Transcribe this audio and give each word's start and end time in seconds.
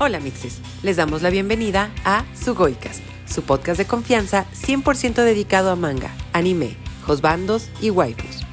Hola 0.00 0.20
Mixes, 0.20 0.60
les 0.84 0.96
damos 0.96 1.22
la 1.22 1.30
bienvenida 1.30 1.90
a 2.04 2.24
Sugoicast, 2.32 3.00
su 3.26 3.42
podcast 3.42 3.78
de 3.78 3.86
confianza 3.88 4.46
100% 4.54 5.24
dedicado 5.24 5.72
a 5.72 5.76
manga, 5.76 6.14
anime, 6.32 6.76
josbandos 7.04 7.68
y 7.80 7.90
waifus. 7.90 8.46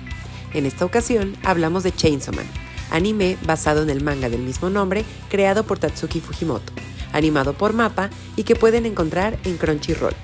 En 0.55 0.65
esta 0.65 0.85
ocasión 0.85 1.37
hablamos 1.43 1.83
de 1.83 1.91
Chainsaw 1.91 2.33
Man, 2.33 2.47
anime 2.89 3.37
basado 3.45 3.83
en 3.83 3.91
el 3.91 4.03
manga 4.03 4.27
del 4.27 4.41
mismo 4.41 4.71
nombre 4.71 5.05
creado 5.29 5.63
por 5.67 5.77
Tatsuki 5.77 6.19
Fujimoto, 6.19 6.73
animado 7.13 7.53
por 7.53 7.73
Mapa 7.73 8.09
y 8.35 8.41
que 8.41 8.55
pueden 8.55 8.87
encontrar 8.87 9.37
en 9.43 9.57
Crunchyroll. 9.57 10.15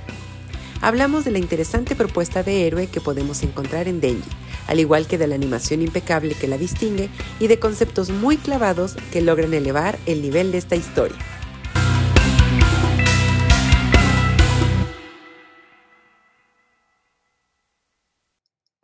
Hablamos 0.82 1.24
de 1.24 1.30
la 1.30 1.38
interesante 1.38 1.96
propuesta 1.96 2.42
de 2.42 2.66
héroe 2.66 2.88
que 2.88 3.00
podemos 3.00 3.44
encontrar 3.44 3.88
en 3.88 4.02
Denji, 4.02 4.28
al 4.68 4.80
igual 4.80 5.08
que 5.08 5.18
de 5.18 5.28
la 5.28 5.36
animación 5.36 5.82
impecable 5.82 6.36
que 6.36 6.48
la 6.48 6.58
distingue 6.58 7.10
y 7.40 7.48
de 7.48 7.60
conceptos 7.60 8.10
muy 8.10 8.38
clavados 8.38 8.96
que 9.12 9.22
logran 9.22 9.54
elevar 9.54 9.98
el 10.06 10.22
nivel 10.22 10.52
de 10.52 10.58
esta 10.58 10.76
historia. 10.76 11.18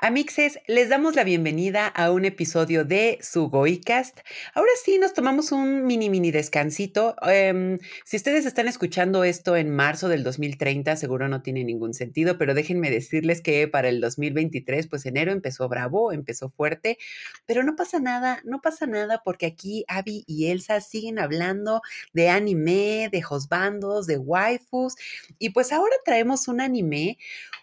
Amixes, 0.07 0.61
les 0.67 0.87
damos 0.87 1.17
la 1.17 1.25
bienvenida 1.25 1.85
a 1.85 2.11
un 2.11 2.23
episodio 2.23 2.85
de 2.85 3.19
Sugoicast. 3.21 4.19
Ahora 4.53 4.71
sí, 4.81 4.99
nos 4.99 5.13
tomamos 5.13 5.51
un 5.51 5.85
mini, 5.85 6.09
mini 6.09 6.31
descansito. 6.31 7.17
Em, 7.23 7.77
si 8.05 8.15
ustedes 8.15 8.45
están 8.45 8.69
escuchando 8.69 9.25
esto 9.25 9.57
en 9.57 9.69
marzo 9.69 10.07
del 10.07 10.23
2030, 10.23 10.95
seguro 10.95 11.27
no 11.27 11.41
tiene 11.41 11.65
ningún 11.65 11.93
sentido, 11.93 12.37
pero 12.37 12.53
déjenme 12.53 12.89
decirles 12.89 13.41
que 13.41 13.67
para 13.67 13.89
el 13.89 13.99
2023, 13.99 14.87
pues 14.87 15.05
enero 15.05 15.33
empezó 15.33 15.67
bravo, 15.67 16.13
empezó 16.13 16.51
fuerte, 16.51 16.97
pero 17.45 17.63
no 17.63 17.75
pasa 17.75 17.99
nada, 17.99 18.39
no 18.45 18.61
pasa 18.61 18.87
nada 18.87 19.23
porque 19.25 19.45
aquí 19.45 19.83
Abby 19.89 20.23
y 20.25 20.51
Elsa 20.51 20.79
siguen 20.79 21.19
hablando 21.19 21.81
de 22.13 22.29
anime, 22.29 23.09
de 23.11 23.25
hosbandos, 23.29 24.07
de 24.07 24.17
waifus, 24.17 24.95
y 25.37 25.49
pues 25.49 25.73
ahora 25.73 25.97
traemos 26.05 26.47
un 26.47 26.61
anime 26.61 27.17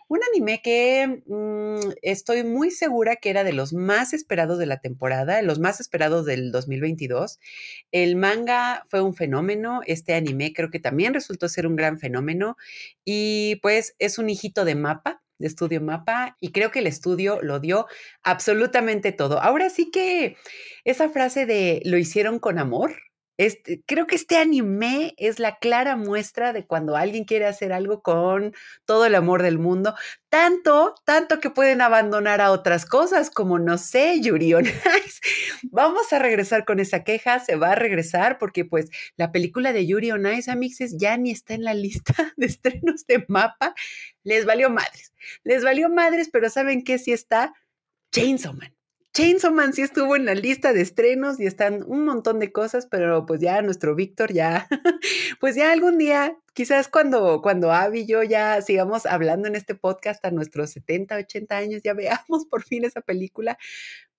un 0.09 0.21
anime 0.33 0.61
que 0.63 1.23
mm, 1.27 1.93
estoy 2.03 2.45
muy 2.45 2.71
segura 2.71 3.17
que 3.17 3.31
era 3.31 3.45
de 3.45 3.53
los 3.53 3.73
más 3.73 4.13
esperados 4.13 4.59
de 4.59 4.67
la 4.67 4.81
temporada, 4.81 5.43
los 5.43 5.59
más 5.59 5.81
esperados 5.81 6.27
del 6.27 6.53
2022. 6.53 7.41
El 7.93 8.17
manga 8.17 8.85
fue 8.89 9.01
un 9.01 9.15
fenómeno, 9.15 9.81
este 9.87 10.15
anime 10.15 10.53
creo 10.53 10.71
que 10.71 10.81
también 10.81 11.15
resultó 11.15 11.49
ser 11.49 11.67
un 11.67 11.77
gran 11.77 11.99
fenómeno 11.99 12.57
y 13.05 13.57
pues 13.63 13.95
es 13.99 14.19
un 14.19 14.31
hijito 14.31 14.65
de 14.65 14.75
mapa, 14.75 15.23
de 15.39 15.47
estudio 15.47 15.81
mapa 15.81 16.37
y 16.41 16.53
creo 16.53 16.71
que 16.71 16.79
el 16.81 16.87
estudio 16.87 17.41
lo 17.43 17.61
dio 17.61 17.87
absolutamente 18.23 19.13
todo. 19.13 19.41
Ahora 19.41 19.71
sí 19.71 19.91
que 19.91 20.37
esa 20.85 21.09
frase 21.09 21.47
de 21.47 21.81
lo 21.85 21.99
hicieron 21.99 22.39
con 22.39 22.59
amor, 22.59 22.95
este, 23.37 23.83
creo 23.87 24.07
que 24.07 24.15
este 24.15 24.37
anime 24.37 25.15
es 25.17 25.39
la 25.39 25.59
clara 25.59 25.97
muestra 25.97 26.53
de 26.53 26.67
cuando 26.67 26.97
alguien 26.97 27.25
quiere 27.25 27.47
hacer 27.47 27.73
algo 27.73 28.03
con 28.03 28.55
todo 28.85 29.07
el 29.07 29.15
amor 29.15 29.43
del 29.43 29.59
mundo, 29.59 29.95
tanto, 30.29 30.95
tanto 31.05 31.41
que 31.41 31.51
pueden 31.51 31.81
abandonar 31.81 32.41
a 32.41 32.53
otras 32.53 32.87
cosas 32.87 33.31
como, 33.31 33.59
no 33.59 33.79
sé, 33.79 34.21
Yuri 34.21 34.55
on 34.55 34.65
Ice. 35.07 35.21
Vamos 35.65 36.13
a 36.13 36.19
regresar 36.19 36.65
con 36.65 36.79
esa 36.81 37.03
queja, 37.03 37.41
se 37.41 37.57
va 37.57 37.73
a 37.73 37.75
regresar 37.75 38.39
porque 38.39 38.65
pues 38.65 38.91
la 39.17 39.33
película 39.33 39.73
de 39.73 39.87
Yuri 39.87 40.13
on 40.13 40.27
Ice, 40.27 40.53
ya 40.97 41.17
ni 41.17 41.31
está 41.31 41.55
en 41.55 41.65
la 41.65 41.75
lista 41.75 42.15
de 42.37 42.47
estrenos 42.47 43.07
de 43.07 43.25
mapa. 43.29 43.75
Les 44.23 44.45
valió 44.45 44.71
madres, 44.71 45.13
les 45.43 45.65
valió 45.65 45.89
madres, 45.89 46.31
pero 46.33 46.49
¿saben 46.51 46.85
qué 46.85 46.99
sí 46.99 47.13
está? 47.13 47.53
Chainsaw 48.13 48.55
Man. 48.55 48.75
Chainsaw 49.15 49.53
Man 49.53 49.73
sí 49.73 49.83
estuvo 49.83 50.17
en 50.17 50.25
la 50.25 50.35
lista 50.35 50.73
de 50.73 50.81
estrenos 50.81 51.39
y 51.39 51.47
están 51.47 51.85
un 51.87 52.05
montón 52.05 52.41
de 52.41 52.51
cosas, 52.51 52.89
pero 52.91 53.27
pues 53.27 53.41
ya 53.41 53.63
nuestro 53.63 53.95
Víctor 53.95 54.33
ya, 54.33 54.67
pues 55.41 55.55
ya 55.55 55.71
algún 55.71 55.99
día, 55.99 56.37
quizás 56.53 56.89
cuando, 56.89 57.41
cuando 57.41 57.71
Abby 57.71 58.01
y 58.01 58.07
yo 58.07 58.25
ya 58.25 58.61
sigamos 58.61 59.07
hablando 59.07 59.47
en 59.47 59.55
este 59.55 59.77
podcast 59.77 60.25
a 60.25 60.33
nuestros 60.33 60.71
70, 60.71 61.15
80 61.15 61.57
años, 61.57 61.83
ya 61.85 61.95
veamos 61.95 62.47
por 62.51 62.65
fin 62.65 62.85
esa 62.85 63.03
película, 63.03 63.57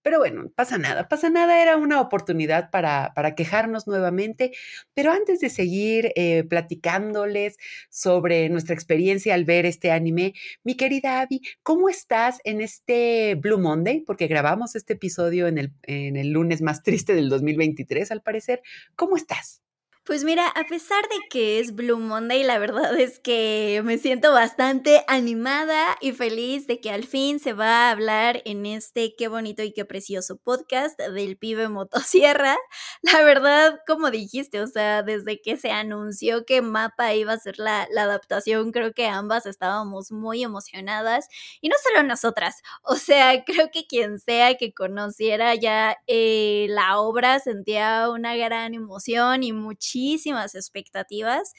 pero 0.05 0.19
bueno, 0.19 0.51
pasa 0.55 0.77
nada, 0.77 1.07
pasa 1.07 1.31
nada, 1.31 1.59
era 1.63 1.77
una 1.77 1.99
oportunidad 1.99 2.69
para, 2.69 3.11
quejarnos 3.35 3.87
nuevamente. 3.87 4.51
Pero 4.93 5.11
antes 5.11 5.39
de 5.39 5.49
seguir 5.49 6.11
eh, 6.15 6.43
platicándoles 6.43 7.57
sobre 7.89 8.47
nuestra 8.49 8.75
experiencia 8.75 9.33
al 9.33 9.45
ver 9.45 9.65
este 9.65 9.89
anime, 9.89 10.35
mi 10.63 10.75
querida 10.77 11.21
Abby, 11.21 11.41
¿cómo 11.63 11.89
estás 11.89 12.39
en 12.43 12.61
este 12.61 13.33
Blue 13.33 13.57
Monday? 13.57 14.01
Porque 14.01 14.27
grabamos 14.27 14.75
este 14.75 14.93
episodio 14.93 15.47
en 15.47 15.57
el 15.87 16.29
lunes 16.29 16.61
más 16.61 16.83
triste 16.83 17.15
del 17.15 17.27
2023, 17.27 18.11
al 18.11 18.21
parecer. 18.21 18.61
¿Cómo 18.95 19.17
estás? 19.17 19.64
Pues 20.05 20.23
mira, 20.23 20.47
a 20.49 20.65
pesar 20.65 21.01
de 21.09 21.15
que 21.31 21.59
es 21.59 21.73
Blue 21.73 21.97
Monday, 21.97 22.43
la 22.43 22.59
verdad 22.59 22.95
es 22.99 23.17
que 23.17 23.81
me 23.83 23.97
siento 23.97 24.31
bastante 24.31 25.03
animada 25.07 25.97
y 25.99 26.11
feliz 26.11 26.67
de 26.67 26.79
que 26.79 26.91
al 26.91 27.05
fin 27.05 27.39
se 27.39 27.53
va 27.53 27.87
a 27.87 27.91
hablar 27.91 28.43
en 28.45 28.67
este 28.67 29.15
qué 29.15 29.27
bonito 29.29 29.63
y 29.63 29.73
qué 29.73 29.83
precioso 29.83 30.37
podcast 30.37 30.99
del 30.99 31.37
pibe 31.37 31.69
motosierra. 31.69 32.55
La 33.01 33.23
verdad, 33.23 33.79
como 33.87 34.11
dijiste, 34.11 34.61
o 34.61 34.67
sea, 34.67 35.01
desde 35.01 35.41
que 35.41 35.57
se 35.57 35.71
anunció 35.71 36.45
que 36.45 36.61
Mapa 36.61 37.15
iba 37.15 37.33
a 37.33 37.39
ser 37.39 37.57
la, 37.57 37.87
adaptación, 37.97 38.71
creo 38.71 38.93
que 38.93 39.07
ambas 39.07 39.47
estábamos 39.47 40.11
muy 40.11 40.43
emocionadas 40.43 41.27
y 41.61 41.69
no 41.69 41.75
solo 41.83 42.03
nosotras, 42.07 42.61
o 42.83 42.95
sea, 42.95 43.43
creo 43.43 43.71
que 43.71 43.87
quien 43.87 44.19
sea 44.19 44.53
que 44.55 44.71
conociera 44.71 45.55
ya 45.55 45.97
eh, 46.05 46.67
la 46.69 46.99
obra 46.99 47.39
sentía 47.39 48.07
una 48.11 48.35
gran 48.35 48.75
emoción 48.75 49.41
y 49.41 49.51
muchísimo 49.51 49.94
muchísimas 49.95 50.55
expectativas. 50.55 51.53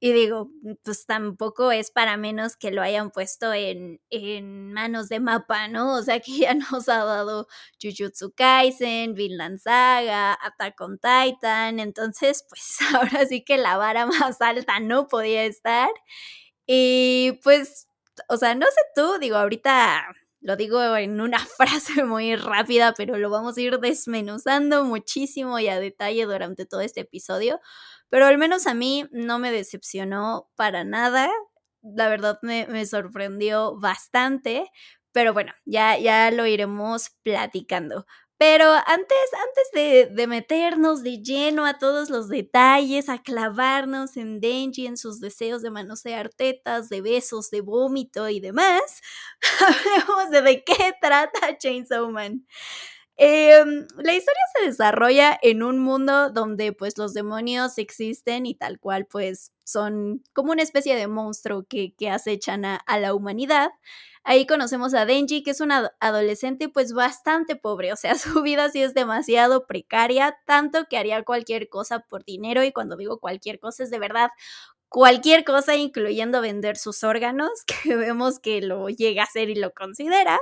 Y 0.00 0.12
digo, 0.12 0.50
pues 0.82 1.06
tampoco 1.06 1.72
es 1.72 1.90
para 1.90 2.16
menos 2.18 2.56
que 2.56 2.70
lo 2.70 2.82
hayan 2.82 3.10
puesto 3.10 3.54
en, 3.54 4.00
en 4.10 4.72
manos 4.74 5.08
de 5.08 5.18
mapa, 5.20 5.66
¿no? 5.68 5.94
O 5.96 6.02
sea 6.02 6.20
que 6.20 6.36
ya 6.38 6.54
nos 6.72 6.88
ha 6.88 7.04
dado 7.04 7.46
Jujutsu 7.82 8.32
Kaisen, 8.36 9.14
Vinland 9.14 9.58
Saga, 9.60 10.34
Attack 10.42 10.78
on 10.80 10.98
Titan. 10.98 11.80
Entonces, 11.80 12.44
pues 12.50 12.78
ahora 12.94 13.24
sí 13.26 13.44
que 13.44 13.56
la 13.58 13.78
vara 13.78 14.06
más 14.06 14.40
alta 14.42 14.80
no 14.80 15.08
podía 15.08 15.44
estar. 15.44 15.88
Y 16.66 17.40
pues, 17.42 17.88
o 18.28 18.36
sea, 18.36 18.54
no 18.54 18.66
sé 18.66 18.80
tú, 18.94 19.18
digo, 19.20 19.36
ahorita 19.36 20.06
lo 20.44 20.56
digo 20.56 20.94
en 20.96 21.22
una 21.22 21.38
frase 21.56 22.04
muy 22.04 22.36
rápida, 22.36 22.92
pero 22.94 23.16
lo 23.16 23.30
vamos 23.30 23.56
a 23.56 23.60
ir 23.62 23.80
desmenuzando 23.80 24.84
muchísimo 24.84 25.58
y 25.58 25.68
a 25.68 25.80
detalle 25.80 26.26
durante 26.26 26.66
todo 26.66 26.82
este 26.82 27.00
episodio. 27.00 27.60
Pero 28.10 28.26
al 28.26 28.36
menos 28.36 28.66
a 28.66 28.74
mí 28.74 29.06
no 29.10 29.38
me 29.38 29.50
decepcionó 29.50 30.50
para 30.54 30.84
nada. 30.84 31.30
La 31.82 32.08
verdad 32.08 32.38
me, 32.42 32.84
sorprendió 32.86 33.78
bastante. 33.80 34.70
Pero 35.12 35.32
bueno, 35.32 35.52
ya, 35.64 35.98
ya 35.98 36.30
lo 36.30 36.46
iremos 36.46 37.10
platicando. 37.22 38.04
Pero 38.46 38.70
antes, 38.72 39.30
antes 39.32 40.10
de, 40.14 40.26
meternos 40.26 41.02
de 41.02 41.22
lleno 41.22 41.64
a 41.64 41.78
todos 41.78 42.10
los 42.10 42.28
detalles, 42.28 43.08
a 43.08 43.22
clavarnos 43.22 44.18
en 44.18 44.38
Denji, 44.38 44.86
en 44.86 44.98
sus 44.98 45.18
deseos 45.18 45.62
de 45.62 45.70
manosear 45.70 46.28
tetas, 46.28 46.90
de 46.90 47.00
besos, 47.00 47.48
de 47.48 47.62
vómito 47.62 48.28
y 48.28 48.40
demás, 48.40 49.00
hablemos 49.60 50.30
de 50.30 50.42
de 50.42 50.62
qué 50.62 50.92
trata 51.00 51.56
Chainsaw 51.56 52.10
Man. 52.10 52.44
Em, 53.16 53.86
la 53.96 54.14
historia 54.14 54.40
se 54.58 54.66
desarrolla 54.66 55.38
en 55.40 55.62
un 55.62 55.78
mundo 55.78 56.30
donde 56.30 56.72
pues 56.72 56.98
los 56.98 57.14
demonios 57.14 57.78
existen 57.78 58.44
y 58.44 58.56
tal 58.56 58.80
cual 58.80 59.06
pues 59.06 59.52
son 59.64 60.24
como 60.32 60.50
una 60.50 60.62
especie 60.62 60.96
de 60.96 61.06
monstruo 61.06 61.64
que, 61.68 61.94
que 61.94 62.10
acechan 62.10 62.64
a, 62.64 62.82
la 62.98 63.14
humanidad. 63.14 63.70
Ahí 64.24 64.46
conocemos 64.46 64.94
a 64.94 65.04
Denji, 65.06 65.42
que 65.44 65.52
es 65.52 65.60
una 65.60 65.92
adolescente 66.00 66.68
pues 66.68 66.92
bastante 66.92 67.54
pobre, 67.56 67.92
o 67.92 67.96
sea, 67.96 68.14
su 68.18 68.42
vida 68.42 68.68
sí 68.70 68.82
es 68.82 68.94
demasiado 68.94 69.66
precaria, 69.66 70.36
tanto 70.44 70.86
que 70.90 70.98
haría 70.98 71.22
cualquier 71.22 71.68
cosa 71.68 72.00
por 72.00 72.24
dinero 72.24 72.64
y 72.64 72.72
cuando 72.72 72.96
digo 72.96 73.20
cualquier 73.20 73.60
cosa 73.60 73.84
es 73.84 73.90
de 73.90 73.98
verdad 74.00 74.30
cualquier 74.94 75.42
cosa, 75.44 75.74
incluyendo 75.74 76.40
vender 76.40 76.76
sus 76.76 77.02
órganos, 77.02 77.50
que 77.82 77.96
vemos 77.96 78.38
que 78.38 78.60
lo 78.60 78.88
llega 78.88 79.22
a 79.22 79.26
hacer 79.26 79.50
y 79.50 79.56
lo 79.56 79.72
considera. 79.72 80.38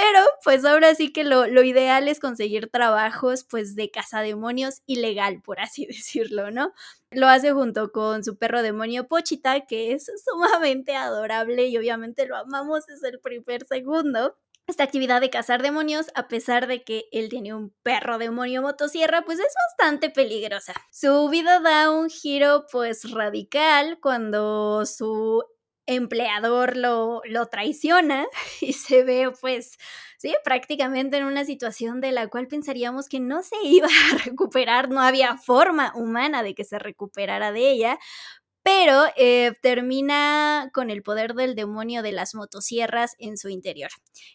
Pero 0.00 0.24
pues 0.42 0.64
ahora 0.64 0.94
sí 0.94 1.12
que 1.12 1.24
lo, 1.24 1.46
lo, 1.46 1.62
ideal 1.62 2.08
es 2.08 2.20
conseguir 2.20 2.70
trabajos 2.70 3.44
pues 3.44 3.74
de 3.76 3.90
cazademonios 3.90 4.80
ilegal, 4.86 5.42
por 5.42 5.60
así 5.60 5.84
decirlo, 5.86 6.50
¿no? 6.50 6.72
Lo 7.10 7.28
hace 7.28 7.52
junto 7.52 7.92
con 7.92 8.24
su 8.24 8.38
perro 8.38 8.62
demonio 8.62 9.08
Pochita, 9.08 9.66
que 9.66 9.92
es 9.92 10.10
sumamente 10.24 10.96
adorable 10.96 11.66
y 11.66 11.76
obviamente 11.76 12.26
lo 12.26 12.36
amamos 12.36 12.86
desde 12.86 13.10
el 13.10 13.20
primer 13.20 13.66
segundo. 13.66 14.38
Esta 14.66 14.84
actividad 14.84 15.20
de 15.20 15.28
cazar 15.28 15.62
demonios, 15.62 16.06
a 16.14 16.28
pesar 16.28 16.66
de 16.66 16.82
que 16.82 17.04
él 17.12 17.28
tiene 17.28 17.52
un 17.52 17.74
perro 17.82 18.16
demonio 18.16 18.62
motosierra, 18.62 19.22
pues 19.22 19.38
es 19.38 19.52
bastante 19.68 20.08
peligrosa. 20.08 20.72
Su 20.90 21.28
vida 21.28 21.60
da 21.60 21.90
un 21.90 22.08
giro 22.08 22.64
pues 22.72 23.10
radical 23.10 23.98
cuando 24.00 24.86
su 24.86 25.44
empleador 25.94 26.76
lo, 26.76 27.22
lo 27.24 27.46
traiciona 27.46 28.26
y 28.60 28.72
se 28.72 29.04
ve 29.04 29.32
pues, 29.40 29.78
sí, 30.18 30.34
prácticamente 30.44 31.16
en 31.18 31.24
una 31.24 31.44
situación 31.44 32.00
de 32.00 32.12
la 32.12 32.28
cual 32.28 32.46
pensaríamos 32.48 33.08
que 33.08 33.20
no 33.20 33.42
se 33.42 33.56
iba 33.64 33.88
a 33.88 34.18
recuperar, 34.24 34.88
no 34.90 35.00
había 35.00 35.36
forma 35.36 35.92
humana 35.94 36.42
de 36.42 36.54
que 36.54 36.64
se 36.64 36.78
recuperara 36.78 37.52
de 37.52 37.70
ella, 37.70 37.98
pero 38.62 39.04
eh, 39.16 39.52
termina 39.62 40.70
con 40.74 40.90
el 40.90 41.02
poder 41.02 41.34
del 41.34 41.54
demonio 41.54 42.02
de 42.02 42.12
las 42.12 42.34
motosierras 42.34 43.16
en 43.18 43.38
su 43.38 43.48
interior. 43.48 43.90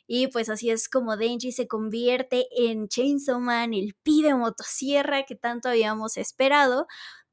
Y 0.07 0.27
pues 0.27 0.49
así 0.49 0.71
es 0.71 0.89
como 0.89 1.15
Denji 1.15 1.51
se 1.51 1.67
convierte 1.67 2.47
en 2.51 2.87
Chainsaw 2.87 3.39
Man, 3.39 3.73
el 3.73 3.95
pibe 4.03 4.33
motosierra 4.33 5.23
que 5.23 5.35
tanto 5.35 5.69
habíamos 5.69 6.17
esperado. 6.17 6.87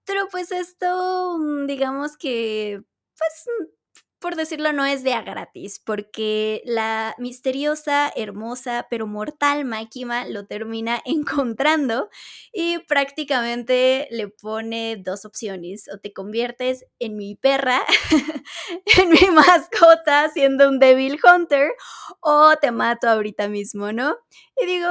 Pero 0.05 0.29
pues 0.31 0.53
esto, 0.53 1.39
mm, 1.39 1.67
digamos 1.67 2.17
que, 2.19 2.83
pues 3.17 3.47
por 4.23 4.37
decirlo, 4.37 4.73
no 4.73 4.87
es 4.87 5.03
de 5.03 5.13
a 5.13 5.21
gratis, 5.23 5.81
porque 5.85 6.63
la 6.65 7.15
misteriosa, 7.19 8.11
hermosa, 8.17 8.87
pero 8.89 9.07
mortal 9.07 9.67
Máquina 9.67 10.25
lo 10.27 10.47
termina 10.47 11.03
encontrando 11.05 12.09
y 12.53 12.79
prácticamente 12.87 14.09
le 14.11 14.29
pone 14.29 14.97
dos 14.97 15.27
opciones, 15.27 15.89
o 15.93 15.99
te 15.99 16.13
conviertes 16.15 16.87
en 17.01 17.17
mi 17.17 17.35
perra, 17.35 17.83
en 18.99 19.11
mi 19.11 19.29
mascota, 19.31 20.31
siendo 20.31 20.69
un 20.69 20.79
Devil 20.79 21.19
Hunter, 21.23 21.73
o 22.21 22.55
te 22.61 22.71
mato 22.71 23.09
ahorita 23.09 23.49
mismo, 23.49 23.93
¿no? 23.93 24.17
Y 24.57 24.67
digo, 24.67 24.89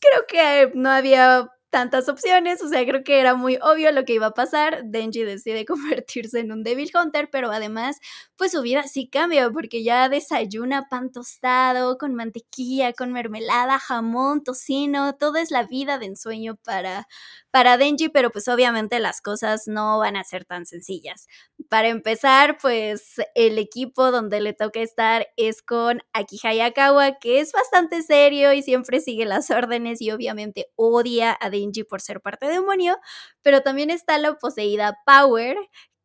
creo 0.00 0.26
que 0.28 0.72
no 0.74 0.90
había 0.90 1.50
tantas 1.70 2.08
opciones, 2.08 2.62
o 2.62 2.68
sea, 2.68 2.84
creo 2.86 3.04
que 3.04 3.20
era 3.20 3.34
muy 3.34 3.58
obvio 3.62 3.92
lo 3.92 4.04
que 4.04 4.14
iba 4.14 4.26
a 4.26 4.34
pasar. 4.34 4.82
Denji 4.84 5.22
decide 5.24 5.64
convertirse 5.66 6.40
en 6.40 6.52
un 6.52 6.62
Devil 6.62 6.90
Hunter, 6.94 7.28
pero 7.30 7.50
además, 7.50 7.98
pues 8.36 8.52
su 8.52 8.62
vida 8.62 8.84
sí 8.84 9.08
cambia, 9.08 9.50
porque 9.50 9.82
ya 9.84 10.08
desayuna 10.08 10.88
pan 10.88 11.12
tostado, 11.12 11.98
con 11.98 12.14
mantequilla, 12.14 12.92
con 12.94 13.12
mermelada, 13.12 13.78
jamón, 13.78 14.42
tocino, 14.42 15.14
todo 15.16 15.36
es 15.36 15.50
la 15.50 15.64
vida 15.64 15.98
de 15.98 16.06
ensueño 16.06 16.56
para, 16.64 17.06
para 17.50 17.76
Denji, 17.76 18.08
pero 18.08 18.30
pues 18.30 18.48
obviamente 18.48 18.98
las 18.98 19.20
cosas 19.20 19.64
no 19.66 19.98
van 19.98 20.16
a 20.16 20.24
ser 20.24 20.44
tan 20.46 20.64
sencillas. 20.64 21.26
Para 21.68 21.88
empezar, 21.88 22.56
pues 22.62 23.16
el 23.34 23.58
equipo 23.58 24.10
donde 24.10 24.40
le 24.40 24.54
toca 24.54 24.80
estar 24.80 25.28
es 25.36 25.62
con 25.62 26.00
Aki 26.14 26.38
Hayakawa, 26.42 27.18
que 27.18 27.40
es 27.40 27.52
bastante 27.52 28.02
serio 28.02 28.52
y 28.54 28.62
siempre 28.62 29.00
sigue 29.00 29.26
las 29.26 29.50
órdenes 29.50 30.00
y 30.00 30.10
obviamente 30.12 30.70
odia 30.76 31.36
a 31.38 31.50
Denji 31.50 31.57
por 31.88 32.00
ser 32.00 32.20
parte 32.20 32.46
de 32.46 32.54
demonio, 32.54 32.98
pero 33.42 33.62
también 33.62 33.90
está 33.90 34.18
la 34.18 34.34
poseída 34.36 34.98
Power, 35.06 35.56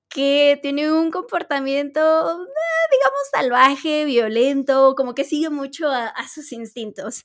que 0.10 0.60
tiene 0.62 0.92
un 0.92 1.12
comportamiento, 1.12 2.00
eh, 2.00 2.88
digamos, 2.92 3.22
salvaje, 3.32 4.06
violento, 4.06 4.94
como 4.96 5.16
que 5.16 5.24
sigue 5.24 5.50
mucho 5.50 5.90
a, 5.90 6.08
a 6.08 6.28
sus 6.28 6.52
instintos. 6.52 7.24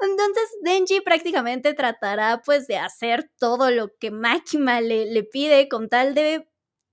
Entonces 0.00 0.44
Denji 0.62 1.00
prácticamente 1.00 1.74
tratará 1.74 2.40
pues 2.44 2.66
de 2.68 2.76
hacer 2.78 3.30
todo 3.38 3.70
lo 3.70 3.88
que 3.98 4.10
Makima 4.12 4.80
le, 4.80 5.06
le 5.06 5.24
pide 5.24 5.68
con 5.68 5.88
tal 5.88 6.14
de 6.14 6.48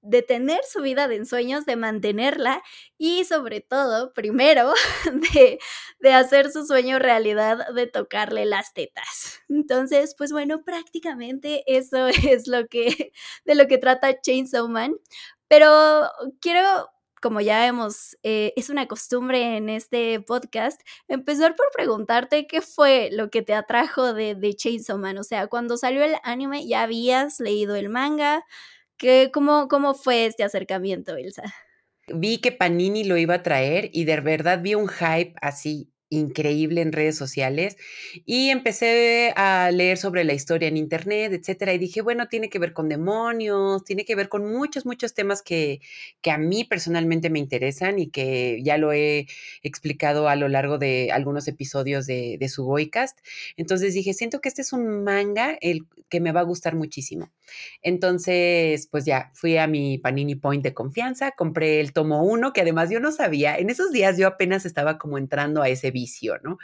detener 0.06 0.62
su 0.63 0.81
vida 0.81 1.07
de 1.07 1.16
ensueños, 1.18 1.66
de 1.66 1.75
mantenerla 1.75 2.63
y 2.98 3.25
sobre 3.25 3.62
todo, 3.62 4.13
primero, 4.13 4.74
de, 5.34 5.60
de, 6.00 6.13
hacer 6.13 6.52
su 6.52 6.66
sueño 6.66 7.00
realidad 7.00 7.74
de 7.74 7.88
tocarle 7.88 8.46
las 8.46 8.74
tetas. 8.74 9.42
Entonces, 9.50 10.16
pues 10.18 10.31
bueno, 10.31 10.63
prácticamente 10.63 11.63
eso 11.68 12.07
es 12.07 12.48
lo 12.48 12.68
que, 12.68 13.12
de 13.46 13.56
lo 13.56 13.68
que 13.68 13.78
trata 13.78 14.19
Chainsaw 14.22 14.68
Man. 14.68 14.96
Pero 15.48 16.10
quiero 16.42 16.90
como 17.22 17.42
ya 17.42 17.66
hemos, 17.66 18.16
eh, 18.22 18.54
es 18.56 18.69
una 18.69 18.88
costumbre 18.88 19.57
en 19.57 19.68
este 19.68 20.19
podcast, 20.19 20.80
empezar 21.07 21.56
por 21.56 21.66
preguntarte 21.74 22.46
qué 22.46 22.62
fue 22.62 23.10
lo 23.12 23.31
que 23.31 23.42
te 23.42 23.56
atrajo 23.56 24.13
de, 24.13 24.36
de 24.36 24.54
Chainsaw 24.54 25.00
Man. 25.00 25.18
O 25.18 25.24
sea, 25.24 25.48
cuando 25.48 25.75
salió 25.75 26.04
el 26.04 26.18
anime, 26.22 26.68
¿ya 26.68 26.84
habías 26.84 27.40
leído 27.40 27.75
el 27.75 27.90
manga? 27.90 28.46
¿Qué, 28.97 29.30
cómo, 29.33 29.68
¿Cómo 29.68 29.94
fue 29.94 30.25
este 30.25 30.44
acercamiento, 30.44 31.15
Elsa? 31.15 31.44
Vi 32.07 32.39
que 32.39 32.51
Panini 32.51 33.03
lo 33.03 33.18
iba 33.18 33.36
a 33.36 33.44
traer 33.44 33.89
y 33.92 34.06
de 34.06 34.21
verdad 34.21 34.62
vi 34.62 34.75
un 34.75 34.88
hype 34.88 35.33
así 35.42 35.94
increíble 36.10 36.81
en 36.81 36.92
redes 36.92 37.18
sociales 37.18 37.78
y 38.25 38.50
empecé 38.50 39.34
a 39.36 39.72
leer 39.72 39.98
sobre 39.98 40.24
la 40.24 40.34
historia 40.34 40.68
en 40.68 40.78
internet, 40.78 41.34
etcétera, 41.34 41.74
y 41.74 41.78
dije, 41.78 42.02
bueno, 42.02 42.28
tiene 42.28 42.50
que 42.50 42.60
ver 42.60 42.74
con 42.74 42.90
demonios, 42.90 43.84
tiene 43.84 44.06
que 44.06 44.16
ver 44.16 44.30
con 44.30 44.46
muchos, 44.52 44.86
muchos 44.86 45.13
temas 45.13 45.42
que, 45.42 45.81
que 46.22 46.31
a 46.31 46.38
mí 46.38 46.63
personalmente 46.63 47.30
me 47.30 47.40
interesan 47.40 48.00
y 48.00 48.10
que 48.10 48.62
ya 48.63 48.78
lo 48.78 48.94
he 48.94 49.28
explicado 49.63 50.30
a 50.30 50.36
lo 50.36 50.48
largo 50.48 50.78
de 50.78 51.12
algunos 51.12 51.48
episodios 51.48 52.06
de, 52.06 52.38
de 52.40 52.50
su 52.50 52.66
Boycast. 52.66 53.19
Entonces 53.57 53.94
dije, 53.94 54.13
siento 54.13 54.42
que 54.42 54.50
este 54.50 54.62
es 54.62 54.74
un 54.74 55.04
manga 55.04 55.57
el 55.62 55.81
que 56.10 56.19
me 56.19 56.31
va 56.31 56.42
a 56.42 56.44
gustar 56.44 56.75
muchísimo. 56.75 57.31
Entonces, 57.81 58.88
pues 58.92 59.06
ya 59.06 59.31
fui 59.34 59.57
a 59.57 59.68
mi 59.68 59.98
Panini 59.98 60.36
Point 60.36 60.63
de 60.63 60.74
confianza, 60.74 61.31
compré 61.31 61.80
el 61.80 61.94
tomo 61.94 62.24
1, 62.24 62.54
que 62.54 62.62
además 62.62 62.90
yo 62.90 63.00
no 63.00 63.12
sabía, 63.12 63.57
en 63.57 63.69
esos 63.69 63.92
días 63.92 64.18
yo 64.18 64.28
apenas 64.28 64.66
estaba 64.66 64.98
como 64.98 65.18
entrando 65.18 65.62
a 65.62 65.69
ese 65.69 65.92
vicio, 65.95 66.38
¿no? 66.44 66.57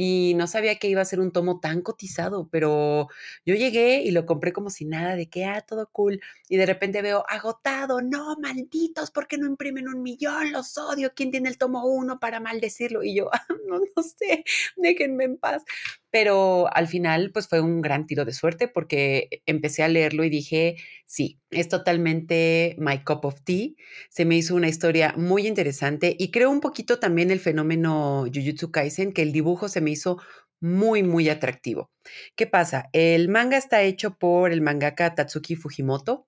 y 0.00 0.34
no 0.36 0.46
sabía 0.46 0.78
que 0.78 0.86
iba 0.86 1.02
a 1.02 1.04
ser 1.04 1.18
un 1.18 1.32
tomo 1.32 1.58
tan 1.58 1.82
cotizado, 1.82 2.48
pero 2.52 3.08
yo 3.44 3.56
llegué 3.56 4.00
y 4.02 4.12
lo 4.12 4.26
compré 4.26 4.52
como 4.52 4.70
si 4.70 4.84
nada, 4.84 5.16
de 5.16 5.28
que, 5.28 5.44
ah, 5.44 5.60
todo 5.60 5.90
cool, 5.90 6.20
y 6.48 6.56
de 6.56 6.66
repente 6.66 7.02
veo 7.02 7.24
agotado, 7.28 8.00
no, 8.00 8.36
malditos, 8.40 9.10
¿por 9.10 9.26
qué 9.26 9.38
no 9.38 9.48
imprimen 9.48 9.88
un 9.88 10.04
millón? 10.04 10.52
Los 10.52 10.78
odio, 10.78 11.14
¿quién 11.16 11.32
tiene 11.32 11.48
el 11.48 11.58
tomo 11.58 11.84
uno 11.84 12.20
para 12.20 12.38
maldecirlo? 12.38 13.02
Y 13.02 13.16
yo, 13.16 13.28
no, 13.68 13.80
no 13.80 14.02
sé, 14.04 14.44
déjenme 14.76 15.24
en 15.24 15.36
paz. 15.36 15.64
Pero 16.10 16.74
al 16.74 16.88
final, 16.88 17.32
pues 17.32 17.48
fue 17.48 17.60
un 17.60 17.82
gran 17.82 18.06
tiro 18.06 18.24
de 18.24 18.32
suerte 18.32 18.66
porque 18.68 19.42
empecé 19.46 19.82
a 19.82 19.88
leerlo 19.88 20.24
y 20.24 20.30
dije, 20.30 20.76
sí, 21.04 21.38
es 21.50 21.68
totalmente 21.68 22.76
my 22.78 23.04
cup 23.04 23.26
of 23.26 23.42
tea. 23.44 23.70
Se 24.08 24.24
me 24.24 24.36
hizo 24.36 24.54
una 24.54 24.68
historia 24.68 25.14
muy 25.16 25.46
interesante 25.46 26.16
y 26.18 26.30
creo 26.30 26.50
un 26.50 26.60
poquito 26.60 26.98
también 26.98 27.30
el 27.30 27.40
fenómeno 27.40 28.24
Jujutsu 28.32 28.70
Kaisen, 28.70 29.12
que 29.12 29.22
el 29.22 29.32
dibujo 29.32 29.68
se 29.68 29.82
me 29.82 29.90
hizo 29.90 30.18
muy, 30.60 31.02
muy 31.02 31.28
atractivo. 31.28 31.90
¿Qué 32.36 32.46
pasa? 32.46 32.88
El 32.92 33.28
manga 33.28 33.56
está 33.56 33.82
hecho 33.82 34.16
por 34.18 34.52
el 34.52 34.62
mangaka 34.62 35.14
Tatsuki 35.14 35.56
Fujimoto. 35.56 36.26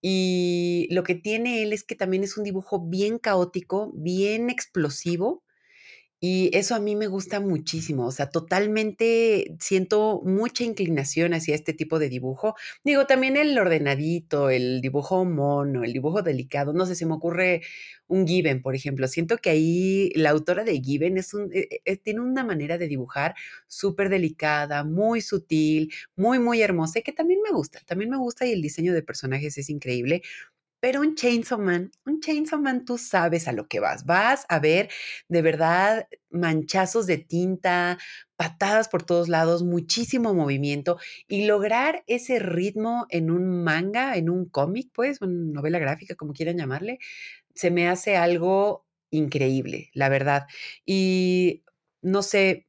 Y 0.00 0.88
lo 0.90 1.04
que 1.04 1.14
tiene 1.14 1.62
él 1.62 1.72
es 1.72 1.84
que 1.84 1.94
también 1.94 2.24
es 2.24 2.36
un 2.36 2.44
dibujo 2.44 2.80
bien 2.88 3.18
caótico, 3.18 3.92
bien 3.94 4.50
explosivo, 4.50 5.44
y 6.24 6.56
eso 6.56 6.76
a 6.76 6.78
mí 6.78 6.94
me 6.94 7.08
gusta 7.08 7.40
muchísimo, 7.40 8.06
o 8.06 8.12
sea, 8.12 8.30
totalmente 8.30 9.56
siento 9.58 10.22
mucha 10.24 10.62
inclinación 10.62 11.34
hacia 11.34 11.56
este 11.56 11.72
tipo 11.72 11.98
de 11.98 12.08
dibujo. 12.08 12.54
Digo, 12.84 13.06
también 13.06 13.36
el 13.36 13.58
ordenadito, 13.58 14.48
el 14.48 14.80
dibujo 14.82 15.24
mono, 15.24 15.82
el 15.82 15.92
dibujo 15.92 16.22
delicado, 16.22 16.72
no 16.74 16.86
sé, 16.86 16.94
se 16.94 17.06
me 17.06 17.14
ocurre 17.14 17.62
un 18.06 18.24
Given, 18.24 18.62
por 18.62 18.76
ejemplo. 18.76 19.08
Siento 19.08 19.36
que 19.38 19.50
ahí 19.50 20.10
la 20.14 20.30
autora 20.30 20.62
de 20.62 20.80
Given 20.80 21.18
es 21.18 21.34
un, 21.34 21.50
eh, 21.52 21.80
eh, 21.84 21.96
tiene 21.96 22.20
una 22.20 22.44
manera 22.44 22.78
de 22.78 22.86
dibujar 22.86 23.34
súper 23.66 24.08
delicada, 24.08 24.84
muy 24.84 25.22
sutil, 25.22 25.92
muy, 26.14 26.38
muy 26.38 26.62
hermosa 26.62 27.00
que 27.00 27.12
también 27.12 27.40
me 27.42 27.50
gusta, 27.50 27.80
también 27.84 28.10
me 28.10 28.16
gusta 28.16 28.46
y 28.46 28.52
el 28.52 28.62
diseño 28.62 28.94
de 28.94 29.02
personajes 29.02 29.58
es 29.58 29.68
increíble. 29.70 30.22
Pero 30.82 31.00
un 31.00 31.14
Chainsaw 31.14 31.60
Man, 31.60 31.92
un 32.06 32.18
Chainsaw 32.20 32.58
Man, 32.60 32.84
tú 32.84 32.98
sabes 32.98 33.46
a 33.46 33.52
lo 33.52 33.68
que 33.68 33.78
vas. 33.78 34.04
Vas 34.04 34.44
a 34.48 34.58
ver 34.58 34.88
de 35.28 35.40
verdad 35.40 36.08
manchazos 36.30 37.06
de 37.06 37.18
tinta, 37.18 37.98
patadas 38.34 38.88
por 38.88 39.04
todos 39.04 39.28
lados, 39.28 39.62
muchísimo 39.62 40.34
movimiento 40.34 40.98
y 41.28 41.46
lograr 41.46 42.02
ese 42.08 42.40
ritmo 42.40 43.06
en 43.10 43.30
un 43.30 43.62
manga, 43.62 44.16
en 44.16 44.28
un 44.28 44.46
cómic, 44.48 44.90
pues, 44.92 45.20
una 45.22 45.52
novela 45.54 45.78
gráfica, 45.78 46.16
como 46.16 46.32
quieran 46.32 46.58
llamarle, 46.58 46.98
se 47.54 47.70
me 47.70 47.88
hace 47.88 48.16
algo 48.16 48.86
increíble, 49.10 49.90
la 49.94 50.08
verdad. 50.08 50.46
Y 50.86 51.64
no 52.02 52.22
sé, 52.22 52.66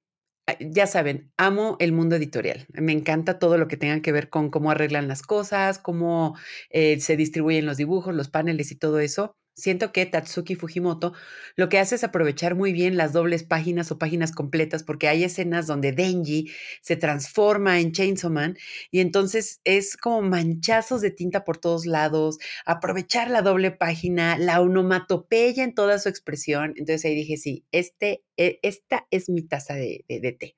ya 0.60 0.88
saben, 0.88 1.32
amo 1.38 1.78
el 1.80 1.92
mundo 1.94 2.16
editorial. 2.16 2.66
Me 2.74 2.92
encanta 2.92 3.40
todo 3.40 3.58
lo 3.58 3.68
que 3.68 3.78
tenga 3.78 4.02
que 4.02 4.12
ver 4.12 4.30
con 4.30 4.50
cómo 4.50 4.72
arreglan 4.72 5.08
las 5.08 5.22
cosas, 5.22 5.80
cómo 5.80 6.36
eh, 6.70 7.00
se 7.00 7.18
distribuyen 7.18 7.66
los 7.66 7.78
dibujos, 7.78 8.14
los 8.14 8.30
paneles 8.30 8.72
y 8.72 8.76
todo 8.78 9.00
eso. 9.00 9.36
Siento 9.56 9.92
que 9.92 10.08
Tatsuki 10.08 10.56
Fujimoto 10.56 11.14
lo 11.56 11.70
que 11.70 11.78
hace 11.78 11.94
es 11.94 12.04
aprovechar 12.04 12.56
muy 12.56 12.74
bien 12.74 12.98
las 12.98 13.14
dobles 13.14 13.44
páginas 13.44 13.92
o 13.92 14.00
páginas 14.00 14.32
completas 14.32 14.84
porque 14.84 15.08
hay 15.08 15.24
escenas 15.24 15.68
donde 15.68 15.92
Denji 15.92 16.50
se 16.82 16.96
transforma 16.96 17.80
en 17.80 17.92
Chainsaw 17.92 18.32
Man 18.32 18.58
y 18.90 19.00
entonces 19.00 19.62
es 19.64 19.96
como 19.96 20.24
manchazos 20.24 21.02
de 21.02 21.12
tinta 21.12 21.44
por 21.44 21.60
todos 21.60 21.86
lados, 21.86 22.40
aprovechar 22.66 23.30
la 23.30 23.44
doble 23.44 23.70
página, 23.70 24.40
la 24.40 24.60
onomatopeya 24.60 25.64
en 25.64 25.76
toda 25.76 26.00
su 26.00 26.10
expresión. 26.10 26.74
Entonces 26.76 27.06
ahí 27.06 27.14
dije, 27.16 27.38
sí, 27.38 27.64
este, 27.72 28.24
e, 28.38 28.60
esta 28.64 29.06
es 29.12 29.30
mi 29.30 29.44
taza 29.44 29.76
de, 29.76 30.04
de, 30.08 30.20
de 30.20 30.32
té. 30.32 30.58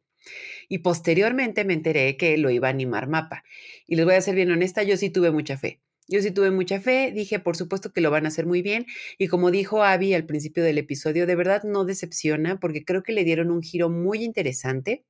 Y 0.69 0.79
posteriormente 0.79 1.65
me 1.65 1.73
enteré 1.73 2.17
que 2.17 2.37
lo 2.37 2.49
iba 2.49 2.67
a 2.69 2.71
animar 2.71 3.07
Mapa. 3.09 3.43
Y 3.87 3.95
les 3.97 4.05
voy 4.05 4.15
a 4.15 4.21
ser 4.21 4.35
bien 4.35 4.51
honesta, 4.51 4.83
yo 4.83 4.97
sí 4.97 5.09
tuve 5.09 5.31
mucha 5.31 5.57
fe 5.57 5.81
Yo 6.07 6.21
sí 6.21 6.31
tuve 6.31 6.51
mucha 6.51 6.79
fe, 6.79 7.11
dije, 7.13 7.39
por 7.39 7.55
supuesto 7.57 7.91
que 7.91 8.01
lo 8.01 8.11
van 8.11 8.25
a 8.25 8.27
hacer 8.29 8.45
muy 8.45 8.61
bien. 8.61 8.85
Y 9.17 9.27
como 9.27 9.49
dijo 9.51 9.83
Abby 9.83 10.13
al 10.13 10.25
principio 10.25 10.63
del 10.63 10.77
episodio, 10.77 11.25
de 11.25 11.35
verdad 11.35 11.63
no 11.63 11.83
decepciona 11.85 12.59
porque 12.59 12.85
creo 12.85 13.01
que 13.03 13.13
le 13.13 13.23
dieron 13.23 13.49
un 13.51 13.61
giro 13.63 13.89
muy 13.89 14.23
interesante. 14.23 15.03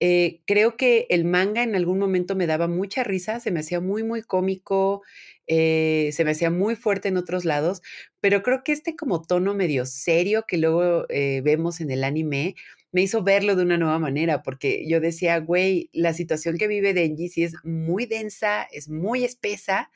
Eh, 0.00 0.40
creo 0.46 0.76
que 0.76 1.06
el 1.10 1.24
manga 1.24 1.62
en 1.62 1.74
algún 1.76 1.98
momento 1.98 2.34
me 2.36 2.46
daba 2.46 2.68
mucha 2.68 3.04
risa, 3.04 3.40
se 3.40 3.50
me 3.52 3.60
hacía 3.60 3.80
muy, 3.80 4.02
muy 4.02 4.22
cómico, 4.22 5.02
eh, 5.46 6.10
se 6.12 6.24
me 6.24 6.32
hacía 6.32 6.50
muy 6.50 6.76
fuerte 6.76 7.08
en 7.08 7.16
otros 7.16 7.44
lados, 7.44 7.80
pero 8.20 8.42
creo 8.42 8.62
que 8.64 8.72
este 8.72 8.96
como 8.96 9.22
tono 9.22 9.54
medio 9.54 9.86
serio 9.86 10.44
que 10.48 10.58
luego 10.58 11.06
eh, 11.10 11.42
vemos 11.44 11.80
en 11.80 11.90
el 11.90 12.04
anime 12.04 12.54
me 12.94 13.02
hizo 13.02 13.24
verlo 13.24 13.56
de 13.56 13.64
una 13.64 13.76
nueva 13.76 13.98
manera, 13.98 14.44
porque 14.44 14.86
yo 14.88 15.00
decía, 15.00 15.40
güey, 15.40 15.90
la 15.92 16.14
situación 16.14 16.56
que 16.58 16.68
vive 16.68 16.94
Denji 16.94 17.28
sí 17.28 17.42
es 17.42 17.54
muy 17.64 18.06
densa, 18.06 18.68
es 18.70 18.88
muy 18.88 19.24
espesa, 19.24 19.90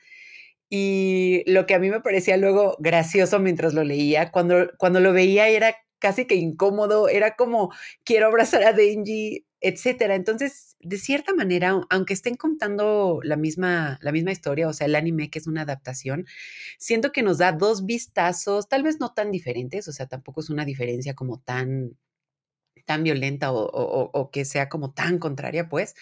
y 0.69 1.43
lo 1.47 1.65
que 1.65 1.75
a 1.75 1.79
mí 1.79 1.89
me 1.89 2.01
parecía 2.01 2.35
luego 2.35 2.75
gracioso 2.79 3.39
mientras 3.39 3.73
lo 3.73 3.85
leía, 3.85 4.31
cuando, 4.31 4.67
cuando 4.77 4.99
lo 4.99 5.13
veía 5.13 5.47
era 5.47 5.75
casi 5.99 6.25
que 6.25 6.35
incómodo, 6.35 7.07
era 7.07 7.37
como, 7.37 7.71
quiero 8.03 8.27
abrazar 8.27 8.63
a 8.63 8.73
Denji, 8.73 9.45
etcétera. 9.61 10.15
Entonces, 10.15 10.75
de 10.81 10.97
cierta 10.97 11.33
manera, 11.33 11.81
aunque 11.89 12.13
estén 12.13 12.35
contando 12.35 13.21
la 13.23 13.37
misma, 13.37 13.97
la 14.01 14.11
misma 14.11 14.33
historia, 14.33 14.67
o 14.67 14.73
sea, 14.73 14.87
el 14.87 14.95
anime 14.95 15.29
que 15.29 15.39
es 15.39 15.47
una 15.47 15.61
adaptación, 15.61 16.25
siento 16.77 17.13
que 17.13 17.23
nos 17.23 17.37
da 17.37 17.53
dos 17.53 17.85
vistazos, 17.85 18.67
tal 18.67 18.83
vez 18.83 18.99
no 18.99 19.13
tan 19.13 19.31
diferentes, 19.31 19.87
o 19.87 19.93
sea, 19.93 20.07
tampoco 20.07 20.41
es 20.41 20.49
una 20.49 20.65
diferencia 20.65 21.13
como 21.13 21.39
tan, 21.39 21.97
tan 22.89 23.03
violenta 23.03 23.51
o, 23.51 23.61
o 23.61 24.31
que 24.31 24.45
sea 24.45 24.67
como 24.67 24.91
tan 24.91 25.19
contraria, 25.19 25.69
pues, 25.69 25.93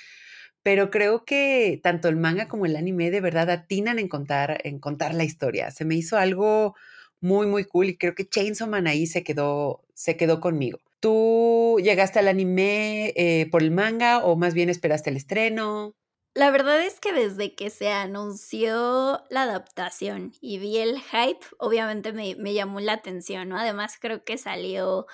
pero 0.64 0.90
creo 0.90 1.26
que 1.26 1.80
tanto 1.84 2.08
el 2.08 2.16
manga 2.16 2.48
como 2.48 2.66
el 2.66 2.78
anime 2.78 3.12
de 3.12 3.22
verdad 3.22 3.50
atinan 3.50 4.00
en 4.00 4.08
contar, 4.08 4.60
en 4.64 4.80
contar 4.80 5.14
la 5.14 5.26
historia. 5.26 5.72
Se 5.72 5.86
me 5.86 5.96
hizo 5.96 6.18
algo 6.18 6.76
muy, 7.22 7.46
muy 7.48 7.66
cool 7.66 7.88
y 7.88 7.98
creo 7.98 8.16
que 8.16 8.28
Chainsaw 8.28 8.70
Man 8.70 8.88
ahí 8.88 9.08
se 9.08 9.24
quedó, 9.24 9.84
se 9.94 10.18
quedó 10.18 10.40
conmigo. 10.40 10.80
¿Tú 11.00 11.78
llegaste 11.84 12.20
al 12.20 12.28
anime 12.28 13.14
eh, 13.16 13.48
por 13.52 13.64
el 13.64 13.72
manga 13.72 14.24
o 14.26 14.36
más 14.36 14.54
bien 14.54 14.70
esperaste 14.70 15.10
el 15.10 15.18
estreno? 15.18 15.94
La 16.34 16.52
verdad 16.52 16.82
es 16.82 17.00
que 17.00 17.14
desde 17.14 17.56
que 17.56 17.72
se 17.72 17.90
anunció 17.90 19.24
la 19.32 19.44
adaptación 19.44 20.34
y 20.40 20.60
vi 20.60 20.78
el 20.78 21.02
hype, 21.02 21.46
obviamente 21.58 22.14
me, 22.14 22.36
me 22.36 22.54
llamó 22.54 22.80
la 22.80 22.94
atención, 22.94 23.50
¿no? 23.50 23.58
Además 23.58 23.98
creo 24.00 24.24
que 24.24 24.38
salió 24.38 25.08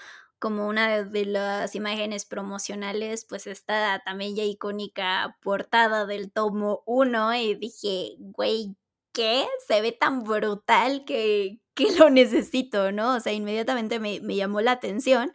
como 0.44 0.68
una 0.68 1.04
de 1.06 1.26
las 1.26 1.74
imágenes 1.74 2.26
promocionales, 2.26 3.24
pues 3.24 3.48
está 3.48 4.02
también 4.04 4.36
ya 4.36 4.44
icónica 4.44 5.38
portada 5.42 6.06
del 6.06 6.34
tomo 6.34 6.84
1 6.86 7.36
y 7.36 7.56
dije, 7.56 8.18
güey, 8.20 8.76
¿qué? 9.14 9.46
Se 9.66 9.80
ve 9.82 9.94
tan 9.94 10.24
brutal 10.24 11.06
que, 11.06 11.62
que 11.76 11.94
lo 11.98 12.10
necesito, 12.10 12.92
¿no? 12.92 13.16
O 13.16 13.20
sea, 13.22 13.32
inmediatamente 13.32 14.00
me, 14.02 14.20
me 14.20 14.36
llamó 14.36 14.60
la 14.60 14.74
atención. 14.74 15.34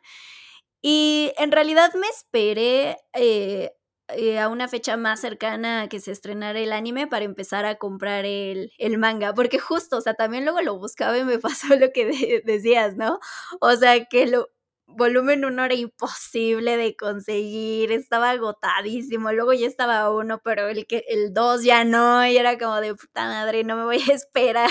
Y 0.82 1.32
en 1.38 1.52
realidad 1.52 1.94
me 1.94 2.06
esperé 2.08 2.98
eh, 3.14 3.72
eh, 4.08 4.38
a 4.38 4.48
una 4.48 4.68
fecha 4.68 4.98
más 4.98 5.22
cercana 5.22 5.82
a 5.82 5.88
que 5.88 6.00
se 6.00 6.12
estrenara 6.12 6.58
el 6.58 6.72
anime 6.72 7.06
para 7.06 7.24
empezar 7.24 7.64
a 7.64 7.76
comprar 7.76 8.26
el, 8.26 8.72
el, 8.76 8.98
manga, 8.98 9.32
porque 9.32 9.58
justo, 9.58 9.96
o 9.96 10.00
sea, 10.02 10.12
también 10.12 10.44
luego 10.44 10.60
lo 10.60 10.78
buscaba 10.78 11.16
y 11.16 11.24
me 11.24 11.38
pasó 11.38 11.76
lo 11.76 11.92
que 11.92 12.42
decías, 12.44 12.96
¿no? 12.96 13.20
O 13.60 13.74
sea, 13.76 14.04
que 14.04 14.26
lo, 14.26 14.48
volumen 14.88 15.44
uno 15.44 15.64
era 15.64 15.74
imposible 15.74 16.76
de 16.78 16.96
conseguir, 16.96 17.92
estaba 17.92 18.30
agotadísimo, 18.30 19.30
luego 19.32 19.52
ya 19.52 19.66
estaba 19.66 20.10
uno, 20.10 20.40
pero 20.42 20.68
el 20.68 20.86
que 20.86 21.04
el 21.08 21.34
dos 21.34 21.62
ya 21.62 21.84
no, 21.84 22.26
y 22.26 22.36
era 22.38 22.58
como 22.58 22.80
de 22.80 22.94
puta 22.94 23.26
madre, 23.26 23.64
no 23.64 23.76
me 23.76 23.84
voy 23.84 23.98
a 24.10 24.12
esperar 24.14 24.70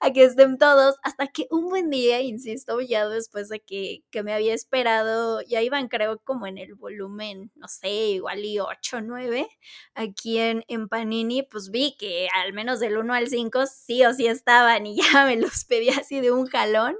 a 0.00 0.12
que 0.12 0.24
estén 0.24 0.58
todos, 0.58 0.96
hasta 1.02 1.28
que 1.28 1.46
un 1.50 1.68
buen 1.68 1.90
día, 1.90 2.20
insisto, 2.22 2.80
ya 2.80 3.06
después 3.08 3.48
de 3.50 3.60
que, 3.60 4.02
que 4.10 4.22
me 4.22 4.32
había 4.32 4.54
esperado, 4.54 5.42
ya 5.42 5.60
iban 5.62 5.88
creo 5.88 6.18
como 6.24 6.46
en 6.46 6.56
el 6.58 6.74
volumen, 6.74 7.52
no 7.54 7.68
sé, 7.68 7.88
igual 7.90 8.44
y 8.44 8.58
8, 8.60 9.00
9, 9.02 9.46
aquí 9.94 10.38
en, 10.38 10.64
en 10.68 10.88
Panini, 10.88 11.42
pues 11.42 11.70
vi 11.70 11.96
que 11.98 12.28
al 12.34 12.54
menos 12.54 12.80
del 12.80 12.96
1 12.96 13.12
al 13.14 13.28
5 13.28 13.66
sí 13.66 14.04
o 14.04 14.14
sí 14.14 14.26
estaban 14.26 14.86
y 14.86 14.96
ya 15.02 15.26
me 15.26 15.36
los 15.36 15.64
pedí 15.66 15.90
así 15.90 16.20
de 16.20 16.30
un 16.32 16.46
jalón 16.46 16.96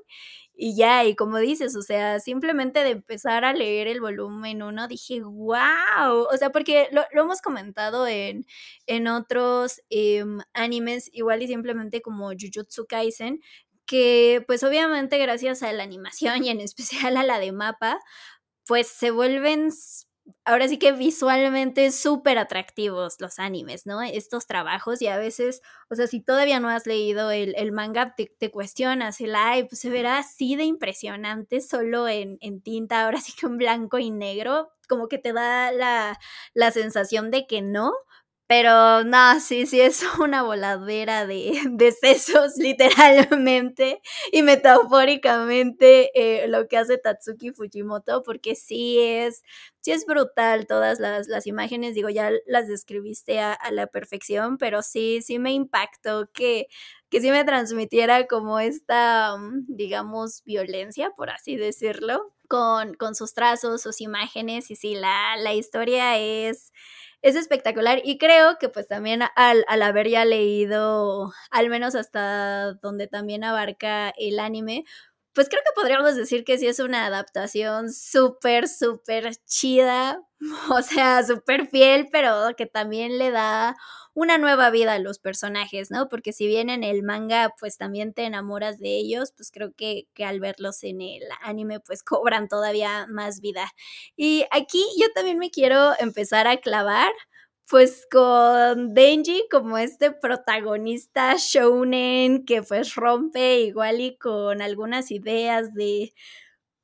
y 0.62 0.76
ya, 0.76 1.06
y 1.06 1.16
como 1.16 1.38
dices, 1.38 1.74
o 1.74 1.80
sea, 1.80 2.20
simplemente 2.20 2.84
de 2.84 2.90
empezar 2.90 3.46
a 3.46 3.54
leer 3.54 3.88
el 3.88 3.98
volumen 3.98 4.62
uno, 4.62 4.88
dije, 4.88 5.22
wow, 5.22 6.26
o 6.30 6.36
sea, 6.38 6.50
porque 6.52 6.86
lo, 6.92 7.02
hemos 7.12 7.40
comentado 7.40 8.06
en, 8.06 8.44
en 8.86 9.08
otros 9.08 9.80
em, 9.88 10.40
animes, 10.52 11.08
igual 11.14 11.42
y 11.42 11.46
simplemente 11.46 12.02
como 12.02 12.28
Jujutsu 12.32 12.84
Kaisen, 12.86 13.40
que 13.86 14.44
pues 14.46 14.62
obviamente 14.62 15.16
gracias 15.16 15.62
a 15.62 15.72
la 15.72 15.82
animación 15.82 16.44
y 16.44 16.50
en 16.50 16.60
especial 16.60 17.16
a 17.16 17.22
la 17.22 17.38
de 17.38 17.52
mapa, 17.52 17.98
pues 18.66 18.86
se 18.88 19.10
vuelven 19.10 19.70
ahora 20.44 20.68
sí 20.68 20.78
que 20.78 20.92
visualmente 20.92 21.90
súper 21.90 22.38
atractivos 22.38 23.16
los 23.20 23.38
animes, 23.38 23.87
¿no? 23.87 24.02
Estos 24.02 24.46
trabajos 24.46 25.02
y 25.02 25.06
a 25.06 25.16
veces, 25.16 25.62
o 25.88 25.94
sea, 25.94 26.06
si 26.06 26.20
todavía 26.20 26.60
no 26.60 26.68
has 26.68 26.87
leído 26.87 27.30
el, 27.30 27.54
el 27.56 27.72
manga, 27.72 28.14
te, 28.14 28.34
te, 28.38 28.50
cuestionas, 28.50 29.20
el, 29.20 29.34
ay, 29.34 29.64
pues 29.64 29.80
se 29.80 29.90
verá 29.90 30.18
así 30.18 30.56
de 30.56 30.64
impresionante 30.64 31.60
solo 31.60 32.08
en, 32.08 32.38
en, 32.40 32.60
tinta, 32.62 33.04
ahora 33.04 33.20
sí 33.20 33.32
que 33.38 33.46
en 33.46 33.58
blanco 33.58 33.99
y 33.99 34.10
negro, 34.10 34.70
como 34.88 35.08
que 35.08 35.18
te 35.18 35.32
da 35.32 35.72
la, 35.72 36.18
la 36.54 36.70
sensación 36.70 37.30
de 37.30 37.46
que 37.46 37.62
no, 37.62 37.92
pero 38.50 39.04
no, 39.04 39.38
sí, 39.38 39.64
sí 39.64 39.80
es 39.80 40.02
una 40.19 40.42
voladera 40.42 41.25
de, 41.25 41.52
de 41.71 41.92
sesos, 41.92 42.57
literalmente 42.57 44.00
y 44.33 44.42
metafóricamente 44.42 46.11
eh, 46.21 46.49
lo 46.49 46.66
que 46.66 46.76
hace 46.76 46.99
Tatsuki 46.99 47.52
Fujimoto, 47.52 48.25
porque 48.25 48.57
sí 48.57 48.99
es, 48.99 49.45
sí 49.83 49.92
es 49.92 50.04
brutal 50.04 50.66
todas 50.66 50.99
las, 50.99 51.28
las 51.28 51.47
imágenes, 51.47 51.95
digo, 51.95 52.09
ya 52.09 52.33
las 52.45 52.66
describiste 52.66 53.38
a, 53.38 53.52
a, 53.52 53.71
la 53.71 53.87
perfección, 53.87 54.59
pero 54.59 54.83
sí, 54.83 55.21
sí 55.23 55.38
me 55.38 55.52
impactó 55.52 56.28
que, 56.33 56.66
que 57.09 57.21
sí 57.21 57.30
me 57.30 57.45
transmitiera 57.45 58.26
como 58.26 58.59
esta, 58.59 59.37
mm, 59.37 59.66
digamos, 59.69 60.42
violencia, 60.45 61.12
por 61.16 61.30
así 61.30 61.54
decirlo, 61.54 62.33
con, 62.49 62.95
con 62.95 63.14
sus 63.14 63.33
trazos, 63.33 63.80
sus 63.80 64.00
imágenes, 64.00 64.73
y 64.73 64.75
sí, 64.75 64.97
la, 64.97 65.37
la 65.37 65.54
historia 65.54 66.19
es 66.19 66.73
es 67.22 67.36
espectacular 67.36 68.00
y 68.04 68.18
creo 68.18 68.56
que 68.58 68.68
pues 68.68 68.88
también 68.88 69.22
al, 69.36 69.64
al, 69.68 69.82
haber 69.82 70.08
ya 70.08 70.24
leído, 70.24 71.32
al 71.50 71.68
menos 71.68 71.94
hasta 71.94 72.74
donde 72.74 73.08
también 73.08 73.44
abarca 73.44 74.12
el 74.16 74.38
anime, 74.40 74.84
pues 75.34 75.49
creo 75.49 75.62
que 75.64 75.72
podríamos 75.80 76.16
decir 76.16 76.44
que 76.44 76.58
sí 76.58 76.66
es 76.66 76.80
una 76.80 77.06
adaptación 77.06 77.92
súper, 77.92 78.68
súper 78.68 79.34
chida, 79.46 80.22
o 80.70 80.82
sea, 80.82 81.22
súper 81.25 81.68
fiel, 81.68 82.08
pero 82.10 82.50
que 82.56 82.66
también 82.66 83.18
le 83.18 83.30
da 83.30 83.76
una 84.14 84.38
nueva 84.38 84.70
vida 84.70 84.94
a 84.94 84.99
los 84.99 85.18
personajes, 85.18 85.90
¿no? 85.90 86.08
Porque 86.08 86.32
si 86.32 86.46
bien 86.46 86.68
en 86.68 86.82
el 86.84 87.02
manga 87.02 87.54
pues 87.58 87.76
también 87.78 88.12
te 88.12 88.25
enamoras 88.25 88.78
de 88.78 88.96
ellos, 88.96 89.32
pues 89.37 89.50
creo 89.52 89.72
que, 89.76 90.08
que 90.14 90.25
al 90.25 90.40
verlos 90.40 90.82
en 90.82 91.00
el 91.00 91.22
anime 91.42 91.80
pues 91.80 92.02
cobran 92.04 92.49
todavía 92.49 93.06
más 93.08 93.40
vida. 93.40 93.70
Y 94.16 94.44
aquí 94.50 94.84
yo 95.00 95.06
también 95.14 95.38
me 95.38 95.50
quiero 95.50 95.92
empezar 96.00 96.46
a 96.49 96.56
clavar 96.58 97.12
pues 97.70 98.06
con 98.10 98.94
Denji 98.94 99.44
como 99.50 99.78
este 99.78 100.10
protagonista 100.10 101.36
shounen 101.38 102.44
que 102.44 102.62
pues 102.62 102.96
rompe 102.96 103.60
igual 103.60 104.00
y 104.00 104.16
con 104.18 104.60
algunas 104.60 105.10
ideas 105.12 105.72
de 105.74 106.12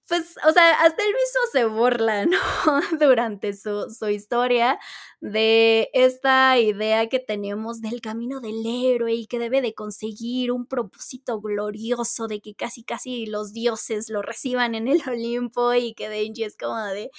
pues, 0.09 0.37
o 0.47 0.53
sea, 0.53 0.71
hasta 0.83 1.03
él 1.03 1.09
mismo 1.09 1.41
se 1.53 1.65
burla, 1.65 2.27
¿no? 2.27 2.39
Durante 3.01 3.53
su, 3.55 3.91
su, 3.91 4.09
historia 4.09 4.79
de 5.21 5.91
esta 5.95 6.59
idea 6.59 7.09
que 7.09 7.19
tenemos 7.19 7.81
del 7.81 8.01
camino 8.01 8.41
del 8.41 8.65
héroe 8.65 9.15
y 9.15 9.27
que 9.27 9.39
debe 9.39 9.63
de 9.63 9.75
conseguir 9.75 10.53
un 10.53 10.67
propósito 10.67 11.41
glorioso 11.41 12.29
de 12.29 12.41
que 12.41 12.55
casi 12.55 12.85
casi 12.85 13.27
los 13.27 13.53
dioses 13.53 14.09
lo 14.09 14.23
reciban 14.23 14.75
en 14.75 14.89
el 14.89 15.01
Olimpo 15.09 15.75
y 15.75 15.95
que 15.95 16.09
Denji 16.09 16.45
es 16.45 16.57
como 16.57 16.77
de, 16.87 17.11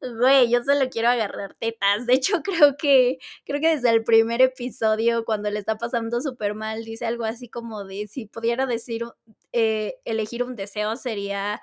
güey, 0.00 0.50
yo 0.50 0.62
solo 0.62 0.88
quiero 0.90 1.08
agarrar 1.08 1.54
tetas. 1.54 2.06
De 2.06 2.14
hecho, 2.14 2.42
creo 2.42 2.76
que, 2.76 3.18
creo 3.44 3.60
que 3.60 3.68
desde 3.68 3.90
el 3.90 4.04
primer 4.04 4.42
episodio, 4.42 5.24
cuando 5.24 5.50
le 5.50 5.58
está 5.58 5.76
pasando 5.76 6.20
súper 6.20 6.54
mal, 6.54 6.84
dice 6.84 7.06
algo 7.06 7.24
así 7.24 7.48
como 7.48 7.84
de, 7.84 8.06
si 8.06 8.26
pudiera 8.26 8.66
decir, 8.66 9.04
eh, 9.52 9.96
elegir 10.04 10.44
un 10.44 10.56
deseo 10.56 10.96
sería 10.96 11.60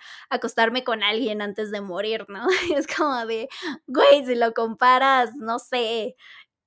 con 0.83 1.03
alguien 1.03 1.41
antes 1.41 1.71
de 1.71 1.81
morir, 1.81 2.25
¿no? 2.29 2.47
Es 2.75 2.87
como 2.87 3.25
de, 3.25 3.47
güey, 3.87 4.25
si 4.25 4.35
lo 4.35 4.53
comparas, 4.53 5.35
no 5.35 5.59
sé, 5.59 6.15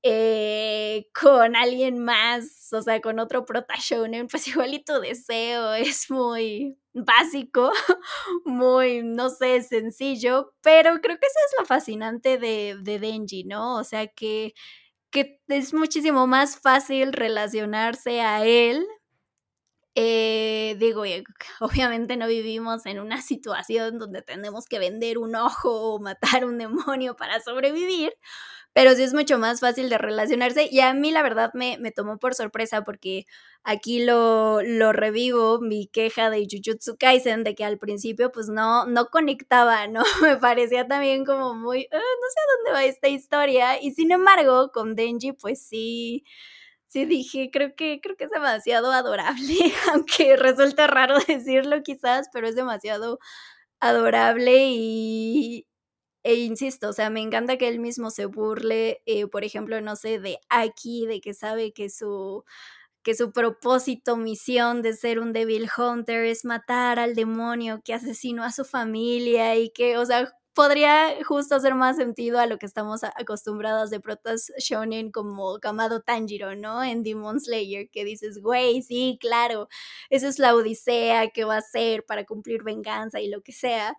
eh, 0.02 1.09
con 1.21 1.57
alguien 1.57 1.99
más, 1.99 2.73
o 2.73 2.83
sea, 2.83 3.00
con 3.00 3.19
otro 3.19 3.45
prota 3.45 3.75
pues 4.31 4.47
igual 4.49 4.75
y 4.75 4.85
tu 4.85 4.95
deseo 5.00 5.75
es 5.75 6.11
muy 6.11 6.76
básico, 6.95 7.71
muy, 8.45 9.02
no 9.02 9.31
sé, 9.31 9.62
sencillo, 9.62 10.55
pero 10.62 11.00
creo 11.00 11.19
que 11.19 11.26
eso 11.26 11.38
es 11.49 11.55
lo 11.61 11.67
fascinante 11.67 12.38
de, 12.38 12.76
de 12.83 12.99
Denji, 12.99 13.45
¿no? 13.45 13.76
O 13.78 13.85
sea, 13.85 14.07
que 14.09 14.55
que 15.11 15.40
es 15.49 15.75
muchísimo 15.75 16.26
más 16.26 16.59
fácil 16.61 17.12
relacionarse 17.12 18.21
a 18.21 18.45
él 18.45 18.87
eh, 20.00 20.76
digo, 20.78 21.02
obviamente 21.61 22.17
no 22.17 22.28
vivimos 22.28 22.87
en 22.87 23.00
una 23.00 23.21
situación 23.21 23.99
donde 23.99 24.23
tenemos 24.23 24.67
que 24.67 24.78
vender 24.78 25.19
un 25.19 25.35
ojo 25.35 25.95
o 25.95 25.99
matar 26.00 26.45
un 26.45 26.57
demonio 26.57 27.17
para 27.17 27.40
sobrevivir, 27.40 28.12
pero 28.73 28.95
sí 28.95 29.02
es 29.02 29.12
mucho 29.12 29.38
más 29.40 29.59
fácil 29.59 29.90
de 29.90 29.99
relacionarse 29.99 30.69
y 30.71 30.78
a 30.81 30.95
mí 30.95 31.11
la 31.11 31.23
verdad 31.23 31.50
me, 31.52 31.78
me 31.78 31.90
tomó 31.90 32.17
por 32.19 32.37
sorpresa 32.37 32.85
porque 32.85 33.25
aquí 33.64 34.05
lo, 34.05 34.62
lo, 34.62 34.93
revivo, 34.93 35.59
mi 35.61 35.88
queja 35.88 36.31
de 36.31 36.47
Jujutsu 36.49 36.97
Kaisen 36.97 37.43
de 37.43 37.57
que 37.57 37.64
al 37.64 37.78
principio 37.78 38.31
pues 38.31 38.49
no, 38.49 38.87
no 38.87 39.07
conectaba, 39.07 39.88
¿no? 39.88 40.05
Me 40.23 40.37
parecía 40.37 40.87
también 40.87 41.25
como 41.25 41.55
muy, 41.55 41.88
ah, 41.90 41.97
no 41.97 42.00
sé 42.00 42.40
a 42.40 42.57
dónde 42.57 42.71
va 42.71 42.85
esta 42.85 43.09
historia 43.09 43.83
y 43.83 43.90
sin 43.90 44.12
embargo 44.12 44.71
con 44.73 44.95
Denji 44.95 45.33
pues 45.33 45.61
sí 45.61 46.25
sí 46.88 47.04
dije, 47.07 47.50
creo 47.52 47.75
que, 47.76 48.00
creo 48.02 48.16
que 48.16 48.25
es 48.25 48.30
demasiado 48.30 48.92
adorable, 48.92 49.54
aunque 49.92 50.37
resulta 50.37 50.87
raro 50.87 51.16
decirlo 51.28 51.83
quizás, 51.83 52.28
pero 52.33 52.49
es 52.49 52.57
demasiado 52.57 53.18
adorable 53.80 54.66
y, 54.71 55.66
e 56.25 56.35
insisto, 56.37 56.90
o 56.90 56.92
sea, 56.92 57.11
me 57.11 57.21
encanta 57.23 57.59
que 57.59 57.68
él 57.68 57.80
mismo 57.80 58.11
se 58.11 58.26
burle, 58.26 59.02
eh, 59.07 59.26
por 59.28 59.45
ejemplo, 59.45 59.80
no 59.80 59.97
sé, 59.97 60.21
de 60.21 60.38
Aki, 60.50 61.07
de 61.07 61.21
que 61.21 61.35
sabe 61.35 61.73
que 61.73 61.90
su 61.90 62.45
que 63.02 63.14
su 63.14 63.33
propósito, 63.33 64.16
misión 64.16 64.83
de 64.83 64.92
ser 64.95 65.21
un 65.21 65.33
Devil 65.33 65.68
Hunter 65.76 66.25
es 66.26 66.45
matar 66.45 66.99
al 66.99 67.14
demonio 67.14 67.80
que 67.85 67.95
asesinó 67.95 68.45
a 68.45 68.52
su 68.52 68.64
familia 68.64 69.57
y 69.57 69.71
que, 69.71 69.97
o 69.99 70.04
sea, 70.07 70.30
podría 70.55 71.14
justo 71.25 71.55
hacer 71.55 71.75
más 71.75 71.97
sentido 71.97 72.38
a 72.40 72.47
lo 72.47 72.59
que 72.59 72.67
estamos 72.67 73.02
acostumbrados 73.05 73.90
de 73.90 74.00
protas 74.00 74.52
shonen 74.59 75.11
como 75.12 75.59
Kamado 75.61 76.00
Tanjiro, 76.02 76.57
¿no? 76.57 76.83
En 76.83 77.02
Demon 77.02 77.40
Slayer, 77.40 77.88
que 77.90 78.05
dices, 78.05 78.40
güey, 78.43 78.83
sí, 78.83 79.19
claro, 79.21 79.69
esa 80.11 80.28
es 80.28 80.38
la 80.38 80.55
odisea 80.55 81.28
que 81.31 81.45
va 81.45 81.59
a 81.59 81.62
ser 81.62 82.05
para 82.05 82.25
cumplir 82.25 82.62
venganza 82.64 83.21
y 83.21 83.28
lo 83.28 83.43
que 83.43 83.52
sea. 83.52 83.97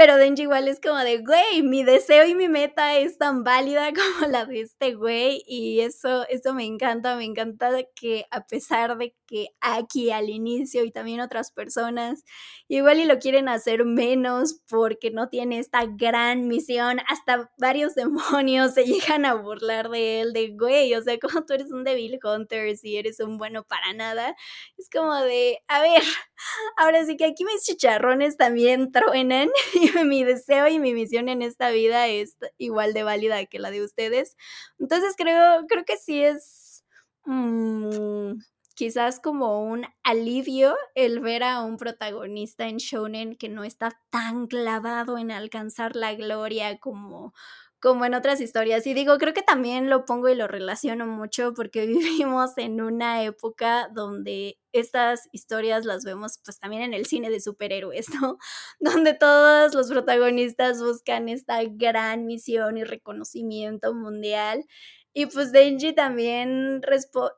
Pero 0.00 0.16
Denji 0.16 0.44
igual 0.44 0.66
es 0.66 0.80
como 0.80 0.96
de, 0.96 1.18
güey, 1.18 1.62
mi 1.62 1.84
deseo 1.84 2.26
y 2.26 2.34
mi 2.34 2.48
meta 2.48 2.96
es 2.96 3.18
tan 3.18 3.44
válida 3.44 3.90
como 4.22 4.32
la 4.32 4.46
de 4.46 4.62
este 4.62 4.94
güey. 4.94 5.42
Y 5.46 5.80
eso, 5.80 6.26
eso 6.30 6.54
me 6.54 6.64
encanta, 6.64 7.16
me 7.16 7.26
encanta 7.26 7.70
que 7.94 8.24
a 8.30 8.46
pesar 8.46 8.96
de 8.96 9.14
que 9.26 9.48
aquí 9.60 10.10
al 10.10 10.30
inicio 10.30 10.84
y 10.84 10.90
también 10.90 11.20
otras 11.20 11.52
personas 11.52 12.24
igual 12.66 12.98
y 12.98 13.04
lo 13.04 13.18
quieren 13.18 13.48
hacer 13.48 13.84
menos 13.84 14.60
porque 14.68 15.10
no 15.10 15.28
tiene 15.28 15.58
esta 15.58 15.84
gran 15.84 16.48
misión, 16.48 17.00
hasta 17.06 17.50
varios 17.58 17.94
demonios 18.40 18.74
se 18.74 18.84
llegan 18.84 19.24
a 19.26 19.34
burlar 19.34 19.90
de 19.90 20.22
él, 20.22 20.32
de 20.32 20.48
güey, 20.56 20.94
o 20.94 21.02
sea, 21.02 21.18
como 21.18 21.44
tú 21.44 21.52
eres 21.52 21.70
un 21.72 21.84
Devil 21.84 22.18
Hunter 22.22 22.76
si 22.76 22.96
eres 22.96 23.20
un 23.20 23.36
bueno 23.38 23.64
para 23.64 23.92
nada. 23.92 24.34
Es 24.78 24.88
como 24.90 25.14
de, 25.16 25.58
a 25.68 25.80
ver, 25.82 26.02
ahora 26.78 27.04
sí 27.04 27.16
que 27.16 27.26
aquí 27.26 27.44
mis 27.44 27.62
chicharrones 27.62 28.36
también 28.36 28.90
truenan. 28.92 29.50
mi 30.06 30.24
deseo 30.24 30.68
y 30.68 30.78
mi 30.78 30.94
misión 30.94 31.28
en 31.28 31.42
esta 31.42 31.70
vida 31.70 32.06
es 32.08 32.36
igual 32.58 32.92
de 32.94 33.02
válida 33.02 33.44
que 33.46 33.58
la 33.58 33.70
de 33.70 33.82
ustedes. 33.84 34.36
Entonces 34.78 35.14
creo, 35.16 35.66
creo 35.68 35.84
que 35.84 35.96
sí 35.96 36.22
es 36.22 36.84
mm, 37.24 38.32
quizás 38.74 39.20
como 39.20 39.62
un 39.62 39.86
alivio 40.02 40.76
el 40.94 41.20
ver 41.20 41.42
a 41.42 41.62
un 41.62 41.76
protagonista 41.76 42.66
en 42.68 42.78
Shonen 42.78 43.36
que 43.36 43.48
no 43.48 43.64
está 43.64 44.00
tan 44.10 44.46
clavado 44.46 45.18
en 45.18 45.30
alcanzar 45.30 45.96
la 45.96 46.14
gloria 46.14 46.78
como 46.78 47.34
como 47.80 48.04
en 48.04 48.14
otras 48.14 48.40
historias. 48.40 48.86
Y 48.86 48.94
digo, 48.94 49.18
creo 49.18 49.32
que 49.34 49.42
también 49.42 49.90
lo 49.90 50.04
pongo 50.04 50.28
y 50.28 50.34
lo 50.34 50.46
relaciono 50.48 51.06
mucho 51.06 51.54
porque 51.54 51.86
vivimos 51.86 52.56
en 52.58 52.80
una 52.80 53.22
época 53.24 53.88
donde 53.92 54.58
estas 54.72 55.28
historias 55.32 55.84
las 55.84 56.04
vemos 56.04 56.38
pues 56.44 56.60
también 56.60 56.82
en 56.82 56.94
el 56.94 57.06
cine 57.06 57.30
de 57.30 57.40
superhéroes, 57.40 58.06
¿no? 58.20 58.38
Donde 58.78 59.14
todos 59.14 59.74
los 59.74 59.88
protagonistas 59.88 60.80
buscan 60.82 61.28
esta 61.28 61.60
gran 61.64 62.26
misión 62.26 62.76
y 62.76 62.84
reconocimiento 62.84 63.94
mundial. 63.94 64.64
Y 65.12 65.26
pues 65.26 65.50
Denji 65.50 65.92
también 65.92 66.80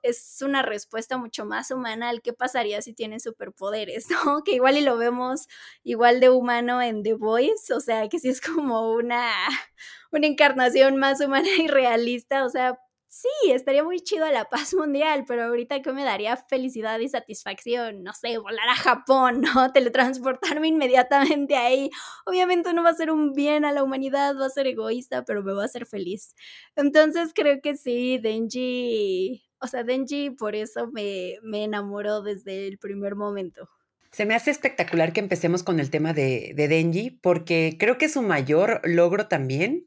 es 0.02 0.42
una 0.42 0.62
respuesta 0.62 1.16
mucho 1.16 1.46
más 1.46 1.70
humana 1.70 2.10
al 2.10 2.20
qué 2.20 2.34
pasaría 2.34 2.82
si 2.82 2.92
tiene 2.92 3.18
superpoderes, 3.18 4.06
¿no? 4.26 4.44
Que 4.44 4.52
igual 4.52 4.76
y 4.76 4.82
lo 4.82 4.98
vemos 4.98 5.48
igual 5.82 6.20
de 6.20 6.28
humano 6.28 6.82
en 6.82 7.02
The 7.02 7.14
Voice, 7.14 7.72
o 7.72 7.80
sea, 7.80 8.08
que 8.08 8.18
sí 8.18 8.28
es 8.28 8.40
como 8.40 8.92
una, 8.92 9.30
una 10.12 10.26
encarnación 10.26 10.96
más 10.98 11.20
humana 11.20 11.48
y 11.58 11.68
realista, 11.68 12.44
o 12.44 12.50
sea, 12.50 12.78
sí, 13.12 13.28
estaría 13.50 13.84
muy 13.84 14.00
chido 14.00 14.26
la 14.30 14.48
paz 14.48 14.72
mundial, 14.72 15.24
pero 15.28 15.44
ahorita 15.44 15.82
que 15.82 15.92
me 15.92 16.02
daría 16.02 16.34
felicidad 16.36 16.98
y 16.98 17.08
satisfacción, 17.08 18.02
no 18.02 18.14
sé, 18.14 18.38
volar 18.38 18.66
a 18.70 18.74
Japón, 18.74 19.42
¿no? 19.42 19.70
Teletransportarme 19.70 20.68
inmediatamente 20.68 21.54
ahí. 21.56 21.90
Obviamente 22.24 22.72
no 22.72 22.82
va 22.82 22.88
a 22.88 22.94
ser 22.94 23.10
un 23.10 23.34
bien 23.34 23.66
a 23.66 23.72
la 23.72 23.84
humanidad, 23.84 24.34
va 24.40 24.46
a 24.46 24.50
ser 24.50 24.66
egoísta, 24.66 25.26
pero 25.26 25.42
me 25.42 25.52
va 25.52 25.62
a 25.62 25.66
hacer 25.66 25.84
feliz. 25.84 26.34
Entonces 26.74 27.32
creo 27.34 27.60
que 27.60 27.76
sí, 27.76 28.16
Denji, 28.16 29.44
o 29.60 29.66
sea, 29.66 29.84
Denji 29.84 30.30
por 30.30 30.56
eso 30.56 30.88
me, 30.90 31.34
me 31.42 31.64
enamoró 31.64 32.22
desde 32.22 32.66
el 32.66 32.78
primer 32.78 33.14
momento. 33.14 33.68
Se 34.10 34.24
me 34.24 34.34
hace 34.34 34.50
espectacular 34.50 35.12
que 35.12 35.20
empecemos 35.20 35.62
con 35.62 35.80
el 35.80 35.90
tema 35.90 36.14
de, 36.14 36.54
de 36.56 36.66
Denji, 36.66 37.10
porque 37.10 37.76
creo 37.78 37.98
que 37.98 38.08
su 38.08 38.22
mayor 38.22 38.80
logro 38.84 39.28
también 39.28 39.86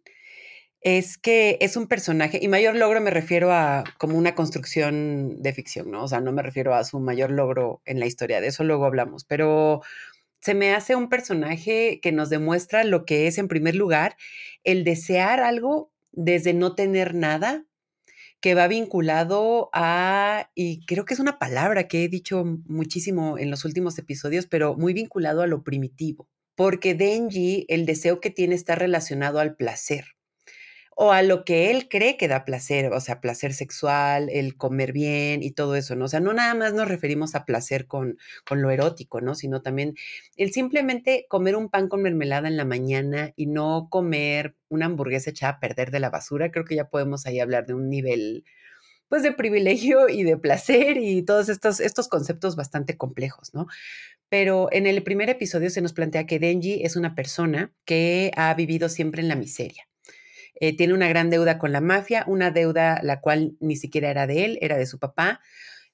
es 0.86 1.18
que 1.18 1.58
es 1.62 1.78
un 1.78 1.88
personaje, 1.88 2.38
y 2.40 2.48
mayor 2.48 2.76
logro 2.76 3.02
me 3.02 3.10
refiero 3.10 3.52
a 3.52 3.84
como 3.98 4.20
una 4.20 4.36
construcción 4.36 5.42
de 5.42 5.52
ficción, 5.52 5.90
¿no? 5.90 6.04
O 6.04 6.08
sea, 6.08 6.22
no 6.22 6.32
me 6.32 6.44
refiero 6.44 6.76
a 6.76 6.84
su 6.84 7.00
mayor 7.00 7.32
logro 7.32 7.82
en 7.86 8.00
la 8.00 8.06
historia, 8.06 8.40
de 8.40 8.48
eso 8.48 8.64
luego 8.64 8.86
hablamos, 8.86 9.26
pero 9.26 9.82
se 10.42 10.54
me 10.54 10.76
hace 10.76 10.96
un 10.96 11.10
personaje 11.10 12.00
que 12.04 12.12
nos 12.12 12.30
demuestra 12.30 12.84
lo 12.84 13.04
que 13.04 13.26
es, 13.26 13.40
en 13.40 13.48
primer 13.48 13.76
lugar, 13.76 14.16
el 14.64 14.84
desear 14.84 15.40
algo 15.40 15.92
desde 16.12 16.54
no 16.54 16.76
tener 16.76 17.16
nada, 17.16 17.66
que 18.40 18.54
va 18.54 18.68
vinculado 18.68 19.72
a, 19.74 20.52
y 20.54 20.86
creo 20.86 21.06
que 21.06 21.16
es 21.16 21.20
una 21.20 21.40
palabra 21.40 21.88
que 21.88 22.04
he 22.04 22.10
dicho 22.10 22.46
muchísimo 22.68 23.40
en 23.40 23.50
los 23.50 23.66
últimos 23.66 23.98
episodios, 23.98 24.46
pero 24.46 24.76
muy 24.76 24.94
vinculado 24.94 25.42
a 25.42 25.48
lo 25.48 25.64
primitivo, 25.64 26.30
porque 26.56 26.94
Denji, 26.94 27.66
el 27.70 27.88
deseo 27.88 28.22
que 28.22 28.30
tiene 28.30 28.54
está 28.54 28.76
relacionado 28.76 29.40
al 29.40 29.56
placer 29.56 30.15
o 30.96 31.12
a 31.12 31.22
lo 31.24 31.44
que 31.44 31.72
él 31.72 31.90
cree 31.90 32.16
que 32.18 32.30
da 32.30 32.46
placer, 32.46 32.92
o 32.94 33.02
sea, 33.02 33.20
placer 33.20 33.54
sexual, 33.54 34.30
el 34.32 34.56
comer 34.56 34.94
bien 34.94 35.44
y 35.44 35.52
todo 35.52 35.76
eso, 35.76 35.96
¿no? 35.96 36.06
O 36.06 36.08
sea, 36.08 36.22
no 36.22 36.34
nada 36.34 36.56
más 36.56 36.74
nos 36.74 36.88
referimos 36.88 37.36
a 37.36 37.46
placer 37.46 37.86
con, 37.86 38.18
con 38.46 38.62
lo 38.62 38.72
erótico, 38.72 39.20
¿no? 39.20 39.36
Sino 39.36 39.62
también 39.62 39.96
el 40.38 40.54
simplemente 40.54 41.26
comer 41.30 41.58
un 41.58 41.70
pan 41.70 41.90
con 41.90 42.02
mermelada 42.02 42.48
en 42.48 42.56
la 42.56 42.64
mañana 42.64 43.34
y 43.36 43.48
no 43.48 43.90
comer 43.90 44.56
una 44.70 44.86
hamburguesa 44.86 45.32
echada 45.32 45.54
a 45.54 45.60
perder 45.60 45.92
de 45.92 46.00
la 46.00 46.10
basura, 46.10 46.50
creo 46.52 46.66
que 46.66 46.76
ya 46.76 46.90
podemos 46.90 47.26
ahí 47.26 47.40
hablar 47.42 47.66
de 47.66 47.74
un 47.74 47.90
nivel 47.90 48.46
pues 49.10 49.22
de 49.24 49.34
privilegio 49.34 50.10
y 50.10 50.24
de 50.24 50.38
placer 50.38 50.98
y 50.98 51.24
todos 51.24 51.50
estos, 51.50 51.80
estos 51.80 52.08
conceptos 52.08 52.56
bastante 52.56 52.98
complejos, 52.98 53.54
¿no? 53.54 53.68
Pero 54.30 54.70
en 54.72 54.88
el 54.88 55.04
primer 55.04 55.30
episodio 55.30 55.70
se 55.70 55.82
nos 55.82 55.94
plantea 55.94 56.26
que 56.26 56.40
Denji 56.40 56.84
es 56.84 56.96
una 56.96 57.16
persona 57.16 57.74
que 57.86 58.32
ha 58.38 58.54
vivido 58.54 58.90
siempre 58.90 59.22
en 59.22 59.28
la 59.28 59.36
miseria 59.36 59.88
eh, 60.56 60.76
tiene 60.76 60.94
una 60.94 61.08
gran 61.08 61.30
deuda 61.30 61.58
con 61.58 61.72
la 61.72 61.82
mafia, 61.82 62.24
una 62.28 62.52
deuda 62.52 63.00
la 63.04 63.22
cual 63.22 63.56
ni 63.60 63.76
siquiera 63.76 64.10
era 64.10 64.28
de 64.28 64.46
él, 64.46 64.58
era 64.62 64.78
de 64.78 64.86
su 64.86 65.00
papá. 65.00 65.42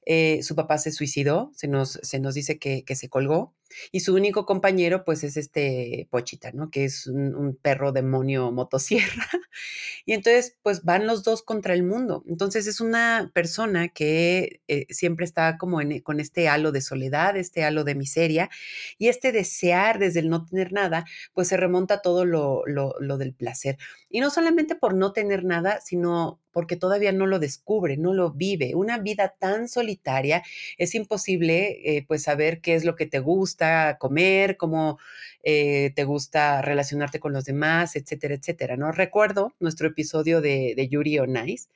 Eh, 0.06 0.42
su 0.44 0.56
papá 0.56 0.78
se 0.78 0.92
suicidó, 0.92 1.52
se 1.56 1.68
nos, 1.68 2.00
se 2.02 2.20
nos 2.20 2.34
dice 2.34 2.58
que, 2.58 2.84
que, 2.84 2.96
se 2.96 3.10
colgó, 3.10 3.54
y 3.92 4.02
su 4.02 4.16
único 4.16 4.46
compañero, 4.46 5.04
pues, 5.04 5.24
es 5.24 5.38
este 5.38 6.08
Pochita, 6.10 6.52
¿no? 6.52 6.70
Que 6.70 6.86
es 6.86 7.08
un, 7.08 7.58
perro 7.62 7.92
demonio 7.92 8.52
motosierra. 8.52 9.28
y 10.06 10.14
entonces, 10.14 10.58
pues, 10.64 10.84
van 10.84 11.08
los 11.08 11.24
dos 11.24 11.44
contra 11.44 11.74
el 11.74 11.84
mundo. 11.84 12.24
Entonces, 12.28 12.68
es 12.68 12.82
una 12.82 13.32
persona 13.34 13.90
que 13.90 14.62
eh, 14.68 14.86
siempre 14.90 15.26
está 15.26 15.58
como 15.58 15.80
con 16.04 16.20
este 16.20 16.48
halo 16.48 16.72
de 16.72 16.82
soledad, 16.82 17.38
este 17.38 17.64
halo 17.64 17.84
de 17.84 17.96
miseria, 17.96 18.50
y 18.98 19.08
este 19.10 19.32
desear 19.32 20.00
desde 20.00 20.20
el 20.22 20.30
no 20.30 20.46
tener 20.46 20.74
nada, 20.74 21.06
pues 21.34 21.48
se 21.48 21.58
remonta 21.58 22.02
todo 22.02 22.26
lo, 22.26 22.64
lo, 22.66 22.96
lo 23.00 23.18
del 23.18 23.34
placer. 23.34 23.78
Y 24.10 24.20
no 24.20 24.30
solamente 24.30 24.76
por 24.76 24.94
no 24.94 25.14
tener 25.14 25.44
nada, 25.44 25.80
sino 25.82 26.42
porque 26.52 26.76
todavía 26.76 27.12
no 27.12 27.28
lo 27.28 27.40
descubre, 27.40 27.98
no 27.98 28.14
lo 28.14 28.32
vive. 28.32 28.76
Una 28.76 28.98
vida 28.98 29.36
tan 29.40 29.68
solitaria 29.68 30.44
es 30.78 30.96
imposible 30.96 31.98
eh, 31.98 32.06
pues 32.08 32.24
saber 32.24 32.62
qué 32.62 32.76
es 32.76 32.86
lo 32.86 32.96
que 32.96 33.06
te 33.06 33.20
gusta 33.20 33.61
comer, 34.00 34.58
cómo 34.58 35.00
eh, 35.44 35.92
te 35.96 36.04
gusta 36.04 36.62
relacionarte 36.62 37.20
con 37.20 37.34
los 37.34 37.46
demás, 37.46 37.96
etcétera, 37.96 38.36
etcétera. 38.36 38.78
¿no? 38.78 38.92
Recuerdo 38.92 39.54
nuestro 39.60 39.88
episodio 39.88 40.42
de, 40.42 40.74
de 40.76 40.88
Yuri 40.88 41.20
on 41.20 41.36
Ice, 41.48 41.70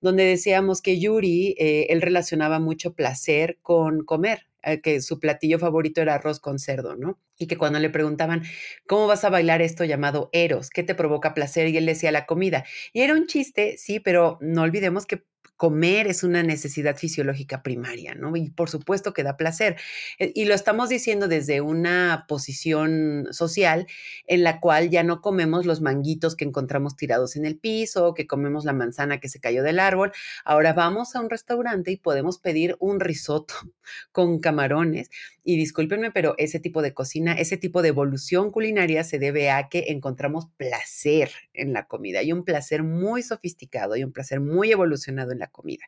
donde 0.00 0.24
decíamos 0.24 0.82
que 0.82 0.98
Yuri, 1.00 1.54
eh, 1.58 1.86
él 1.90 2.02
relacionaba 2.02 2.58
mucho 2.58 2.94
placer 2.94 3.58
con 3.62 4.04
comer. 4.04 4.46
eh, 4.62 4.80
que 4.82 5.00
su 5.00 5.18
platillo 5.20 5.58
favorito 5.58 6.02
era 6.02 6.14
arroz 6.16 6.38
con 6.40 6.58
cerdo, 6.58 6.94
¿no? 6.96 7.18
Y 7.38 7.46
que 7.46 7.56
cuando 7.56 7.78
le 7.78 7.88
preguntaban, 7.90 8.42
¿cómo 8.86 9.06
vas 9.06 9.24
a 9.24 9.30
bailar 9.30 9.62
esto 9.62 9.84
llamado 9.84 10.28
Eros? 10.32 10.68
¿Qué 10.70 10.82
te 10.82 10.94
provoca 10.94 11.32
placer? 11.34 11.68
Y 11.68 11.76
él 11.78 11.86
decía 11.86 12.12
la 12.12 12.26
comida. 12.26 12.64
Y 12.92 13.00
era 13.00 13.14
un 13.14 13.26
chiste, 13.26 13.76
sí, 13.78 14.00
pero 14.00 14.36
no 14.42 14.62
olvidemos 14.62 15.06
que 15.06 15.24
comer 15.60 16.06
es 16.06 16.22
una 16.22 16.42
necesidad 16.42 16.96
fisiológica 16.96 17.62
primaria, 17.62 18.14
¿no? 18.14 18.34
Y 18.34 18.48
por 18.48 18.70
supuesto 18.70 19.12
que 19.12 19.22
da 19.22 19.36
placer. 19.36 19.76
Eh, 20.18 20.32
y 20.34 20.46
lo 20.46 20.54
estamos 20.54 20.88
diciendo 20.88 21.28
desde 21.28 21.60
una 21.60 22.24
posición 22.28 23.26
social 23.30 23.86
en 24.26 24.42
la 24.42 24.58
cual 24.58 24.88
ya 24.88 25.02
no 25.02 25.20
comemos 25.20 25.66
los 25.66 25.82
manguitos 25.82 26.34
que 26.34 26.46
encontramos 26.46 26.96
tirados 26.96 27.36
en 27.36 27.44
el 27.44 27.58
piso, 27.58 28.14
que 28.14 28.26
comemos 28.26 28.64
la 28.64 28.72
manzana 28.72 29.20
que 29.20 29.28
se 29.28 29.38
cayó 29.38 29.62
del 29.62 29.80
árbol. 29.80 30.12
Ahora 30.46 30.72
vamos 30.72 31.14
a 31.14 31.20
un 31.20 31.28
restaurante 31.28 31.90
y 31.90 31.98
podemos 31.98 32.38
pedir 32.38 32.76
un 32.80 32.98
risotto 32.98 33.52
con 34.12 34.40
camarones. 34.40 35.10
Y 35.42 35.56
discúlpenme, 35.56 36.10
pero 36.10 36.34
ese 36.38 36.60
tipo 36.60 36.80
de 36.80 36.94
cocina, 36.94 37.32
ese 37.32 37.58
tipo 37.58 37.82
de 37.82 37.88
evolución 37.88 38.50
culinaria 38.50 39.04
se 39.04 39.18
debe 39.18 39.50
a 39.50 39.68
que 39.68 39.86
encontramos 39.88 40.46
placer 40.56 41.30
en 41.52 41.72
la 41.74 41.86
comida. 41.86 42.20
Hay 42.20 42.32
un 42.32 42.44
placer 42.44 42.82
muy 42.82 43.22
sofisticado, 43.22 43.94
hay 43.94 44.04
un 44.04 44.12
placer 44.12 44.40
muy 44.40 44.70
evolucionado 44.70 45.32
en 45.32 45.38
la 45.38 45.49
comida. 45.50 45.84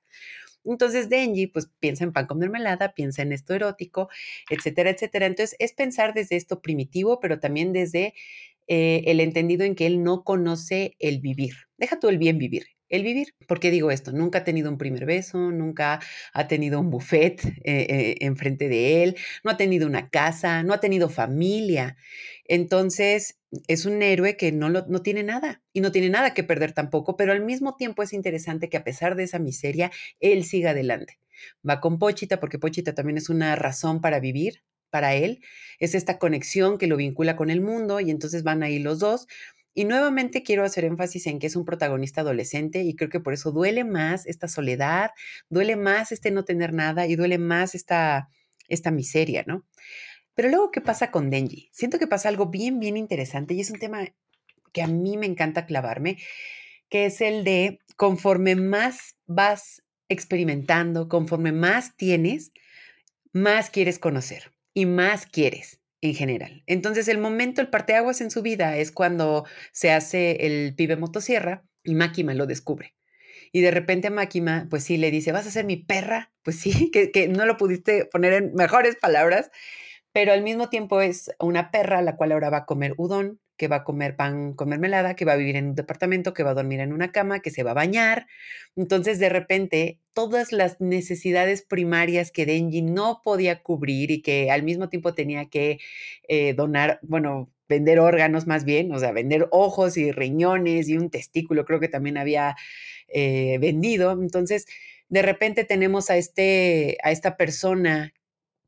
Entonces, 0.64 1.09
Denji, 1.09 1.48
pues 1.48 1.70
piensa 1.81 2.05
en 2.05 2.12
pan 2.12 2.27
con 2.27 2.38
mermelada, 2.38 2.94
piensa 2.94 3.22
en 3.22 3.33
esto 3.33 3.55
erótico, 3.55 4.09
etcétera, 4.51 4.90
etcétera. 4.90 5.27
Entonces, 5.27 5.57
es 5.59 5.72
pensar 5.72 6.14
desde 6.14 6.37
esto 6.37 6.61
primitivo, 6.62 7.20
pero 7.20 7.40
también 7.40 7.72
desde 7.72 8.14
eh, 8.68 9.03
el 9.07 9.20
entendido 9.20 9.64
en 9.64 9.75
que 9.75 9.87
él 9.87 10.03
no 10.03 10.25
conoce 10.25 10.96
el 10.98 11.20
vivir. 11.20 11.55
Deja 11.79 11.98
tú 11.98 12.09
el 12.09 12.18
bien 12.18 12.38
vivir, 12.38 12.66
el 12.88 13.03
vivir. 13.03 13.35
¿Por 13.48 13.59
qué 13.61 13.70
digo 13.70 13.90
esto? 13.90 14.12
Nunca 14.12 14.40
ha 14.40 14.44
tenido 14.44 14.70
un 14.70 14.79
primer 14.79 15.05
beso, 15.05 15.51
nunca 15.51 16.01
ha 16.33 16.48
tenido 16.48 16.81
un 16.81 16.90
buffet 16.90 17.44
eh, 17.44 17.61
eh, 17.64 18.16
enfrente 18.20 18.68
de 18.68 19.03
él, 19.03 19.16
no 19.44 19.51
ha 19.51 19.57
tenido 19.57 19.87
una 19.87 20.11
casa, 20.11 20.62
no 20.62 20.75
ha 20.75 20.81
tenido 20.81 21.09
familia. 21.09 21.96
Entonces, 22.44 23.38
es 23.67 23.87
un 23.87 24.03
héroe 24.03 24.37
que 24.37 24.53
no, 24.53 24.69
no 24.71 25.03
tiene 25.03 25.23
nada 25.23 25.62
y 25.73 25.81
no 25.81 25.93
tiene 25.93 26.11
nada 26.11 26.35
que 26.35 26.45
perder 26.45 26.73
tampoco, 26.73 27.17
pero 27.17 27.33
al 27.33 27.45
mismo 27.45 27.77
tiempo 27.77 28.03
es 28.03 28.12
interesante 28.12 28.69
que 28.69 28.77
a 28.77 28.85
pesar 28.85 29.15
de 29.15 29.25
esa 29.25 29.38
miseria, 29.38 29.91
él 30.21 30.45
siga 30.45 30.71
adelante. 30.71 31.19
Va 31.69 31.81
con 31.81 31.99
Pochita 31.99 32.41
porque 32.41 32.59
Pochita 32.59 32.95
también 32.95 33.19
es 33.19 33.29
una 33.29 33.57
razón 33.57 34.01
para 34.01 34.21
vivir 34.21 34.62
para 34.91 35.15
él, 35.15 35.41
es 35.79 35.95
esta 35.95 36.19
conexión 36.19 36.77
que 36.77 36.87
lo 36.87 36.99
vincula 36.99 37.35
con 37.35 37.49
el 37.49 37.62
mundo 37.62 37.99
y 38.01 38.11
entonces 38.11 38.43
van 38.43 38.62
ahí 38.62 38.79
los 38.79 38.99
dos 38.99 39.27
y 39.75 39.87
nuevamente 39.87 40.43
quiero 40.43 40.65
hacer 40.65 40.85
énfasis 40.85 41.27
en 41.27 41.38
que 41.38 41.47
es 41.47 41.57
un 41.57 41.65
protagonista 41.65 42.21
adolescente 42.21 42.83
y 42.83 42.95
creo 42.95 43.09
que 43.09 43.21
por 43.21 43.33
eso 43.33 43.53
duele 43.53 43.85
más 43.85 44.27
esta 44.27 44.49
soledad, 44.49 45.12
duele 45.49 45.77
más 45.77 46.12
este 46.12 46.31
no 46.31 46.45
tener 46.45 46.75
nada 46.75 47.07
y 47.07 47.17
duele 47.17 47.38
más 47.38 47.75
esta, 47.75 48.29
esta 48.69 48.91
miseria, 48.91 49.45
¿no? 49.47 49.65
Pero 50.35 50.49
luego, 50.49 50.71
¿qué 50.71 50.81
pasa 50.81 51.11
con 51.11 51.31
Denji? 51.31 51.68
Siento 51.73 51.99
que 51.99 52.07
pasa 52.07 52.29
algo 52.29 52.47
bien, 52.47 52.81
bien 52.81 52.97
interesante 52.97 53.55
y 53.55 53.61
es 53.61 53.71
un 53.71 53.79
tema 53.79 54.07
que 54.73 54.83
a 54.83 54.87
mí 54.87 55.16
me 55.16 55.27
encanta 55.27 55.66
clavarme, 55.66 56.18
que 56.88 57.07
es 57.07 57.21
el 57.21 57.45
de 57.45 57.81
conforme 57.97 58.57
más 58.57 59.16
vas 59.27 59.83
experimentando, 60.09 61.09
conforme 61.09 61.53
más 61.53 61.97
tienes, 61.97 62.53
más 63.33 63.71
quieres 63.71 63.99
conocer 63.99 64.53
y 64.75 64.87
más 64.87 65.27
quieres 65.27 65.81
en 66.01 66.14
general. 66.14 66.62
Entonces, 66.66 67.09
el 67.09 67.18
momento, 67.18 67.61
el 67.61 67.71
parteaguas 67.71 68.21
en 68.21 68.31
su 68.31 68.42
vida 68.42 68.77
es 68.77 68.90
cuando 68.90 69.47
se 69.73 69.92
hace 69.92 70.47
el 70.47 70.75
pibe 70.75 70.97
motosierra 70.97 71.64
y 71.85 71.95
Máquima 71.95 72.35
lo 72.35 72.47
descubre. 72.47 72.95
Y 73.53 73.61
de 73.61 73.71
repente 73.71 74.11
Máquima, 74.11 74.66
pues 74.71 74.85
sí, 74.85 74.97
le 74.97 75.11
dice, 75.11 75.33
¿vas 75.33 75.47
a 75.47 75.51
ser 75.51 75.64
mi 75.64 75.77
perra? 75.77 76.33
Pues 76.42 76.59
sí, 76.59 76.90
que, 76.92 77.11
que 77.11 77.29
no 77.29 77.47
lo 77.47 77.57
pudiste 77.57 78.07
poner 78.07 78.33
en 78.33 78.55
mejores 78.55 78.97
palabras, 78.97 79.51
pero 80.12 80.33
al 80.33 80.42
mismo 80.42 80.68
tiempo 80.68 81.01
es 81.01 81.31
una 81.38 81.70
perra 81.70 82.03
la 82.03 82.16
cual 82.16 82.33
ahora 82.33 82.51
va 82.51 82.59
a 82.59 82.66
comer 82.66 82.94
udón, 82.96 83.40
que 83.57 83.68
va 83.68 83.77
a 83.77 83.85
comer 83.85 84.16
pan 84.16 84.55
con 84.55 84.68
mermelada, 84.68 85.14
que 85.14 85.25
va 85.25 85.35
a 85.35 85.37
vivir 85.37 85.57
en 85.57 85.68
un 85.68 85.75
departamento, 85.75 86.35
que 86.35 86.42
va 86.42 86.51
a 86.51 86.55
dormir 86.55 86.81
en 86.81 86.92
una 86.92 87.12
cama, 87.12 87.40
que 87.40 87.51
se 87.51 87.62
va 87.62 87.72
a 87.72 87.75
bañar. 87.75 88.27
Entonces, 88.77 89.18
de 89.18 89.29
repente, 89.29 90.01
todas 90.14 90.53
las 90.53 90.81
necesidades 90.81 91.62
primarias 91.62 92.33
que 92.33 92.46
Denji 92.46 92.83
no 92.83 93.20
podía 93.22 93.62
cubrir 93.62 94.11
y 94.11 94.22
que 94.22 94.51
al 94.51 94.62
mismo 94.64 94.88
tiempo 94.88 95.14
tenía 95.14 95.46
que 95.46 95.79
eh, 96.29 96.55
donar, 96.55 96.98
bueno, 97.03 97.53
vender 97.68 98.01
órganos 98.01 98.46
más 98.46 98.64
bien, 98.64 98.92
o 98.92 98.98
sea, 98.98 99.12
vender 99.12 99.48
ojos 99.51 99.96
y 99.96 100.12
riñones 100.12 100.88
y 100.88 100.96
un 100.96 101.11
testículo, 101.11 101.64
creo 101.64 101.81
que 101.81 101.88
también 101.88 102.18
había 102.18 102.57
eh, 103.09 103.59
vendido. 103.61 104.12
Entonces, 104.12 104.66
de 105.09 105.22
repente 105.22 105.64
tenemos 105.64 106.11
a, 106.11 106.16
este, 106.16 106.98
a 107.05 107.12
esta 107.12 107.37
persona 107.37 108.12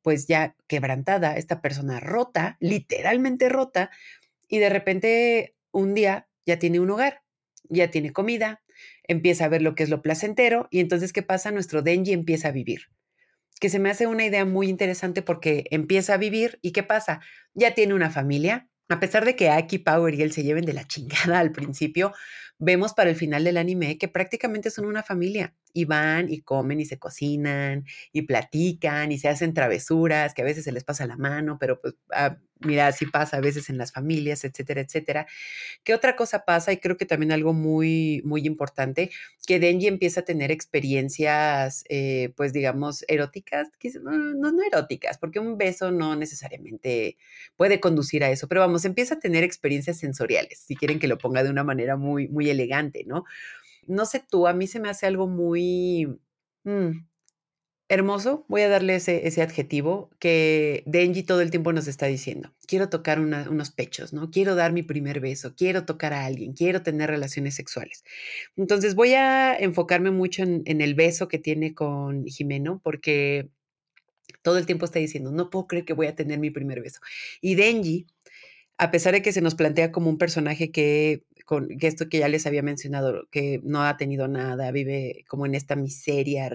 pues 0.05 0.27
ya 0.27 0.55
quebrantada, 0.69 1.39
esta 1.39 1.63
persona 1.63 1.99
rota, 1.99 2.59
literalmente 2.61 3.49
rota, 3.49 3.91
y 4.49 4.59
de 4.59 4.69
repente 4.69 5.57
un 5.73 5.95
día 5.95 6.29
ya 6.45 6.59
tiene 6.59 6.79
un 6.79 6.91
hogar, 6.91 7.23
ya 7.71 7.91
tiene 7.91 8.13
comida, 8.13 8.63
empieza 9.05 9.47
a 9.47 9.49
ver 9.49 9.63
lo 9.63 9.75
que 9.75 9.83
es 9.83 9.89
lo 9.89 10.03
placentero 10.03 10.69
y 10.71 10.81
entonces 10.81 11.15
¿qué 11.15 11.23
pasa? 11.23 11.51
Nuestro 11.53 11.81
Denji 11.81 12.13
empieza 12.13 12.49
a 12.49 12.53
vivir. 12.53 12.91
Que 13.61 13.71
se 13.71 13.79
me 13.79 13.89
hace 13.89 14.07
una 14.07 14.27
idea 14.27 14.45
muy 14.45 14.69
interesante 14.69 15.23
porque 15.23 15.65
empieza 15.71 16.15
a 16.15 16.19
vivir 16.19 16.59
y 16.61 16.73
¿qué 16.73 16.83
pasa? 16.83 17.21
Ya 17.55 17.73
tiene 17.73 17.95
una 17.95 18.11
familia. 18.11 18.69
A 18.91 19.01
pesar 19.01 19.25
de 19.25 19.37
que 19.37 19.49
Aki, 19.49 19.79
Power 19.79 20.15
y 20.15 20.21
él 20.21 20.33
se 20.33 20.43
lleven 20.43 20.67
de 20.67 20.75
la 20.75 20.87
chingada 20.87 21.39
al 21.39 21.51
principio, 21.51 22.13
vemos 22.59 22.95
para 22.95 23.11
el 23.11 23.17
final 23.17 23.45
del 23.45 23.57
anime 23.57 23.99
que 23.99 24.09
prácticamente 24.09 24.71
son 24.71 24.87
una 24.87 25.03
familia 25.03 25.55
y 25.73 25.85
van 25.85 26.33
y 26.33 26.43
comen 26.43 26.81
y 26.81 26.85
se 26.87 26.99
cocinan 26.99 27.85
y 28.13 28.23
platican 28.23 29.13
y 29.13 29.19
se 29.19 29.29
hacen 29.29 29.55
travesuras 29.55 30.35
que 30.35 30.43
a 30.43 30.45
veces 30.45 30.65
se 30.65 30.73
les 30.73 30.85
pasa 30.85 31.07
la 31.07 31.17
mano, 31.17 31.59
pero 31.59 31.81
pues 31.81 31.95
ah, 32.13 32.39
mira, 32.61 32.87
así 32.87 33.07
pasa 33.07 33.37
a 33.37 33.41
veces 33.41 33.69
en 33.71 33.79
las 33.79 33.93
familias, 33.93 34.45
etcétera, 34.45 34.81
etcétera. 34.81 35.27
¿Qué 35.83 35.95
otra 35.95 36.17
cosa 36.17 36.45
pasa? 36.45 36.73
Y 36.73 36.79
creo 36.79 36.97
que 36.97 37.07
también 37.07 37.33
algo 37.33 37.53
muy, 37.53 38.23
muy 38.25 38.47
importante, 38.47 39.11
que 39.47 39.61
Denji 39.61 39.87
empieza 39.87 40.21
a 40.21 40.25
tener 40.25 40.51
experiencias, 40.51 41.85
eh, 41.89 42.33
pues 42.37 42.53
digamos, 42.53 43.05
eróticas, 43.09 43.69
no, 44.03 44.53
no, 44.53 44.63
eróticas, 44.63 45.19
porque 45.19 45.39
un 45.39 45.59
beso 45.59 45.91
no 45.91 46.17
necesariamente 46.17 47.17
puede 47.57 47.81
conducir 47.81 48.25
a 48.25 48.31
eso, 48.31 48.49
pero 48.49 48.61
vamos, 48.61 48.85
empieza 48.85 49.15
a 49.15 49.19
tener 49.21 49.45
experiencias 49.45 49.99
sensoriales, 49.99 50.59
si 50.59 50.77
quieren 50.77 50.99
que 50.99 51.09
lo 51.09 51.19
ponga 51.19 51.43
de 51.43 51.51
una 51.51 51.65
manera 51.65 51.97
muy, 51.97 52.29
muy 52.29 52.44
elegante, 52.51 53.05
¿no? 53.07 53.25
No 53.87 54.07
sé 54.07 54.23
tú, 54.29 54.47
a 54.47 54.53
mí 54.55 54.67
se 54.67 54.81
me 54.81 54.89
hace 54.89 55.07
algo 55.07 55.27
muy... 55.29 56.19
Mm, 56.65 57.07
hermoso, 57.89 58.45
voy 58.49 58.63
a 58.63 58.69
darle 58.69 58.97
ese, 58.97 59.27
ese, 59.27 59.43
adjetivo 59.43 60.11
que 60.19 60.83
Denji 60.87 61.23
todo 61.23 61.41
el 61.43 61.51
tiempo 61.51 61.73
nos 61.73 61.87
está 61.87 62.07
diciendo. 62.07 62.53
Quiero 62.67 62.89
tocar 62.89 63.21
unos 63.21 63.71
pechos, 63.71 64.13
¿no? 64.13 64.31
Quiero 64.31 64.55
dar 64.55 64.73
mi 64.73 64.83
primer 64.83 65.21
beso, 65.21 65.55
quiero 65.55 65.85
tocar 65.85 66.13
a 66.15 66.25
alguien, 66.25 66.55
quiero 66.55 66.83
tener 66.83 67.11
relaciones 67.11 67.55
sexuales. 67.55 68.05
Entonces 68.57 68.95
voy 68.95 69.15
a 69.15 69.55
enfocarme 69.57 70.11
mucho 70.11 70.43
en, 70.43 70.63
en 70.67 70.81
el 70.81 70.95
beso 70.95 71.29
que 71.29 71.39
tiene 71.39 71.75
con 71.75 72.25
Jimeno 72.27 72.81
porque 72.83 73.51
todo 74.43 74.59
el 74.59 74.67
tiempo 74.67 74.85
está 74.85 74.99
diciendo, 74.99 75.31
no 75.33 75.51
puedo 75.51 75.67
creer 75.67 75.85
que 75.85 75.95
voy 75.95 76.07
a 76.07 76.15
tener 76.15 76.39
mi 76.39 76.51
primer 76.51 76.81
beso. 76.81 77.01
Y 77.41 77.55
Denji, 77.55 78.07
a 78.79 78.91
pesar 78.91 79.15
de 79.15 79.23
que 79.23 79.33
se 79.33 79.41
nos 79.41 79.55
plantea 79.55 79.93
como 79.93 80.11
un 80.11 80.19
personaje 80.19 80.71
que 80.71 81.25
con 81.45 81.69
esto 81.81 82.09
que 82.09 82.19
ya 82.19 82.29
les 82.29 82.47
había 82.47 82.63
mencionado, 82.63 83.29
que 83.31 83.61
no 83.63 83.83
ha 83.83 83.97
tenido 83.97 84.29
nada, 84.29 84.71
vive 84.71 85.25
como 85.29 85.47
en 85.47 85.55
esta 85.55 85.77
miseria 85.77 86.51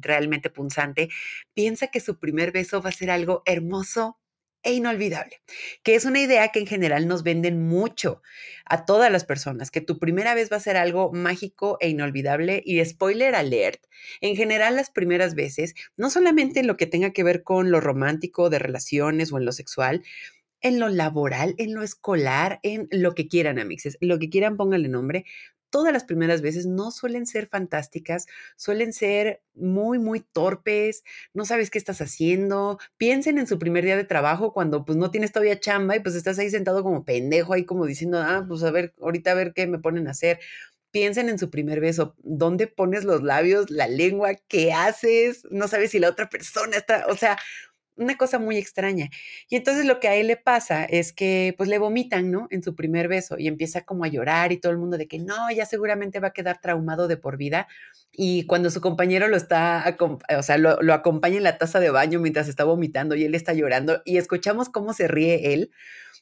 realmente 0.00 0.48
punzante, 0.50 1.08
piensa 1.54 1.88
que 1.88 2.00
su 2.00 2.18
primer 2.18 2.52
beso 2.52 2.80
va 2.80 2.90
a 2.90 2.92
ser 2.92 3.10
algo 3.10 3.42
hermoso 3.46 4.18
e 4.62 4.74
inolvidable, 4.74 5.40
que 5.82 5.94
es 5.94 6.04
una 6.04 6.20
idea 6.20 6.48
que 6.48 6.58
en 6.58 6.66
general 6.66 7.06
nos 7.06 7.22
venden 7.22 7.66
mucho 7.66 8.22
a 8.64 8.84
todas 8.84 9.10
las 9.10 9.24
personas, 9.24 9.70
que 9.70 9.80
tu 9.80 9.98
primera 9.98 10.34
vez 10.34 10.50
va 10.52 10.56
a 10.56 10.60
ser 10.60 10.76
algo 10.76 11.12
mágico 11.12 11.78
e 11.80 11.88
inolvidable 11.88 12.62
y 12.64 12.84
spoiler 12.84 13.34
alert, 13.34 13.80
en 14.20 14.36
general 14.36 14.76
las 14.76 14.90
primeras 14.90 15.34
veces, 15.34 15.74
no 15.96 16.10
solamente 16.10 16.60
en 16.60 16.66
lo 16.66 16.76
que 16.76 16.86
tenga 16.86 17.12
que 17.12 17.22
ver 17.22 17.44
con 17.44 17.70
lo 17.70 17.80
romántico 17.80 18.50
de 18.50 18.58
relaciones 18.58 19.32
o 19.32 19.38
en 19.38 19.44
lo 19.44 19.52
sexual, 19.52 20.02
en 20.60 20.78
lo 20.80 20.88
laboral, 20.88 21.54
en 21.58 21.74
lo 21.74 21.82
escolar, 21.82 22.60
en 22.62 22.88
lo 22.90 23.14
que 23.14 23.28
quieran, 23.28 23.58
amixes, 23.58 23.96
lo 24.00 24.18
que 24.18 24.30
quieran, 24.30 24.56
pónganle 24.56 24.88
nombre. 24.88 25.24
Todas 25.70 25.92
las 25.92 26.04
primeras 26.04 26.40
veces 26.40 26.64
no 26.64 26.90
suelen 26.90 27.26
ser 27.26 27.46
fantásticas, 27.46 28.26
suelen 28.56 28.94
ser 28.94 29.42
muy, 29.54 29.98
muy 29.98 30.20
torpes, 30.20 31.04
no 31.34 31.44
sabes 31.44 31.70
qué 31.70 31.76
estás 31.76 32.00
haciendo. 32.00 32.78
Piensen 32.96 33.36
en 33.36 33.46
su 33.46 33.58
primer 33.58 33.84
día 33.84 33.96
de 33.96 34.04
trabajo 34.04 34.54
cuando 34.54 34.86
pues 34.86 34.96
no 34.96 35.10
tienes 35.10 35.30
todavía 35.30 35.60
chamba 35.60 35.94
y 35.94 36.00
pues 36.00 36.14
estás 36.14 36.38
ahí 36.38 36.48
sentado 36.48 36.82
como 36.82 37.04
pendejo, 37.04 37.52
ahí 37.52 37.66
como 37.66 37.84
diciendo, 37.84 38.18
ah, 38.18 38.46
pues 38.48 38.62
a 38.62 38.70
ver, 38.70 38.94
ahorita 39.00 39.32
a 39.32 39.34
ver 39.34 39.52
qué 39.52 39.66
me 39.66 39.78
ponen 39.78 40.08
a 40.08 40.12
hacer 40.12 40.40
piensen 40.90 41.28
en 41.28 41.38
su 41.38 41.50
primer 41.50 41.80
beso, 41.80 42.14
dónde 42.18 42.66
pones 42.66 43.04
los 43.04 43.22
labios, 43.22 43.70
la 43.70 43.88
lengua, 43.88 44.34
qué 44.48 44.72
haces, 44.72 45.42
no 45.50 45.68
sabes 45.68 45.90
si 45.90 45.98
la 45.98 46.08
otra 46.08 46.28
persona 46.30 46.76
está, 46.76 47.06
o 47.08 47.16
sea, 47.16 47.38
una 47.98 48.16
cosa 48.16 48.38
muy 48.38 48.56
extraña. 48.56 49.10
Y 49.48 49.56
entonces 49.56 49.84
lo 49.84 50.00
que 50.00 50.08
a 50.08 50.14
él 50.14 50.28
le 50.28 50.36
pasa 50.36 50.84
es 50.84 51.12
que 51.12 51.54
pues 51.56 51.68
le 51.68 51.78
vomitan, 51.78 52.30
¿no? 52.30 52.48
En 52.50 52.62
su 52.62 52.74
primer 52.74 53.08
beso 53.08 53.36
y 53.38 53.48
empieza 53.48 53.82
como 53.82 54.04
a 54.04 54.08
llorar 54.08 54.52
y 54.52 54.58
todo 54.58 54.72
el 54.72 54.78
mundo 54.78 54.96
de 54.96 55.08
que 55.08 55.18
no, 55.18 55.50
ya 55.50 55.66
seguramente 55.66 56.20
va 56.20 56.28
a 56.28 56.32
quedar 56.32 56.60
traumado 56.60 57.08
de 57.08 57.16
por 57.16 57.36
vida. 57.36 57.68
Y 58.12 58.46
cuando 58.46 58.70
su 58.70 58.80
compañero 58.80 59.28
lo 59.28 59.36
está, 59.36 59.96
o 60.00 60.42
sea, 60.42 60.58
lo, 60.58 60.80
lo 60.80 60.94
acompaña 60.94 61.36
en 61.36 61.44
la 61.44 61.58
taza 61.58 61.80
de 61.80 61.90
baño 61.90 62.20
mientras 62.20 62.48
está 62.48 62.64
vomitando 62.64 63.14
y 63.14 63.24
él 63.24 63.34
está 63.34 63.52
llorando 63.52 64.02
y 64.04 64.16
escuchamos 64.16 64.68
cómo 64.68 64.92
se 64.92 65.08
ríe 65.08 65.52
él, 65.52 65.70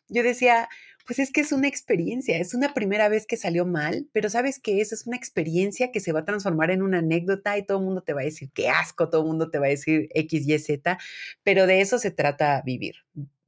yo 0.08 0.22
decía, 0.22 0.68
pues 1.06 1.20
es 1.20 1.30
que 1.30 1.40
es 1.40 1.52
una 1.52 1.68
experiencia, 1.68 2.36
es 2.38 2.52
una 2.52 2.74
primera 2.74 3.08
vez 3.08 3.26
que 3.26 3.36
salió 3.36 3.64
mal, 3.64 4.08
pero 4.12 4.28
sabes 4.28 4.58
que 4.58 4.80
eso 4.80 4.94
es 4.94 5.06
una 5.06 5.16
experiencia 5.16 5.92
que 5.92 6.00
se 6.00 6.12
va 6.12 6.20
a 6.20 6.24
transformar 6.24 6.70
en 6.70 6.82
una 6.82 6.98
anécdota 6.98 7.56
y 7.56 7.64
todo 7.64 7.78
el 7.78 7.84
mundo 7.84 8.02
te 8.02 8.12
va 8.12 8.22
a 8.22 8.24
decir 8.24 8.50
qué 8.52 8.68
asco, 8.68 9.08
todo 9.08 9.22
el 9.22 9.28
mundo 9.28 9.50
te 9.50 9.58
va 9.58 9.66
a 9.66 9.70
decir 9.70 10.08
X, 10.14 10.46
Y, 10.48 10.58
Z, 10.58 10.98
pero 11.44 11.66
de 11.66 11.80
eso 11.80 11.98
se 11.98 12.10
trata 12.10 12.60
vivir. 12.64 12.96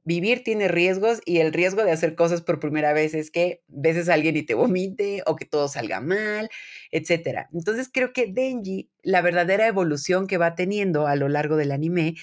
Vivir 0.05 0.43
tiene 0.43 0.69
riesgos 0.69 1.21
y 1.25 1.39
el 1.39 1.51
riesgo 1.51 1.83
de 1.83 1.91
hacer 1.91 2.15
cosas 2.15 2.41
por 2.41 2.59
primera 2.59 2.93
vez 2.93 3.13
es 3.13 3.29
que 3.29 3.61
beses 3.67 4.07
a 4.07 4.13
alguien 4.13 4.37
y 4.37 4.43
te 4.43 4.53
vomite 4.55 5.21
o 5.25 5.35
que 5.35 5.45
todo 5.45 5.67
salga 5.67 5.99
mal, 5.99 6.49
etcétera. 6.91 7.49
Entonces 7.53 7.89
creo 7.91 8.13
que 8.13 8.31
Denji, 8.31 8.89
la 9.03 9.21
verdadera 9.21 9.67
evolución 9.67 10.25
que 10.27 10.37
va 10.37 10.55
teniendo 10.55 11.07
a 11.07 11.15
lo 11.15 11.27
largo 11.27 11.57
del 11.57 11.71
anime 11.71 12.15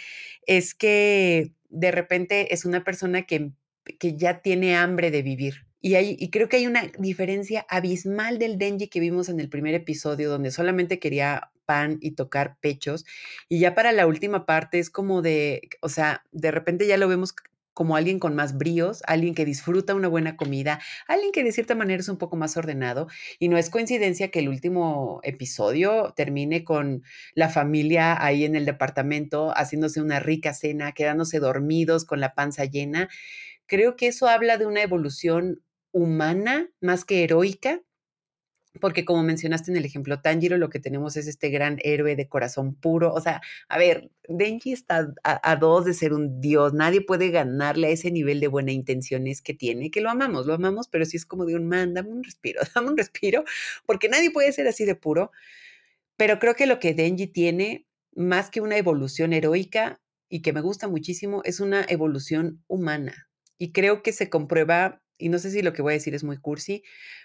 es 0.46 0.75
que 0.75 1.53
de 1.68 1.90
repente 1.90 2.55
es 2.55 2.64
una 2.64 2.83
persona 2.83 3.27
que 3.27 3.51
que 3.99 4.16
ya 4.16 4.40
tiene 4.42 4.77
hambre 4.77 5.11
de 5.11 5.22
vivir. 5.22 5.66
Y, 5.81 5.94
hay, 5.94 6.16
y 6.18 6.31
creo 6.31 6.49
que 6.49 6.57
hay 6.57 6.66
una 6.66 6.90
diferencia 6.99 7.64
abismal 7.68 8.38
del 8.38 8.59
Denji 8.59 8.88
que 8.88 9.01
vimos 9.01 9.29
en 9.29 9.38
el 9.38 9.49
primer 9.49 9.75
episodio, 9.75 10.31
donde 10.31 10.51
solamente 10.51 10.99
quería 10.99 11.51
pan 11.64 11.99
y 12.01 12.12
tocar 12.12 12.57
pechos. 12.61 13.05
Y 13.49 13.59
ya 13.61 13.75
para 13.75 13.92
la 13.92 14.07
última 14.07 14.46
parte 14.46 14.79
es 14.79 14.90
como 14.90 15.22
de, 15.22 15.68
o 15.83 15.88
sea, 15.88 16.25
de 16.33 16.51
repente 16.51 16.87
ya 16.87 16.96
lo 16.96 17.09
vemos 17.09 17.35
como 17.75 17.94
alguien 17.94 18.18
con 18.18 18.35
más 18.35 18.57
bríos, 18.57 19.03
alguien 19.07 19.35
que 19.35 19.44
disfruta 19.44 19.94
una 19.94 20.09
buena 20.09 20.38
comida, 20.38 20.81
alguien 21.09 21.31
que 21.31 21.44
de 21.44 21.53
cierta 21.53 21.75
manera 21.75 22.01
es 22.01 22.09
un 22.09 22.16
poco 22.16 22.35
más 22.35 22.57
ordenado. 22.57 23.07
Y 23.38 23.49
no 23.51 23.59
es 23.59 23.68
coincidencia 23.68 24.31
que 24.31 24.38
el 24.38 24.49
último 24.49 25.20
episodio 25.25 26.14
termine 26.16 26.64
con 26.64 27.03
la 27.35 27.51
familia 27.51 28.25
ahí 28.25 28.46
en 28.46 28.57
el 28.57 28.64
departamento 28.64 29.53
haciéndose 29.55 30.01
una 30.01 30.20
rica 30.20 30.55
cena, 30.55 30.92
quedándose 30.92 31.38
dormidos 31.38 32.07
con 32.07 32.18
la 32.18 32.35
panza 32.35 32.64
llena 32.64 33.11
creo 33.66 33.96
que 33.96 34.09
eso 34.09 34.29
habla 34.29 34.59
de 34.59 34.66
una 34.66 34.83
evolución 34.83 35.62
humana 35.92 36.70
más 36.81 37.05
que 37.05 37.24
heroica, 37.24 37.81
porque 38.81 39.05
como 39.05 39.22
mencionaste 39.22 39.70
en 39.70 39.76
el 39.76 39.85
ejemplo 39.85 40.20
Tanjiro, 40.20 40.59
lo 40.59 40.68
que 40.70 40.81
tenemos 40.81 41.16
es 41.16 41.26
este 41.26 41.48
gran 41.48 41.79
héroe 41.83 42.16
de 42.16 42.29
corazón 42.29 42.74
puro. 42.74 43.12
O 43.14 43.20
sea, 43.20 43.40
a 43.68 43.79
ver, 43.79 44.11
Denji 44.29 44.72
está 44.72 45.12
a, 45.24 45.57
dos 45.57 45.85
de 45.85 45.94
ser 45.94 46.12
un 46.12 46.40
dios. 46.40 46.74
Nadie 46.74 47.00
puede 47.00 47.31
ganarle 47.31 47.88
a 47.88 47.90
ese 47.90 48.11
nivel 48.11 48.40
de 48.40 48.48
buena 48.48 48.72
intenciones 48.72 49.42
que 49.42 49.55
tiene, 49.55 49.90
que 49.90 50.00
lo 50.00 50.11
amamos, 50.11 50.46
lo 50.46 50.55
amamos, 50.55 50.88
pero 50.88 51.05
sí 51.05 51.16
es 51.16 51.26
como 51.26 51.46
de 51.46 51.57
un 51.57 51.66
man, 51.66 51.94
dame 51.94 52.11
un 52.11 52.24
respiro, 52.24 52.61
dame 52.74 52.90
un 52.90 52.96
respiro, 52.96 53.44
porque 53.87 54.09
nadie 54.09 54.31
puede 54.31 54.52
ser 54.52 54.68
así 54.68 54.85
de 54.85 54.94
puro. 54.94 55.31
Pero 56.16 56.38
creo 56.38 56.55
que 56.55 56.66
lo 56.66 56.79
que 56.79 56.94
Denji 56.94 57.26
tiene, 57.26 57.87
más 58.14 58.50
que 58.50 58.61
una 58.61 58.76
evolución 58.76 59.33
heroica 59.33 60.00
y 60.29 60.42
que 60.42 60.52
me 60.52 60.61
gusta 60.61 60.88
muchísimo, 60.88 61.42
es 61.44 61.61
una 61.61 61.85
evolución 61.88 62.62
humana 62.68 63.26
y 63.59 63.73
creo 63.73 64.03
que 64.03 64.12
se 64.12 64.31
comprueba, 64.31 65.03
y 65.19 65.29
no 65.29 65.38
sé 65.38 65.51
si 65.51 65.62
lo 65.62 65.73
que 65.73 65.83
voy 65.83 65.92
a 65.92 65.95
decir 65.95 66.14
es 66.14 66.25
muy 66.25 66.38
cursi, 66.38 66.83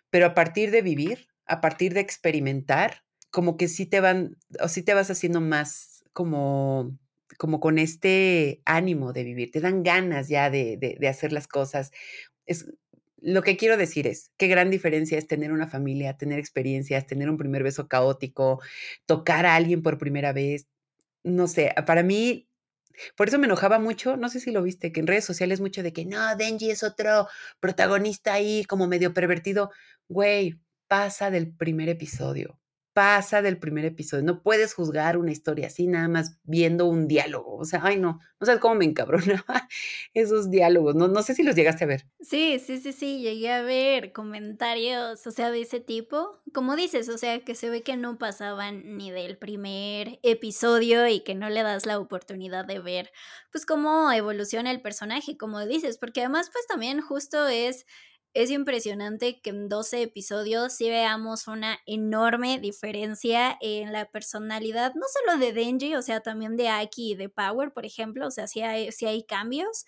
pero 0.10 0.26
a 0.26 0.34
partir 0.34 0.72
de 0.72 0.82
vivir, 0.82 1.28
a 1.46 1.62
partir 1.62 1.94
de 1.94 2.00
experimentar, 2.02 3.04
como 3.32 3.58
que 3.58 3.67
sí 3.67 3.86
te 3.86 4.00
van, 4.02 4.38
o 4.62 4.67
sí 4.67 4.84
te 4.84 4.94
vas 4.94 5.10
haciendo 5.10 5.41
más 5.41 6.04
como, 6.13 6.98
como 7.38 7.60
con 7.60 7.80
este 7.80 8.62
ánimo 8.65 9.13
de 9.13 9.24
vivir, 9.24 9.52
te 9.52 9.62
dan 9.62 9.84
ganas 9.84 10.28
ya 10.28 10.50
de, 10.50 10.78
de, 10.78 11.08
hacer 11.08 11.32
las 11.34 11.48
cosas. 11.48 11.91
Es, 12.46 12.67
lo 13.22 13.44
que 13.44 13.56
quiero 13.56 13.78
decir 13.78 14.08
es, 14.08 14.32
qué 14.38 14.48
gran 14.48 14.70
diferencia 14.70 15.17
es 15.17 15.28
tener 15.28 15.52
una 15.52 15.67
familia, 15.67 16.17
tener 16.17 16.39
experiencias, 16.39 17.06
tener 17.08 17.30
un 17.30 17.38
primer 17.38 17.63
beso 17.63 17.88
caótico, 17.88 18.62
tocar 19.06 19.46
a 19.46 19.56
alguien 19.56 19.84
por 19.84 19.98
primera 19.98 20.34
vez. 20.34 20.67
No 21.24 21.48
sé, 21.48 21.74
para 21.86 22.04
mí 22.04 22.50
por 23.15 23.27
eso 23.27 23.39
me 23.39 23.47
enojaba 23.47 23.80
mucho, 23.80 24.17
no 24.17 24.30
sé 24.30 24.39
si 24.39 24.51
lo 24.51 24.62
viste, 24.63 24.91
que 24.91 24.99
en 24.99 25.08
redes 25.08 25.25
sociales 25.25 25.62
mucho 25.62 25.84
de 25.84 25.93
que 25.93 26.06
no, 26.06 26.36
Denji 26.36 26.71
es 26.71 26.84
otro 26.84 27.27
protagonista 27.60 28.34
ahí 28.34 28.63
como 28.65 28.88
medio 28.88 29.13
pervertido. 29.13 29.71
Güey, 30.08 30.60
pasa 30.88 31.32
del 31.32 31.54
primer 31.54 31.89
episodio 31.89 32.61
pasa 32.93 33.41
del 33.41 33.58
primer 33.58 33.86
episodio. 33.86 34.23
No 34.23 34.43
puedes 34.43 34.73
juzgar 34.73 35.17
una 35.17 35.32
historia 35.32 35.67
así 35.67 35.88
nada 35.88 36.08
más 36.08 36.38
viendo 36.43 36.86
un 36.86 37.08
diálogo. 37.08 37.58
O 37.58 37.65
sea, 37.65 37.82
ay 37.84 37.97
no, 37.97 38.19
no 38.39 38.45
sabes 38.45 38.60
cómo 38.60 38.75
me 38.75 38.86
encabronaba 38.86 39.67
esos 40.13 40.49
diálogos. 40.49 40.95
No, 40.95 41.08
no 41.08 41.23
sé 41.23 41.34
si 41.36 41.43
los 41.43 41.56
llegaste 41.56 41.84
a 41.86 41.88
ver. 41.88 42.08
Sí, 42.19 42.60
sí, 42.60 42.80
sí, 42.80 42.91
sí, 42.91 43.21
llegué 43.21 43.51
a 43.51 43.62
ver 43.62 44.12
comentarios, 44.12 45.25
o 45.25 45.32
sea, 45.32 45.51
de 45.51 45.62
ese 45.62 45.80
tipo. 45.80 46.41
Como 46.54 46.75
dices, 46.75 47.08
o 47.10 47.17
sea, 47.17 47.39
que 47.39 47.56
se 47.56 47.69
ve 47.69 47.84
que 47.84 47.97
no 47.97 48.17
pasaban 48.17 48.97
ni 48.97 49.12
del 49.12 49.38
primer 49.38 50.19
episodio 50.23 51.08
y 51.08 51.21
que 51.21 51.36
no 51.36 51.49
le 51.49 51.63
das 51.63 51.86
la 51.86 51.99
oportunidad 51.99 52.65
de 52.65 52.80
ver, 52.80 53.12
pues, 53.51 53.65
cómo 53.65 54.12
evoluciona 54.12 54.71
el 54.71 54.82
personaje, 54.82 55.38
como 55.38 55.65
dices, 55.65 55.97
porque 55.97 56.21
además, 56.21 56.49
pues, 56.51 56.65
también 56.67 57.01
justo 57.01 57.47
es 57.47 57.86
es 58.34 58.50
impresionante 58.50 59.41
que 59.41 59.50
en 59.50 59.67
12 59.67 60.04
episodios 60.04 60.74
sí 60.74 60.89
veamos 60.89 61.48
una 61.48 61.80
enorme 61.86 62.60
diferencia 62.60 63.58
en 63.62 63.91
la 63.91 64.06
personalidad, 64.06 64.94
no 64.96 65.06
solo 65.13 65.38
de 65.39 65.54
Denji, 65.54 65.96
o 65.96 66.02
sea, 66.02 66.22
también 66.22 66.56
de 66.56 66.70
Aki 66.70 67.12
y 67.12 67.15
de 67.15 67.30
Power, 67.30 67.74
por 67.74 67.86
ejemplo, 67.86 68.28
o 68.28 68.32
sea, 68.32 68.48
sí 68.48 68.62
hay, 68.62 68.89
hay 69.06 69.24
cambios. 69.26 69.86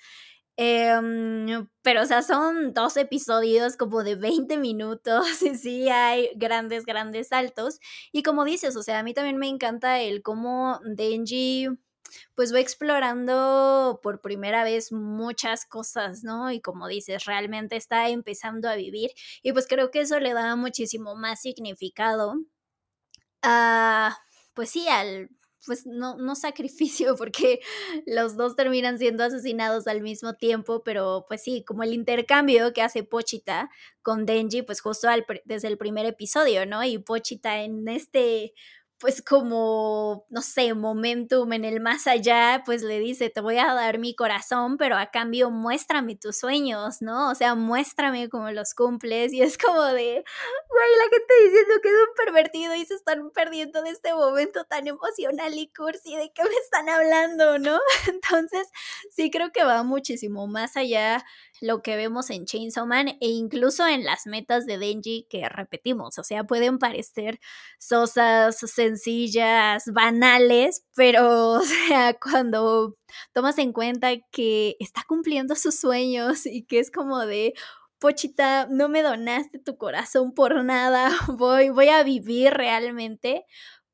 Em, 0.55 1.67
pero, 1.81 2.03
o 2.03 2.05
sea, 2.05 2.21
son 2.21 2.73
dos 2.73 2.95
episodios 2.97 3.75
como 3.75 4.03
de 4.03 4.15
20 4.15 4.57
minutos 4.57 5.25
y 5.41 5.55
sí 5.55 5.89
hay 5.89 6.29
grandes, 6.35 6.85
grandes 6.85 7.29
saltos. 7.29 7.79
Y 8.11 8.23
como 8.23 8.45
dices, 8.45 8.75
o 8.75 8.83
sea, 8.83 8.99
a 8.99 9.03
mí 9.03 9.13
también 9.13 9.37
me 9.37 9.47
encanta 9.47 9.99
el 10.01 10.21
cómo 10.21 10.79
Denji 10.85 11.69
pues 12.35 12.53
va 12.53 12.59
explorando 12.59 13.99
por 14.03 14.21
primera 14.21 14.63
vez 14.63 14.91
muchas 14.91 15.65
cosas, 15.65 16.23
¿no? 16.23 16.51
Y 16.51 16.61
como 16.61 16.87
dices, 16.87 17.25
realmente 17.25 17.75
está 17.75 18.09
empezando 18.09 18.69
a 18.69 18.75
vivir 18.75 19.11
y 19.41 19.53
pues 19.53 19.67
creo 19.67 19.91
que 19.91 20.01
eso 20.01 20.19
le 20.19 20.33
da 20.33 20.55
muchísimo 20.55 21.15
más 21.15 21.41
significado 21.41 22.35
a, 23.41 24.17
pues 24.53 24.69
sí, 24.69 24.87
al 24.87 25.29
pues 25.65 25.85
no, 25.85 26.17
no 26.17 26.35
sacrificio, 26.35 27.15
porque 27.17 27.59
los 28.05 28.35
dos 28.35 28.55
terminan 28.55 28.97
siendo 28.97 29.23
asesinados 29.23 29.87
al 29.87 30.01
mismo 30.01 30.33
tiempo, 30.33 30.83
pero 30.83 31.25
pues 31.27 31.43
sí, 31.43 31.63
como 31.63 31.83
el 31.83 31.93
intercambio 31.93 32.73
que 32.73 32.81
hace 32.81 33.03
Pochita 33.03 33.69
con 34.01 34.25
Denji, 34.25 34.63
pues 34.63 34.81
justo 34.81 35.07
desde 35.45 35.67
el 35.67 35.77
primer 35.77 36.05
episodio, 36.05 36.65
¿no? 36.65 36.83
Y 36.83 36.97
Pochita 36.97 37.61
en 37.61 37.87
este 37.87 38.53
pues 38.99 39.21
como, 39.21 40.25
no 40.29 40.41
sé, 40.41 40.73
momentum 40.73 41.51
en 41.53 41.65
el 41.65 41.81
más 41.81 42.07
allá, 42.07 42.63
pues 42.65 42.83
le 42.83 42.99
dice, 42.99 43.29
te 43.29 43.41
voy 43.41 43.57
a 43.57 43.73
dar 43.73 43.99
mi 43.99 44.15
corazón, 44.15 44.77
pero 44.77 44.95
a 44.97 45.11
cambio 45.11 45.51
muéstrame 45.51 46.15
tus 46.15 46.37
sueños, 46.37 47.01
¿no? 47.01 47.29
O 47.29 47.35
sea, 47.35 47.55
muéstrame 47.55 48.29
cómo 48.29 48.51
los 48.51 48.73
cumples 48.73 49.33
y 49.33 49.41
es 49.41 49.57
como 49.57 49.83
de, 49.83 50.23
güey, 50.23 50.91
la 50.97 51.03
gente 51.11 51.33
diciendo 51.43 51.73
que 51.81 51.89
es 51.89 51.95
un 51.95 52.15
pervertido 52.25 52.75
y 52.75 52.85
se 52.85 52.93
están 52.95 53.29
perdiendo 53.31 53.81
de 53.83 53.89
este 53.89 54.13
momento 54.13 54.63
tan 54.65 54.87
emocional 54.87 55.53
y 55.57 55.71
cursi 55.73 56.15
de 56.15 56.31
qué 56.33 56.43
me 56.43 56.55
están 56.63 56.87
hablando, 56.89 57.59
¿no? 57.59 57.79
Entonces, 58.07 58.69
sí 59.11 59.29
creo 59.31 59.51
que 59.51 59.63
va 59.63 59.83
muchísimo 59.83 60.47
más 60.47 60.77
allá 60.77 61.23
lo 61.61 61.81
que 61.81 61.95
vemos 61.95 62.29
en 62.29 62.45
Chainsaw 62.45 62.85
Man 62.85 63.07
e 63.07 63.27
incluso 63.27 63.87
en 63.87 64.03
las 64.03 64.25
metas 64.27 64.65
de 64.65 64.77
Denji 64.77 65.27
que 65.29 65.47
repetimos, 65.47 66.17
o 66.19 66.23
sea, 66.23 66.43
pueden 66.43 66.77
parecer 66.77 67.39
sosas, 67.79 68.57
sencillas, 68.93 69.85
banales, 69.91 70.85
pero 70.95 71.51
o 71.59 71.61
sea, 71.61 72.15
cuando 72.19 72.97
tomas 73.33 73.57
en 73.57 73.73
cuenta 73.73 74.11
que 74.31 74.75
está 74.79 75.03
cumpliendo 75.07 75.55
sus 75.55 75.79
sueños 75.79 76.45
y 76.45 76.63
que 76.65 76.79
es 76.79 76.91
como 76.91 77.25
de 77.25 77.53
Pochita, 77.99 78.67
no 78.69 78.89
me 78.89 79.01
donaste 79.01 79.59
tu 79.59 79.77
corazón 79.77 80.33
por 80.33 80.63
nada, 80.63 81.09
voy, 81.37 81.69
voy 81.69 81.89
a 81.89 82.03
vivir 82.03 82.53
realmente 82.53 83.45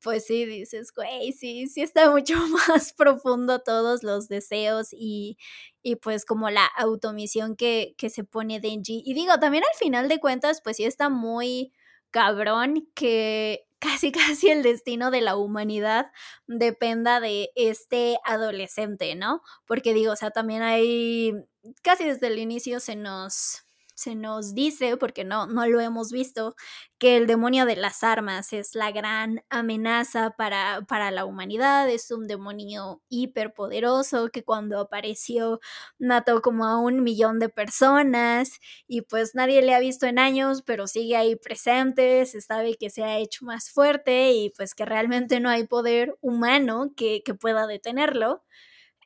pues 0.02 0.24
sí, 0.24 0.46
dices, 0.46 0.92
güey, 0.94 1.32
sí, 1.32 1.66
sí 1.66 1.82
está 1.82 2.10
mucho 2.10 2.34
más 2.68 2.94
profundo 2.94 3.60
todos 3.60 4.02
los 4.02 4.28
deseos 4.28 4.88
y, 4.92 5.36
y 5.82 5.96
pues 5.96 6.24
como 6.24 6.48
la 6.48 6.64
automisión 6.78 7.54
que, 7.54 7.94
que 7.98 8.08
se 8.08 8.24
pone 8.24 8.60
Denji. 8.60 9.02
Y 9.04 9.12
digo, 9.12 9.38
también 9.38 9.62
al 9.62 9.78
final 9.78 10.08
de 10.08 10.18
cuentas, 10.18 10.62
pues 10.62 10.78
sí 10.78 10.84
está 10.84 11.10
muy 11.10 11.72
cabrón 12.10 12.88
que 12.94 13.66
casi 13.80 14.12
casi 14.38 14.50
el 14.50 14.62
destino 14.62 15.10
de 15.10 15.20
la 15.22 15.36
humanidad 15.36 16.12
dependa 16.46 17.20
de 17.20 17.50
este 17.56 18.18
adolescente, 18.24 19.14
¿no? 19.16 19.42
Porque 19.66 19.94
digo, 19.94 20.12
o 20.12 20.16
sea, 20.16 20.30
también 20.30 20.62
hay, 20.62 21.34
casi 21.82 22.04
desde 22.04 22.28
el 22.28 22.38
inicio 22.38 22.80
se 22.80 22.96
nos 22.96 23.64
se 24.00 24.14
nos 24.14 24.54
dice, 24.54 24.96
porque 24.96 25.24
no, 25.24 25.46
no 25.46 25.66
lo 25.66 25.80
hemos 25.80 26.10
visto, 26.12 26.54
que 26.98 27.16
el 27.16 27.26
demonio 27.26 27.66
de 27.66 27.76
las 27.76 28.02
armas 28.04 28.52
es 28.52 28.74
la 28.74 28.90
gran 28.92 29.42
amenaza 29.50 30.30
para, 30.36 30.82
para 30.88 31.10
la 31.10 31.24
humanidad, 31.24 31.88
es 31.88 32.10
un 32.10 32.26
demonio 32.26 33.02
hiperpoderoso 33.08 34.28
que 34.30 34.42
cuando 34.44 34.78
apareció 34.80 35.60
mató 35.98 36.42
como 36.42 36.64
a 36.66 36.78
un 36.78 37.02
millón 37.02 37.38
de 37.38 37.48
personas 37.48 38.52
y 38.86 39.02
pues 39.02 39.34
nadie 39.34 39.62
le 39.62 39.74
ha 39.74 39.80
visto 39.80 40.06
en 40.06 40.18
años, 40.18 40.62
pero 40.62 40.86
sigue 40.86 41.16
ahí 41.16 41.36
presente, 41.36 42.26
se 42.26 42.40
sabe 42.40 42.76
que 42.76 42.90
se 42.90 43.02
ha 43.04 43.18
hecho 43.18 43.44
más 43.44 43.70
fuerte 43.70 44.32
y 44.32 44.50
pues 44.50 44.74
que 44.74 44.84
realmente 44.84 45.40
no 45.40 45.48
hay 45.50 45.66
poder 45.66 46.16
humano 46.20 46.92
que, 46.96 47.22
que 47.24 47.34
pueda 47.34 47.66
detenerlo. 47.66 48.42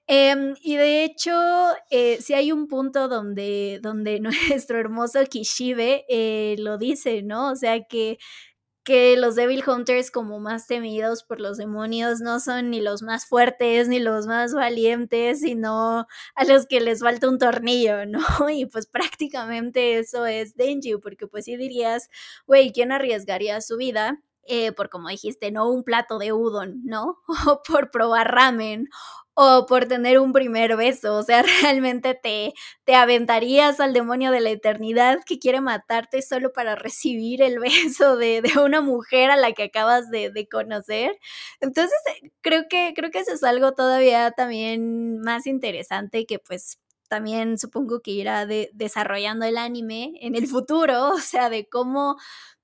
Em, 0.06 0.54
y 0.62 0.76
de 0.76 1.04
hecho, 1.04 1.32
eh, 1.90 2.18
si 2.20 2.34
hay 2.34 2.52
un 2.52 2.68
punto 2.68 3.08
donde, 3.08 3.80
donde 3.82 4.20
nuestro 4.60 4.78
hermoso 4.78 5.20
Kishibe 5.30 6.04
eh, 6.08 6.56
lo 6.58 6.76
dice, 6.78 7.22
¿no? 7.22 7.50
O 7.52 7.56
sea 7.56 7.84
que, 7.84 8.18
que 8.84 9.16
los 9.16 9.34
Devil 9.36 9.62
Hunters 9.66 10.10
como 10.10 10.40
más 10.40 10.66
temidos 10.66 11.22
por 11.24 11.40
los 11.40 11.56
demonios 11.58 12.20
no 12.20 12.40
son 12.40 12.70
ni 12.70 12.80
los 12.82 13.02
más 13.02 13.26
fuertes 13.26 13.88
ni 13.88 13.98
los 14.00 14.26
más 14.26 14.54
valientes, 14.54 15.40
sino 15.40 16.06
a 16.34 16.44
los 16.46 16.66
que 16.66 16.80
les 16.80 17.00
falta 17.00 17.28
un 17.28 17.38
tornillo, 17.38 18.06
¿no? 18.06 18.20
Y 18.50 18.66
pues 18.66 18.86
prácticamente 18.86 19.98
eso 19.98 20.26
es 20.26 20.56
Denji, 20.56 20.96
porque 20.98 21.26
pues 21.28 21.46
sí 21.46 21.56
dirías, 21.56 22.10
güey, 22.46 22.72
¿quién 22.72 22.92
arriesgaría 22.92 23.60
su 23.62 23.76
vida? 23.78 24.20
Eh, 24.46 24.72
por 24.72 24.90
como 24.90 25.08
dijiste, 25.08 25.50
no 25.50 25.70
un 25.70 25.84
plato 25.84 26.18
de 26.18 26.32
udon, 26.34 26.82
¿no? 26.84 27.18
O 27.48 27.62
por 27.62 27.90
probar 27.90 28.30
ramen, 28.34 28.88
o 29.34 29.66
por 29.66 29.86
tener 29.86 30.18
un 30.18 30.32
primer 30.32 30.76
beso, 30.76 31.16
o 31.16 31.22
sea, 31.22 31.42
realmente 31.62 32.14
te, 32.14 32.54
te 32.84 32.94
aventarías 32.94 33.80
al 33.80 33.92
demonio 33.92 34.30
de 34.30 34.40
la 34.40 34.50
eternidad 34.50 35.18
que 35.26 35.38
quiere 35.38 35.60
matarte 35.60 36.22
solo 36.22 36.52
para 36.52 36.76
recibir 36.76 37.42
el 37.42 37.58
beso 37.60 38.16
de, 38.16 38.42
de 38.42 38.60
una 38.60 38.80
mujer 38.80 39.30
a 39.30 39.36
la 39.36 39.52
que 39.52 39.64
acabas 39.64 40.10
de, 40.10 40.30
de, 40.30 40.48
conocer. 40.48 41.18
Entonces, 41.60 41.98
eh, 42.22 42.30
creo 42.40 42.64
que, 42.68 42.92
creo 42.94 43.10
que 43.10 43.20
eso 43.20 43.32
es 43.32 43.42
algo 43.44 43.72
todavía 43.72 44.30
también 44.32 45.20
más 45.20 45.46
interesante 45.46 46.26
que 46.26 46.38
pues 46.38 46.78
también 47.08 47.58
supongo 47.58 48.00
que 48.00 48.12
irá 48.12 48.46
de, 48.46 48.70
desarrollando 48.74 49.46
el 49.46 49.58
anime 49.58 50.14
en 50.20 50.34
el 50.34 50.46
futuro, 50.46 51.08
o 51.14 51.18
sea, 51.18 51.48
de 51.50 51.68
cómo 51.68 52.16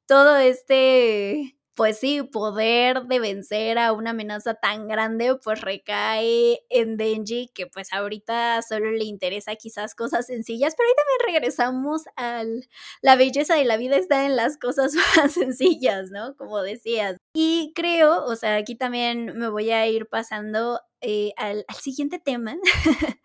todo 0.06 0.36
este 0.38 1.56
pues 1.80 1.98
sí, 1.98 2.22
poder 2.22 3.04
de 3.04 3.20
vencer 3.20 3.78
a 3.78 3.94
una 3.94 4.10
amenaza 4.10 4.52
tan 4.52 4.86
grande, 4.86 5.36
pues 5.42 5.62
recae 5.62 6.60
en 6.68 6.98
Denji, 6.98 7.48
que 7.54 7.68
pues 7.68 7.94
ahorita 7.94 8.60
solo 8.60 8.90
le 8.90 9.04
interesa 9.04 9.56
quizás 9.56 9.94
cosas 9.94 10.26
sencillas, 10.26 10.74
pero 10.76 10.86
ahí 10.86 10.94
también 10.94 11.40
regresamos 11.40 12.02
al 12.16 12.68
la 13.00 13.16
belleza 13.16 13.54
de 13.54 13.64
la 13.64 13.78
vida 13.78 13.96
está 13.96 14.26
en 14.26 14.36
las 14.36 14.58
cosas 14.58 14.92
más 15.16 15.32
sencillas, 15.32 16.10
¿no? 16.10 16.36
Como 16.36 16.60
decías. 16.60 17.16
Y 17.32 17.72
creo, 17.74 18.26
o 18.26 18.36
sea, 18.36 18.56
aquí 18.56 18.74
también 18.74 19.38
me 19.38 19.48
voy 19.48 19.70
a 19.70 19.86
ir 19.86 20.06
pasando 20.06 20.82
eh, 21.00 21.32
al, 21.36 21.64
al, 21.68 21.76
siguiente 21.76 22.18
tema, 22.18 22.56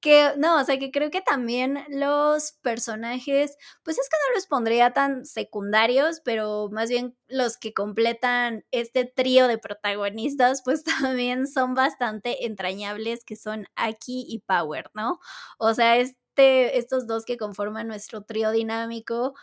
que 0.00 0.32
no, 0.36 0.60
o 0.60 0.64
sea, 0.64 0.78
que 0.78 0.90
creo 0.90 1.10
que 1.10 1.20
también 1.20 1.84
los 1.88 2.52
personajes, 2.62 3.56
pues 3.84 3.98
es 3.98 4.08
que 4.08 4.16
no 4.28 4.34
los 4.34 4.46
pondría 4.46 4.92
tan 4.92 5.24
secundarios, 5.24 6.20
pero 6.24 6.68
más 6.70 6.88
bien 6.90 7.16
los 7.28 7.56
que 7.56 7.72
completan 7.72 8.64
este 8.72 9.04
trío 9.04 9.48
de 9.48 9.58
protagonistas, 9.58 10.62
pues 10.64 10.84
también 10.84 11.46
son 11.46 11.74
bastante 11.74 12.46
entrañables, 12.46 13.24
que 13.24 13.36
son 13.36 13.66
Aki 13.76 14.26
y 14.28 14.40
Power, 14.40 14.90
¿no? 14.94 15.20
O 15.58 15.74
sea, 15.74 15.98
este, 15.98 16.78
estos 16.78 17.06
dos 17.06 17.24
que 17.24 17.36
conforman 17.36 17.88
nuestro 17.88 18.22
trío 18.22 18.50
dinámico, 18.50 19.34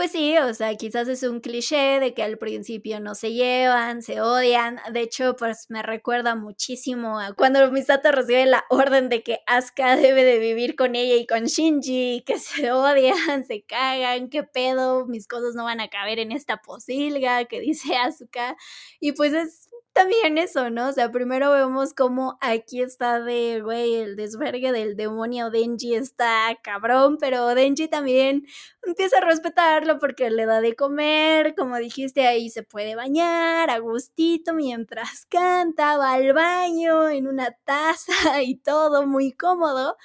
pues 0.00 0.12
sí, 0.12 0.34
o 0.38 0.54
sea, 0.54 0.74
quizás 0.76 1.08
es 1.08 1.22
un 1.24 1.40
cliché 1.40 2.00
de 2.00 2.14
que 2.14 2.22
al 2.22 2.38
principio 2.38 3.00
no 3.00 3.14
se 3.14 3.34
llevan, 3.34 4.00
se 4.00 4.22
odian. 4.22 4.80
De 4.94 5.02
hecho, 5.02 5.36
pues 5.36 5.66
me 5.68 5.82
recuerda 5.82 6.34
muchísimo 6.34 7.20
a 7.20 7.34
cuando 7.34 7.70
Misato 7.70 8.10
recibe 8.10 8.46
la 8.46 8.64
orden 8.70 9.10
de 9.10 9.22
que 9.22 9.40
Asuka 9.46 9.96
debe 9.96 10.24
de 10.24 10.38
vivir 10.38 10.74
con 10.74 10.94
ella 10.94 11.16
y 11.16 11.26
con 11.26 11.44
Shinji, 11.44 12.22
que 12.24 12.38
se 12.38 12.72
odian, 12.72 13.44
se 13.44 13.60
cagan, 13.60 14.30
qué 14.30 14.42
pedo, 14.42 15.04
mis 15.04 15.28
cosas 15.28 15.54
no 15.54 15.64
van 15.64 15.80
a 15.80 15.90
caber 15.90 16.18
en 16.18 16.32
esta 16.32 16.62
posilga, 16.62 17.44
que 17.44 17.60
dice 17.60 17.94
Asuka. 17.98 18.56
Y 19.00 19.12
pues 19.12 19.34
es 19.34 19.68
también 20.00 20.38
eso, 20.38 20.70
¿no? 20.70 20.88
O 20.88 20.92
sea, 20.92 21.10
primero 21.10 21.52
vemos 21.52 21.92
como 21.92 22.38
aquí 22.40 22.80
está 22.80 23.20
de, 23.20 23.60
güey, 23.62 23.96
el 23.96 24.16
desvergue 24.16 24.72
del 24.72 24.96
demonio 24.96 25.50
Denji 25.50 25.94
está 25.94 26.58
cabrón, 26.62 27.18
pero 27.20 27.48
Denji 27.54 27.86
también 27.86 28.46
empieza 28.82 29.18
a 29.18 29.20
respetarlo 29.20 29.98
porque 29.98 30.30
le 30.30 30.46
da 30.46 30.62
de 30.62 30.74
comer, 30.74 31.54
como 31.54 31.76
dijiste, 31.76 32.26
ahí 32.26 32.48
se 32.48 32.62
puede 32.62 32.96
bañar 32.96 33.68
a 33.68 33.78
gustito 33.78 34.54
mientras 34.54 35.26
canta, 35.26 35.98
va 35.98 36.14
al 36.14 36.32
baño 36.32 37.10
en 37.10 37.26
una 37.26 37.50
taza 37.64 38.14
y 38.42 38.56
todo 38.56 39.06
muy 39.06 39.32
cómodo. 39.32 39.96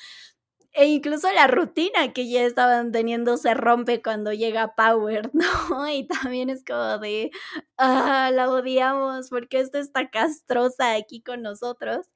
E 0.77 0.87
incluso 0.87 1.31
la 1.31 1.47
rutina 1.47 2.11
que 2.11 2.27
ya 2.29 2.43
estaban 2.43 2.91
teniendo 2.91 3.37
se 3.37 3.53
rompe 3.53 4.01
cuando 4.01 4.33
llega 4.33 4.75
Power, 4.75 5.29
¿no? 5.33 5.87
Y 5.89 6.05
también 6.07 6.49
es 6.49 6.65
como 6.65 6.97
de, 6.99 7.31
ah, 7.77 8.29
la 8.33 8.49
odiamos 8.49 9.29
porque 9.29 9.59
esta 9.61 9.79
está 9.79 10.09
castrosa 10.09 10.95
aquí 10.95 11.21
con 11.21 11.41
nosotros. 11.43 12.07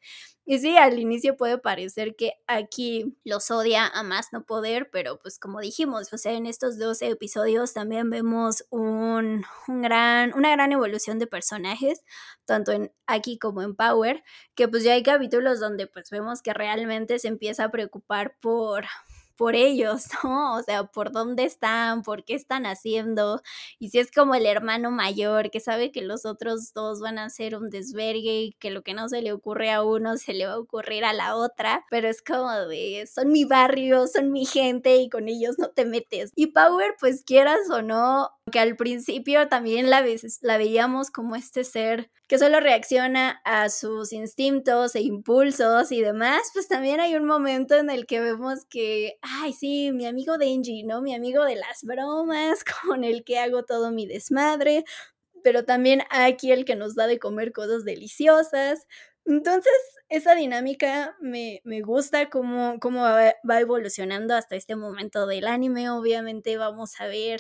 Y 0.52 0.58
sí, 0.58 0.78
al 0.78 0.98
inicio 0.98 1.38
puede 1.38 1.60
parecer 1.60 2.16
que 2.16 2.34
aquí 2.48 3.16
los 3.24 3.52
odia 3.52 3.86
a 3.86 4.02
más 4.02 4.34
no 4.34 4.48
poder, 4.48 4.90
pero 4.90 5.20
pues 5.20 5.38
como 5.38 5.60
dijimos, 5.60 6.12
o 6.12 6.18
sea, 6.18 6.32
en 6.32 6.48
estos 6.48 6.80
12 6.80 7.10
episodios 7.10 7.74
también 7.76 8.10
vemos 8.10 8.66
un, 8.72 9.46
un 9.68 9.82
gran, 9.84 10.34
una 10.34 10.50
gran 10.50 10.72
evolución 10.72 11.20
de 11.20 11.28
personajes, 11.28 12.04
tanto 12.46 12.72
en 12.72 12.92
aquí 13.06 13.38
como 13.38 13.62
en 13.62 13.76
Power, 13.76 14.24
que 14.56 14.68
pues 14.68 14.84
ya 14.84 14.94
hay 14.94 15.04
capítulos 15.04 15.60
donde 15.60 15.86
pues 15.86 16.10
vemos 16.10 16.42
que 16.42 16.52
realmente 16.52 17.20
se 17.20 17.28
empieza 17.28 17.66
a 17.66 17.70
preocupar 17.70 18.36
por 18.40 18.86
por 19.40 19.56
ellos, 19.56 20.04
¿no? 20.26 20.58
O 20.58 20.64
sea, 20.64 20.84
por 20.84 21.14
dónde 21.14 21.46
están, 21.46 22.04
por 22.04 22.26
qué 22.26 22.36
están 22.36 22.66
haciendo. 22.66 23.42
Y 23.80 23.90
si 23.90 24.00
es 24.00 24.12
como 24.12 24.36
el 24.36 24.46
hermano 24.46 24.92
mayor 24.92 25.50
que 25.50 25.62
sabe 25.62 25.94
que 25.94 26.02
los 26.02 26.26
otros 26.26 26.74
dos 26.74 27.00
van 27.00 27.18
a 27.18 27.26
hacer 27.26 27.56
un 27.56 27.70
desvergue 27.70 28.42
y 28.42 28.52
que 28.60 28.70
lo 28.70 28.84
que 28.84 28.94
no 28.94 29.08
se 29.08 29.22
le 29.22 29.32
ocurre 29.32 29.72
a 29.72 29.82
uno 29.82 30.18
se 30.18 30.34
le 30.34 30.46
va 30.46 30.54
a 30.54 30.60
ocurrir 30.60 31.06
a 31.06 31.14
la 31.14 31.38
otra, 31.38 31.86
pero 31.90 32.10
es 32.10 32.22
como 32.22 32.52
de, 32.68 33.08
son 33.08 33.32
mi 33.32 33.46
barrio, 33.46 34.08
son 34.08 34.34
mi 34.34 34.46
gente 34.46 34.98
y 34.98 35.10
con 35.10 35.30
ellos 35.30 35.56
no 35.58 35.70
te 35.70 35.86
metes. 35.86 36.32
Y 36.36 36.48
Power, 36.48 36.96
pues 37.00 37.24
quieras 37.24 37.70
o 37.72 37.82
no, 37.82 38.32
que 38.52 38.60
al 38.60 38.76
principio 38.76 39.48
también 39.48 39.90
la, 39.90 40.02
veíamos 40.58 41.12
como 41.12 41.36
este 41.36 41.64
ser 41.64 42.12
que 42.28 42.38
solo 42.38 42.60
reacciona 42.60 43.42
a 43.44 43.70
sus 43.70 44.14
instintos 44.14 44.96
e 44.96 45.02
impulsos 45.02 45.92
y 45.92 46.02
demás, 46.02 46.52
pues 46.54 46.68
también 46.68 47.00
hay 47.00 47.16
un 47.16 47.26
momento 47.26 47.76
en 47.76 47.90
el 47.90 48.06
que 48.06 48.20
vemos 48.20 48.66
que, 48.70 49.18
ay, 49.22 49.54
sí, 49.54 49.92
mi 49.92 50.06
amigo 50.06 50.38
Denji, 50.38 50.84
¿no? 50.84 51.02
Mi 51.02 51.16
amigo 51.16 51.44
de 51.44 51.56
las 51.56 51.84
bromas, 51.84 52.64
con 52.86 53.04
el 53.04 53.24
que 53.24 53.40
hago 53.40 53.64
todo 53.64 53.92
mi 53.92 54.06
desmadre, 54.06 54.84
pero 55.44 55.66
también 55.66 56.04
aquí 56.12 56.52
el 56.52 56.66
que 56.66 56.76
nos 56.76 56.96
da 56.96 57.08
de 57.08 57.20
comer 57.20 57.52
cosas 57.52 57.86
deliciosas. 57.86 58.86
Entonces, 59.26 59.74
esa 60.10 60.36
dinámica 60.36 61.16
me, 61.22 61.62
me 61.64 61.82
gusta 61.82 62.30
cómo, 62.30 62.80
cómo 62.80 63.02
va 63.04 63.60
evolucionando 63.60 64.36
hasta 64.36 64.56
este 64.56 64.76
momento 64.76 65.28
del 65.28 65.48
anime. 65.48 65.90
Obviamente 65.90 66.58
vamos 66.58 67.00
a 67.00 67.08
ver 67.08 67.40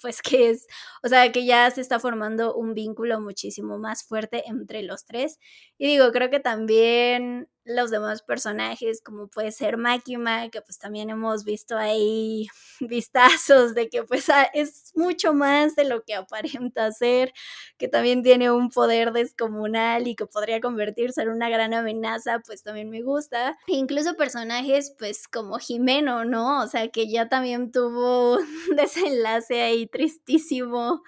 pues 0.00 0.22
que 0.22 0.50
es, 0.50 0.66
o 1.02 1.08
sea, 1.08 1.30
que 1.32 1.44
ya 1.46 1.70
se 1.70 1.80
está 1.80 2.00
formando 2.00 2.54
un 2.54 2.74
vínculo 2.74 3.20
muchísimo 3.20 3.78
más 3.78 4.04
fuerte 4.04 4.44
entre 4.46 4.82
los 4.82 5.04
tres. 5.04 5.38
Y 5.78 5.86
digo, 5.86 6.12
creo 6.12 6.30
que 6.30 6.40
también 6.40 7.48
los 7.64 7.90
demás 7.90 8.22
personajes, 8.22 9.00
como 9.02 9.28
puede 9.28 9.50
ser 9.52 9.76
Makima, 9.76 10.48
que 10.50 10.60
pues 10.60 10.78
también 10.78 11.10
hemos 11.10 11.44
visto 11.44 11.76
ahí 11.76 12.46
vistazos 12.80 13.74
de 13.74 13.88
que 13.88 14.04
pues 14.04 14.28
ah, 14.30 14.48
es 14.52 14.92
mucho 14.94 15.32
más 15.32 15.74
de 15.76 15.84
lo 15.84 16.02
que 16.04 16.14
aparenta 16.14 16.90
ser, 16.92 17.32
que 17.78 17.88
también 17.88 18.22
tiene 18.22 18.50
un 18.50 18.68
poder 18.68 19.12
descomunal 19.12 20.06
y 20.06 20.14
que 20.14 20.26
podría 20.26 20.60
convertirse 20.60 21.22
en 21.22 21.30
una 21.30 21.48
gran 21.48 21.74
amenaza, 21.74 22.40
pues 22.40 22.62
también 22.62 22.90
me 22.90 23.02
gusta. 23.02 23.56
E 23.66 23.74
incluso 23.74 24.14
personajes 24.14 24.94
pues 24.98 25.28
como 25.28 25.58
Jimeno, 25.58 26.24
¿no? 26.24 26.62
O 26.62 26.66
sea, 26.66 26.88
que 26.88 27.10
ya 27.10 27.28
también 27.28 27.72
tuvo 27.72 28.36
un 28.70 28.76
desenlace 28.76 29.62
ahí 29.62 29.86
tristísimo 29.86 31.02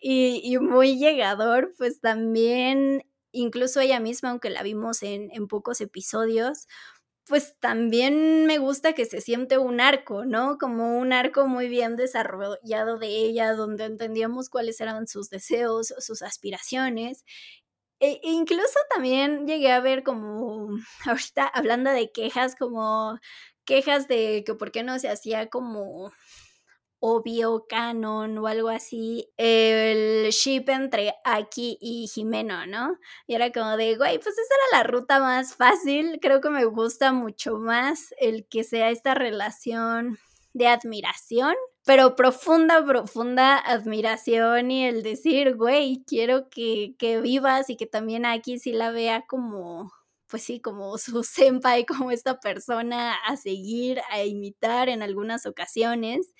y, 0.00 0.56
muy 0.58 0.98
llegador, 0.98 1.74
pues 1.76 2.00
también 2.00 3.04
incluso 3.32 3.80
ella 3.80 4.00
misma, 4.00 4.30
aunque 4.30 4.50
la 4.50 4.62
vimos 4.62 5.02
en, 5.02 5.30
en 5.32 5.48
pocos 5.48 5.80
episodios, 5.80 6.66
pues 7.30 7.56
también 7.60 8.46
me 8.46 8.58
gusta 8.58 8.92
que 8.92 9.06
se 9.06 9.20
siente 9.20 9.56
un 9.56 9.80
arco, 9.80 10.24
¿no? 10.24 10.58
Como 10.58 10.98
un 10.98 11.12
arco 11.12 11.46
muy 11.46 11.68
bien 11.68 11.94
desarrollado 11.96 12.98
de 12.98 13.06
ella, 13.06 13.54
donde 13.54 13.84
entendíamos 13.84 14.50
cuáles 14.50 14.80
eran 14.80 15.06
sus 15.06 15.30
deseos, 15.30 15.94
sus 15.98 16.22
aspiraciones. 16.22 17.24
E, 18.00 18.20
e 18.22 18.30
incluso 18.30 18.78
también 18.92 19.46
llegué 19.46 19.70
a 19.70 19.80
ver 19.80 20.02
como, 20.02 20.70
ahorita 21.06 21.46
hablando 21.46 21.90
de 21.90 22.10
quejas, 22.10 22.56
como 22.56 23.18
quejas 23.64 24.08
de 24.08 24.42
que 24.44 24.54
por 24.54 24.72
qué 24.72 24.82
no 24.82 24.98
se 24.98 25.08
hacía 25.08 25.48
como 25.50 26.12
obvio, 27.00 27.66
canon 27.68 28.38
o 28.38 28.46
algo 28.46 28.68
así, 28.68 29.28
el 29.38 30.30
ship 30.30 30.64
entre 30.68 31.14
Aki 31.24 31.78
y 31.80 32.06
Jimeno, 32.08 32.66
¿no? 32.66 32.98
Y 33.26 33.34
era 33.34 33.50
como 33.50 33.76
de, 33.76 33.96
güey, 33.96 34.18
pues 34.18 34.34
esa 34.38 34.54
era 34.54 34.78
la 34.78 34.88
ruta 34.88 35.18
más 35.18 35.56
fácil. 35.56 36.18
Creo 36.20 36.40
que 36.40 36.50
me 36.50 36.66
gusta 36.66 37.12
mucho 37.12 37.56
más 37.56 38.14
el 38.18 38.46
que 38.46 38.64
sea 38.64 38.90
esta 38.90 39.14
relación 39.14 40.18
de 40.52 40.68
admiración, 40.68 41.54
pero 41.84 42.16
profunda, 42.16 42.84
profunda 42.84 43.56
admiración 43.56 44.70
y 44.70 44.86
el 44.86 45.02
decir, 45.02 45.56
güey, 45.56 46.04
quiero 46.06 46.50
que, 46.50 46.94
que 46.98 47.20
vivas 47.20 47.70
y 47.70 47.76
que 47.76 47.86
también 47.86 48.26
aquí 48.26 48.58
sí 48.58 48.72
la 48.72 48.90
vea 48.90 49.24
como 49.26 49.92
pues 50.30 50.44
sí, 50.44 50.60
como 50.60 50.96
su 50.98 51.22
senpai, 51.24 51.84
como 51.86 52.10
esta 52.10 52.40
persona 52.40 53.14
a 53.26 53.36
seguir, 53.36 54.00
a 54.10 54.24
imitar 54.24 54.88
en 54.88 55.02
algunas 55.02 55.46
ocasiones. 55.46 56.32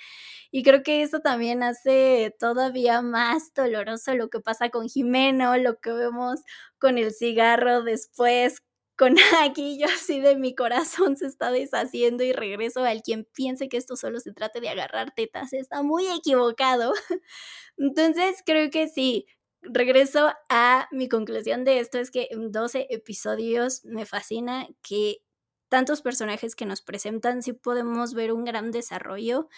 Y 0.52 0.62
creo 0.64 0.82
que 0.82 1.02
eso 1.02 1.20
también 1.20 1.62
hace 1.62 2.34
todavía 2.38 3.02
más 3.02 3.52
doloroso 3.54 4.14
lo 4.14 4.30
que 4.30 4.40
pasa 4.40 4.70
con 4.70 4.88
Jimeno, 4.88 5.56
lo 5.58 5.78
que 5.80 5.92
vemos 5.92 6.40
con 6.78 6.98
el 6.98 7.12
cigarro 7.12 7.82
después, 7.82 8.62
con 8.96 9.16
aquí 9.42 9.78
yo 9.80 9.86
así 9.86 10.20
de 10.20 10.36
mi 10.36 10.54
corazón 10.54 11.16
se 11.16 11.26
está 11.26 11.50
deshaciendo 11.50 12.24
y 12.24 12.32
regreso 12.32 12.84
al 12.84 13.02
quien 13.02 13.26
piense 13.34 13.68
que 13.68 13.76
esto 13.78 13.96
solo 13.96 14.20
se 14.20 14.32
trate 14.32 14.60
de 14.60 14.68
agarrar 14.70 15.12
tetas, 15.14 15.52
está 15.52 15.82
muy 15.82 16.06
equivocado. 16.08 16.92
Entonces 17.78 18.42
creo 18.44 18.70
que 18.70 18.88
sí, 18.88 19.26
regreso 19.62 20.32
a 20.48 20.88
mi 20.90 21.08
conclusión 21.08 21.64
de 21.64 21.80
esto, 21.80 21.98
es 21.98 22.10
que 22.10 22.28
en 22.30 22.52
12 22.52 22.86
episodios 22.90 23.84
me 23.84 24.06
fascina 24.06 24.68
que 24.82 25.22
tantos 25.68 26.02
personajes 26.02 26.56
que 26.56 26.66
nos 26.66 26.82
presentan 26.82 27.42
sí 27.42 27.52
podemos 27.52 28.14
ver 28.14 28.32
un 28.32 28.44
gran 28.44 28.70
desarrollo 28.72 29.48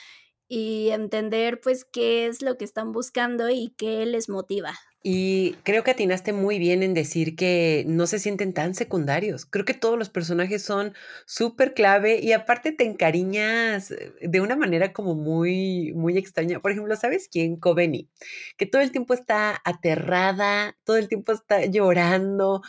y 0.49 0.91
entender 0.91 1.61
pues 1.61 1.85
qué 1.85 2.27
es 2.27 2.43
lo 2.43 2.59
que 2.59 2.65
están 2.65 2.93
buscando 2.93 3.49
y 3.51 3.75
qué 3.79 4.07
les 4.07 4.29
motiva. 4.29 4.75
Y 5.05 5.55
creo 5.65 5.83
que 5.83 5.91
atinaste 5.91 6.33
muy 6.33 6.61
bien 6.61 6.85
en 6.85 6.95
decir 6.95 7.35
que 7.35 7.85
no 7.89 8.07
se 8.07 8.21
sienten 8.21 8.53
tan 8.53 8.75
secundarios. 8.75 9.45
Creo 9.47 9.65
que 9.65 9.75
todos 9.75 9.99
los 9.99 10.11
personajes 10.11 10.63
son 10.63 10.95
súper 11.27 11.75
clave 11.75 12.21
y 12.23 12.33
aparte 12.33 12.71
te 12.71 12.85
encariñas 12.85 13.91
eh, 13.91 14.13
de 14.21 14.41
una 14.41 14.55
manera 14.55 14.93
como 14.93 15.17
muy, 15.17 15.93
muy 15.95 16.17
extraña. 16.19 16.61
Por 16.61 16.71
ejemplo, 16.71 16.95
¿sabes 16.95 17.29
quién? 17.29 17.57
Coveni, 17.57 18.09
que 18.57 18.67
todo 18.67 18.81
el 18.81 18.93
tiempo 18.93 19.15
está 19.15 19.61
aterrada, 19.65 20.77
todo 20.85 20.99
el 20.99 21.09
tiempo 21.09 21.33
está 21.33 21.67
llorando 21.67 22.63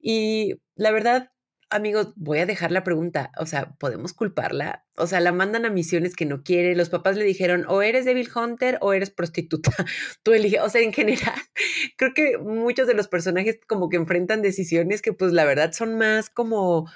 y 0.00 0.56
la 0.76 0.90
verdad 0.90 1.30
amigos, 1.70 2.12
voy 2.16 2.38
a 2.38 2.46
dejar 2.46 2.72
la 2.72 2.84
pregunta, 2.84 3.32
o 3.38 3.46
sea, 3.46 3.76
¿podemos 3.78 4.12
culparla? 4.12 4.84
O 4.96 5.06
sea, 5.06 5.20
la 5.20 5.32
mandan 5.32 5.64
a 5.66 5.70
misiones 5.70 6.16
que 6.16 6.24
no 6.26 6.42
quiere, 6.42 6.74
los 6.74 6.88
papás 6.88 7.16
le 7.16 7.24
dijeron, 7.24 7.64
o 7.68 7.82
eres 7.82 8.04
Devil 8.04 8.28
Hunter 8.34 8.78
o 8.80 8.92
eres 8.92 9.10
prostituta, 9.10 9.70
tú 10.22 10.32
eliges, 10.32 10.60
o 10.62 10.68
sea, 10.68 10.80
en 10.80 10.92
general, 10.92 11.38
creo 11.96 12.14
que 12.14 12.38
muchos 12.38 12.86
de 12.86 12.94
los 12.94 13.08
personajes 13.08 13.58
como 13.66 13.88
que 13.88 13.96
enfrentan 13.96 14.42
decisiones 14.42 15.02
que 15.02 15.12
pues 15.12 15.32
la 15.32 15.44
verdad 15.44 15.72
son 15.72 15.98
más 15.98 16.30
como 16.30 16.86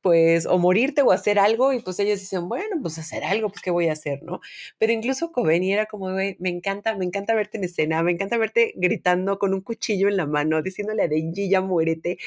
pues 0.00 0.46
o 0.46 0.58
morirte 0.58 1.02
o 1.02 1.10
hacer 1.12 1.38
algo 1.38 1.72
y 1.72 1.80
pues 1.80 1.98
ellos 1.98 2.20
dicen, 2.20 2.48
bueno, 2.48 2.76
pues 2.80 2.98
hacer 2.98 3.24
algo, 3.24 3.48
pues 3.48 3.62
qué 3.62 3.70
voy 3.70 3.88
a 3.88 3.92
hacer, 3.92 4.22
¿no? 4.22 4.40
Pero 4.78 4.92
incluso 4.92 5.32
Coveni 5.32 5.72
era 5.72 5.86
como, 5.86 6.08
me 6.10 6.36
encanta, 6.40 6.96
me 6.96 7.04
encanta 7.04 7.34
verte 7.34 7.58
en 7.58 7.64
escena, 7.64 8.02
me 8.02 8.12
encanta 8.12 8.38
verte 8.38 8.72
gritando 8.76 9.38
con 9.38 9.54
un 9.54 9.60
cuchillo 9.60 10.08
en 10.08 10.16
la 10.16 10.26
mano, 10.26 10.62
diciéndole 10.62 11.02
a 11.02 11.08
Denji, 11.08 11.48
ya 11.50 11.60
muérete, 11.60 12.18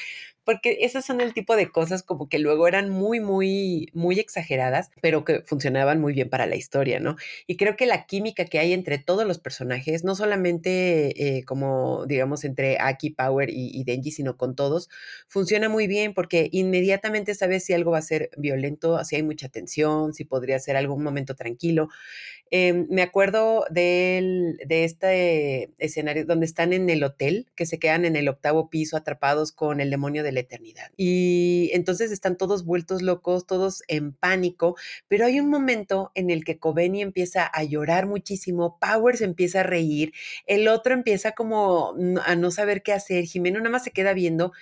porque 0.44 0.78
esas 0.80 1.04
son 1.04 1.20
el 1.20 1.34
tipo 1.34 1.56
de 1.56 1.70
cosas 1.70 2.02
como 2.02 2.28
que 2.28 2.38
luego 2.38 2.66
eran 2.68 2.90
muy, 2.90 3.20
muy, 3.20 3.90
muy 3.94 4.18
exageradas, 4.18 4.90
pero 5.00 5.24
que 5.24 5.42
funcionaban 5.42 6.00
muy 6.00 6.12
bien 6.12 6.28
para 6.28 6.46
la 6.46 6.56
historia, 6.56 7.00
¿no? 7.00 7.16
Y 7.46 7.56
creo 7.56 7.76
que 7.76 7.86
la 7.86 8.06
química 8.06 8.44
que 8.44 8.58
hay 8.58 8.72
entre 8.72 8.98
todos 8.98 9.26
los 9.26 9.38
personajes, 9.38 10.04
no 10.04 10.14
solamente 10.14 11.38
eh, 11.38 11.44
como, 11.44 12.06
digamos, 12.06 12.44
entre 12.44 12.78
Aki, 12.80 13.10
Power 13.10 13.50
y, 13.50 13.70
y, 13.72 13.84
Denji, 13.84 14.10
sino 14.10 14.36
con 14.36 14.56
todos, 14.56 14.88
funciona 15.28 15.68
muy 15.68 15.86
bien 15.86 16.14
porque 16.14 16.48
inmediatamente 16.52 17.34
sabes 17.34 17.64
si 17.64 17.72
algo 17.72 17.92
va 17.92 17.98
a 17.98 18.02
ser 18.02 18.30
violento, 18.36 19.02
si 19.04 19.16
hay 19.16 19.22
mucha 19.22 19.48
tensión, 19.48 20.14
si 20.14 20.24
podría 20.24 20.58
ser 20.58 20.76
algún 20.76 21.02
momento 21.02 21.34
tranquilo. 21.34 21.88
Em, 22.54 22.86
me 22.90 23.00
acuerdo 23.00 23.64
de 23.70 24.58
este 24.68 25.72
escenario 25.78 26.26
donde 26.26 26.44
están 26.44 26.74
en 26.74 26.90
el 26.90 27.02
hotel, 27.02 27.46
que 27.56 27.64
se 27.64 27.78
quedan 27.78 28.04
en 28.04 28.14
el 28.14 28.28
octavo 28.28 28.68
piso 28.68 28.98
atrapados 28.98 29.52
con 29.52 29.80
el 29.80 29.88
demonio 29.88 30.22
de 30.22 30.32
la 30.32 30.40
eternidad. 30.40 30.90
Y 30.98 31.70
entonces 31.72 32.12
están 32.12 32.36
todos 32.36 32.66
vueltos 32.66 33.00
locos, 33.00 33.46
todos 33.46 33.82
en 33.88 34.12
pánico, 34.12 34.76
pero 35.08 35.24
hay 35.24 35.40
un 35.40 35.48
momento 35.48 36.12
en 36.14 36.28
el 36.28 36.44
que 36.44 36.58
Coveni 36.58 37.00
empieza 37.00 37.46
a 37.46 37.64
llorar 37.64 38.06
muchísimo, 38.06 38.78
Powers 38.78 39.22
empieza 39.22 39.60
a 39.60 39.62
reír, 39.62 40.12
el 40.46 40.68
otro 40.68 40.92
empieza 40.92 41.32
como 41.32 41.94
a 42.22 42.36
no 42.36 42.50
saber 42.50 42.82
qué 42.82 42.92
hacer, 42.92 43.24
Jimeno 43.24 43.60
nada 43.60 43.70
más 43.70 43.84
se 43.84 43.92
queda 43.92 44.12
viendo 44.12 44.52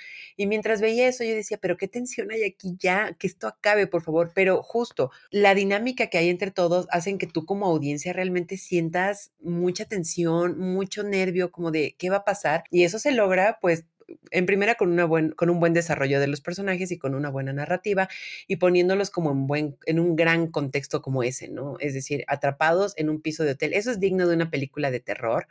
y 0.41 0.47
mientras 0.47 0.81
veía 0.81 1.07
eso, 1.07 1.23
yo 1.23 1.35
decía, 1.35 1.59
pero 1.61 1.77
qué 1.77 1.87
tensión 1.87 2.31
hay 2.31 2.45
aquí 2.45 2.75
ya, 2.79 3.15
que 3.19 3.27
esto 3.27 3.47
acabe, 3.47 3.87
por 3.87 4.01
favor. 4.03 4.33
Pero 4.35 4.63
justo 4.63 5.11
la 5.31 5.55
dinámica 5.55 6.07
que 6.07 6.17
hay 6.17 6.31
entre 6.31 6.51
todos 6.51 6.87
hacen 6.91 7.19
que 7.19 7.27
tú 7.27 7.45
como 7.45 7.67
audiencia 7.81 8.13
realmente 8.13 8.57
sientas 8.57 9.33
mucha 9.41 9.85
tensión, 9.85 10.59
mucho 10.59 11.03
nervio, 11.03 11.51
como 11.51 11.71
de 11.71 11.97
qué 11.99 12.11
va 12.11 12.19
a 12.19 12.25
pasar. 12.25 12.65
Y 12.71 12.85
eso 12.85 12.99
se 12.99 13.13
logra, 13.13 13.59
pues, 13.61 13.85
en 14.31 14.47
primera 14.47 14.75
con, 14.75 14.91
una 14.91 15.05
buen, 15.05 15.31
con 15.33 15.51
un 15.51 15.61
buen 15.61 15.73
desarrollo 15.73 16.21
de 16.21 16.27
los 16.27 16.41
personajes 16.41 16.91
y 16.91 16.99
con 16.99 17.15
una 17.15 17.31
buena 17.31 17.53
narrativa 17.53 18.09
y 18.47 18.57
poniéndolos 18.57 19.11
como 19.11 19.31
en, 19.31 19.47
buen, 19.47 19.77
en 19.87 20.01
un 20.01 20.17
gran 20.17 20.49
contexto 20.49 21.03
como 21.03 21.23
ese, 21.23 21.49
¿no? 21.49 21.77
Es 21.81 21.95
decir, 21.95 22.25
atrapados 22.27 22.95
en 22.97 23.09
un 23.09 23.21
piso 23.21 23.45
de 23.45 23.53
hotel. 23.53 23.73
Eso 23.73 23.91
es 23.91 24.01
digno 24.01 24.27
de 24.27 24.35
una 24.35 24.51
película 24.51 24.91
de 24.91 25.01
terror 25.01 25.47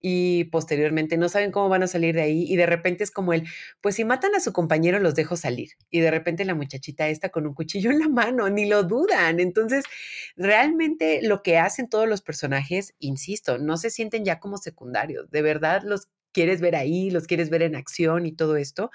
y 0.00 0.44
posteriormente 0.44 1.16
no 1.16 1.28
saben 1.28 1.50
cómo 1.50 1.68
van 1.68 1.82
a 1.82 1.86
salir 1.88 2.14
de 2.14 2.22
ahí 2.22 2.44
y 2.48 2.56
de 2.56 2.66
repente 2.66 3.04
es 3.04 3.10
como 3.10 3.32
el, 3.32 3.44
pues 3.80 3.96
si 3.96 4.04
matan 4.04 4.34
a 4.34 4.40
su 4.40 4.52
compañero 4.52 4.98
los 5.00 5.14
dejo 5.14 5.36
salir 5.36 5.70
y 5.90 6.00
de 6.00 6.10
repente 6.10 6.44
la 6.44 6.54
muchachita 6.54 7.08
está 7.08 7.30
con 7.30 7.46
un 7.46 7.54
cuchillo 7.54 7.90
en 7.90 8.00
la 8.00 8.08
mano, 8.08 8.48
ni 8.48 8.66
lo 8.66 8.84
dudan. 8.84 9.40
Entonces, 9.40 9.84
realmente 10.36 11.20
lo 11.22 11.42
que 11.42 11.58
hacen 11.58 11.88
todos 11.88 12.08
los 12.08 12.22
personajes, 12.22 12.94
insisto, 12.98 13.58
no 13.58 13.76
se 13.76 13.90
sienten 13.90 14.24
ya 14.24 14.38
como 14.40 14.58
secundarios, 14.58 15.30
de 15.30 15.42
verdad 15.42 15.82
los 15.84 16.08
quieres 16.32 16.60
ver 16.60 16.76
ahí, 16.76 17.10
los 17.10 17.26
quieres 17.26 17.50
ver 17.50 17.62
en 17.62 17.74
acción 17.74 18.26
y 18.26 18.32
todo 18.32 18.56
esto. 18.56 18.90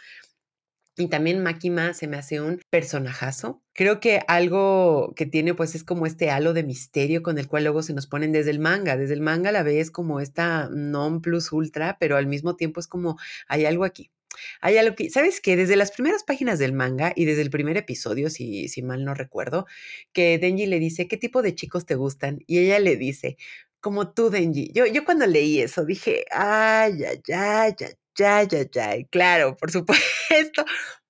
Y 0.96 1.08
también 1.08 1.41
Makima 1.41 1.94
se 1.94 2.08
me 2.08 2.18
hace 2.18 2.39
un 2.39 2.62
personajazo. 2.70 3.64
Creo 3.74 4.00
que 4.00 4.22
algo 4.28 5.14
que 5.16 5.26
tiene 5.26 5.56
pues 5.56 5.74
es 5.74 5.84
como 5.84 6.06
este 6.06 6.30
halo 6.30 6.54
de 6.54 6.64
misterio 6.64 7.24
con 7.24 7.39
el 7.39 7.48
cual 7.48 7.64
luego 7.64 7.82
se 7.82 7.94
nos 7.94 8.06
ponen 8.06 8.32
desde 8.32 8.52
el 8.52 8.60
manga. 8.60 8.96
Desde 8.96 9.16
el 9.16 9.22
manga 9.22 9.52
la 9.52 9.64
ves 9.64 9.89
como 9.89 10.20
esta 10.20 10.70
non 10.72 11.22
plus 11.22 11.52
ultra, 11.52 11.98
pero 12.00 12.16
al 12.16 12.28
mismo 12.28 12.56
tiempo 12.56 12.80
es 12.80 12.88
como 12.88 13.18
hay 13.48 13.66
algo 13.66 13.86
aquí. 13.86 14.12
Hay 14.62 14.78
algo 14.78 14.96
que, 14.96 15.10
¿sabes 15.10 15.41
qué? 15.41 15.56
Desde 15.56 15.76
las 15.76 15.91
primeras 15.91 16.24
páginas 16.24 16.60
del 16.60 16.74
manga 16.74 17.14
y 17.16 17.26
desde 17.26 17.41
el 17.41 17.50
primer 17.50 17.78
episodio, 17.78 18.30
si, 18.30 18.68
si 18.68 18.82
mal 18.84 19.04
no 19.06 19.14
recuerdo, 19.14 19.66
que 20.12 20.38
Denji 20.39 20.66
le 20.68 20.80
dice, 20.80 21.08
¿qué 21.08 21.18
tipo 21.18 21.41
de 21.41 21.56
chicos 21.56 21.86
te 21.86 21.96
gustan? 21.96 22.39
Y 22.48 22.60
ella 22.60 22.80
le 22.80 22.98
dice, 22.98 23.38
como 23.80 24.14
tú, 24.14 24.30
Denji. 24.30 24.72
Yo, 24.74 24.86
yo 24.86 25.06
cuando 25.06 25.26
leí 25.28 25.60
eso 25.60 25.86
dije, 25.86 26.26
ay, 26.32 27.04
ay, 27.04 27.22
ay, 27.34 27.76
ay, 27.80 27.94
ya, 28.18 28.43
ya, 28.43 28.64
ya. 28.72 29.03
Claro, 29.09 29.55
por 29.57 29.72
supuesto, 29.72 30.66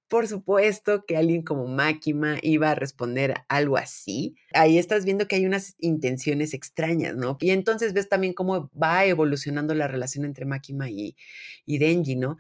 por 0.08 0.28
supuesto 0.28 1.06
que 1.06 1.18
alguien 1.18 1.42
como 1.44 1.68
Máquima 1.68 2.38
iba 2.44 2.72
a 2.72 2.76
responder 2.76 3.34
algo 3.50 3.78
así. 3.78 4.36
Ahí 4.54 4.78
estás 4.78 5.06
viendo 5.06 5.28
que 5.28 5.36
hay 5.38 5.46
unas 5.46 5.76
intenciones 5.80 6.54
extrañas, 6.54 7.16
¿no? 7.16 7.38
Y 7.42 7.52
entonces 7.52 7.94
ves 7.94 8.10
también 8.10 8.34
cómo 8.34 8.70
va 8.82 9.06
evolucionando 9.06 9.74
la 9.76 9.88
relación 9.88 10.26
entre 10.26 10.46
Máquima 10.46 10.90
y, 10.90 11.16
y 11.66 11.78
Denji, 11.80 12.16
¿no? 12.16 12.38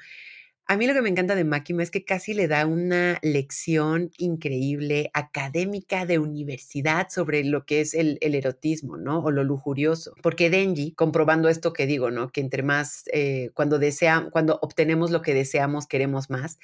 A 0.66 0.78
mí 0.78 0.88
lo 0.88 0.93
que 0.93 1.01
me 1.01 1.09
encanta 1.09 1.36
de 1.36 1.43
Máquima 1.43 1.84
es 1.84 1.91
que 1.91 2.05
casi 2.05 2.34
le 2.34 2.47
da 2.47 2.66
una 2.66 3.20
lección 3.22 4.11
increíble, 4.18 5.11
académica 5.14 6.05
de 6.05 6.20
universidad 6.20 7.09
sobre 7.09 7.43
lo 7.43 7.66
que 7.66 7.82
es 7.82 7.93
el, 7.93 8.18
erotismo, 8.22 8.95
¿no? 8.95 9.20
O 9.20 9.30
lo 9.30 9.43
lujurioso. 9.43 10.14
Porque 10.24 10.49
Denji, 10.49 10.93
comprobando 10.93 11.49
esto 11.49 11.74
que 11.74 11.86
digo, 11.86 12.11
¿no? 12.11 12.32
Que 12.32 12.39
entre 12.39 12.64
más, 12.64 13.03
eh, 13.11 13.49
cuando 13.53 13.78
desea, 13.78 14.30
cuando 14.32 14.57
obtenemos 14.61 15.11
lo 15.11 15.22
que 15.22 15.34
deseamos, 15.34 15.86
queremos 15.86 16.30
más, 16.30 16.59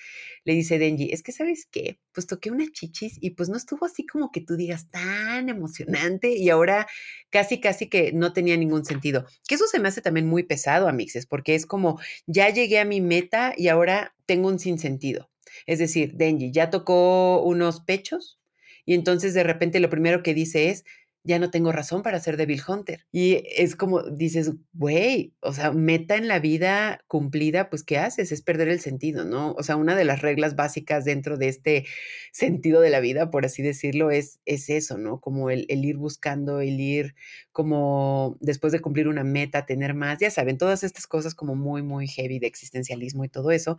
le 0.46 0.54
dice 0.54 0.80
Denji, 0.80 1.12
es 1.12 1.22
que 1.22 1.34
sabes 1.34 1.68
qué, 1.70 2.00
pues 2.14 2.26
toqué 2.26 2.52
una 2.52 2.66
chichis 2.72 3.18
y 3.20 3.32
pues 3.32 3.50
no 3.50 3.58
estuvo 3.58 3.86
así 3.86 4.06
como 4.06 4.32
que 4.32 4.40
tú 4.40 4.56
digas 4.56 4.90
tan 4.90 5.50
emocionante 5.50 6.38
y 6.38 6.50
ahora 6.50 6.88
casi, 7.32 7.60
casi 7.60 7.90
que 7.90 8.14
no 8.14 8.32
tenía 8.32 8.56
ningún 8.56 8.86
sentido. 8.86 9.26
Que 9.46 9.56
eso 9.56 9.68
se 9.68 9.80
me 9.80 9.90
hace 9.90 10.02
también 10.02 10.26
muy 10.26 10.44
pesado, 10.44 10.88
amixes, 10.88 11.26
porque 11.26 11.56
es 11.56 11.66
como, 11.66 12.00
ya 12.28 12.50
llegué 12.50 12.80
a 12.80 12.86
mi 12.86 13.02
meta 13.02 13.54
y 13.58 13.68
ahora 13.68 13.89
tengo 14.26 14.48
un 14.48 14.60
sinsentido. 14.60 15.30
Es 15.66 15.80
decir, 15.80 16.14
Denji 16.16 16.52
ya 16.52 16.70
tocó 16.70 17.42
unos 17.44 17.82
pechos 17.82 18.40
y 18.86 18.94
entonces 18.94 19.34
de 19.34 19.44
repente 19.44 19.80
lo 19.80 19.90
primero 19.90 20.24
que 20.24 20.34
dice 20.34 20.70
es, 20.70 20.84
ya 21.24 21.40
no 21.40 21.52
tengo 21.52 21.72
razón 21.72 22.02
para 22.02 22.20
ser 22.20 22.38
Devil 22.38 22.62
Hunter. 22.66 23.06
Y 23.12 23.44
es 23.56 23.76
como 23.76 24.04
dices, 24.04 24.54
güey, 24.74 25.34
o 25.42 25.54
sea, 25.54 25.72
meta 25.72 26.16
en 26.16 26.28
la 26.28 26.40
vida 26.40 27.02
cumplida, 27.08 27.70
pues 27.70 27.84
¿qué 27.84 27.98
haces? 27.98 28.32
Es 28.32 28.42
perder 28.42 28.70
el 28.70 28.80
sentido, 28.80 29.26
¿no? 29.26 29.54
O 29.54 29.64
sea, 29.64 29.76
una 29.76 29.96
de 29.96 30.06
las 30.06 30.22
reglas 30.22 30.56
básicas 30.56 31.06
dentro 31.06 31.38
de 31.38 31.50
este 31.50 31.86
sentido 32.32 32.80
de 32.82 32.90
la 32.90 33.00
vida, 33.02 33.32
por 33.32 33.46
así 33.46 33.62
decirlo, 33.62 34.12
es, 34.12 34.40
es 34.46 34.70
eso, 34.70 34.98
¿no? 34.98 35.20
Como 35.20 35.50
el, 35.50 35.66
el 35.70 35.84
ir 35.84 35.98
buscando, 35.98 36.62
el 36.62 36.80
ir 36.80 37.16
como 37.52 38.38
después 38.40 38.72
de 38.72 38.80
cumplir 38.80 39.08
una 39.08 39.24
meta, 39.26 39.66
tener 39.66 39.94
más, 39.94 40.20
ya 40.20 40.32
saben, 40.32 40.58
todas 40.58 40.84
estas 40.84 41.08
cosas 41.08 41.36
como 41.36 41.56
muy, 41.56 41.82
muy 41.82 42.08
heavy 42.08 42.40
de 42.40 42.48
existencialismo 42.48 43.26
y 43.26 43.30
todo 43.30 43.52
eso. 43.52 43.78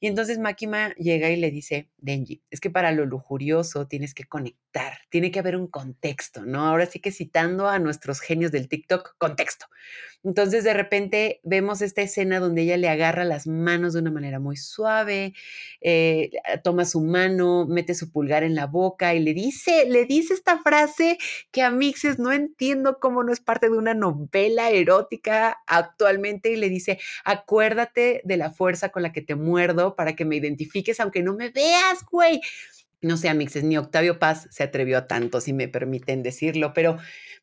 Y 0.00 0.06
entonces 0.06 0.38
Makima 0.38 0.94
llega 0.94 1.30
y 1.30 1.36
le 1.36 1.50
dice, 1.50 1.90
Denji, 1.98 2.42
es 2.50 2.60
que 2.60 2.70
para 2.70 2.92
lo 2.92 3.04
lujurioso 3.04 3.86
tienes 3.86 4.14
que 4.14 4.24
conectar, 4.24 4.94
tiene 5.10 5.30
que 5.30 5.38
haber 5.40 5.56
un 5.56 5.66
contexto, 5.66 6.46
¿no? 6.46 6.78
ahora 6.78 6.87
sí 6.88 7.00
que 7.00 7.12
citando 7.12 7.68
a 7.68 7.78
nuestros 7.78 8.20
genios 8.20 8.52
del 8.52 8.68
TikTok, 8.68 9.16
contexto. 9.18 9.66
Entonces 10.24 10.64
de 10.64 10.74
repente 10.74 11.40
vemos 11.44 11.80
esta 11.80 12.02
escena 12.02 12.40
donde 12.40 12.62
ella 12.62 12.76
le 12.76 12.88
agarra 12.88 13.24
las 13.24 13.46
manos 13.46 13.92
de 13.92 14.00
una 14.00 14.10
manera 14.10 14.40
muy 14.40 14.56
suave, 14.56 15.32
eh, 15.80 16.30
toma 16.64 16.84
su 16.84 17.00
mano, 17.00 17.66
mete 17.66 17.94
su 17.94 18.10
pulgar 18.10 18.42
en 18.42 18.56
la 18.56 18.66
boca 18.66 19.14
y 19.14 19.20
le 19.20 19.32
dice, 19.32 19.86
le 19.86 20.06
dice 20.06 20.34
esta 20.34 20.58
frase 20.58 21.18
que 21.52 21.62
a 21.62 21.70
Mixes 21.70 22.18
no 22.18 22.32
entiendo 22.32 22.98
cómo 23.00 23.22
no 23.22 23.32
es 23.32 23.40
parte 23.40 23.70
de 23.70 23.78
una 23.78 23.94
novela 23.94 24.70
erótica 24.70 25.58
actualmente 25.66 26.50
y 26.50 26.56
le 26.56 26.68
dice, 26.68 26.98
acuérdate 27.24 28.20
de 28.24 28.36
la 28.36 28.50
fuerza 28.50 28.88
con 28.88 29.02
la 29.04 29.12
que 29.12 29.22
te 29.22 29.36
muerdo 29.36 29.94
para 29.94 30.16
que 30.16 30.24
me 30.24 30.36
identifiques 30.36 30.98
aunque 30.98 31.22
no 31.22 31.34
me 31.34 31.50
veas, 31.50 32.04
güey 32.10 32.40
no 33.00 33.16
sé, 33.16 33.28
Amixes, 33.28 33.62
ni 33.62 33.78
Octavio 33.78 34.18
Paz 34.18 34.48
se 34.50 34.64
atrevió 34.64 34.98
a 34.98 35.06
tanto, 35.06 35.40
si 35.40 35.52
me 35.52 35.68
permiten 35.68 36.22
decirlo, 36.24 36.72
pero 36.74 36.96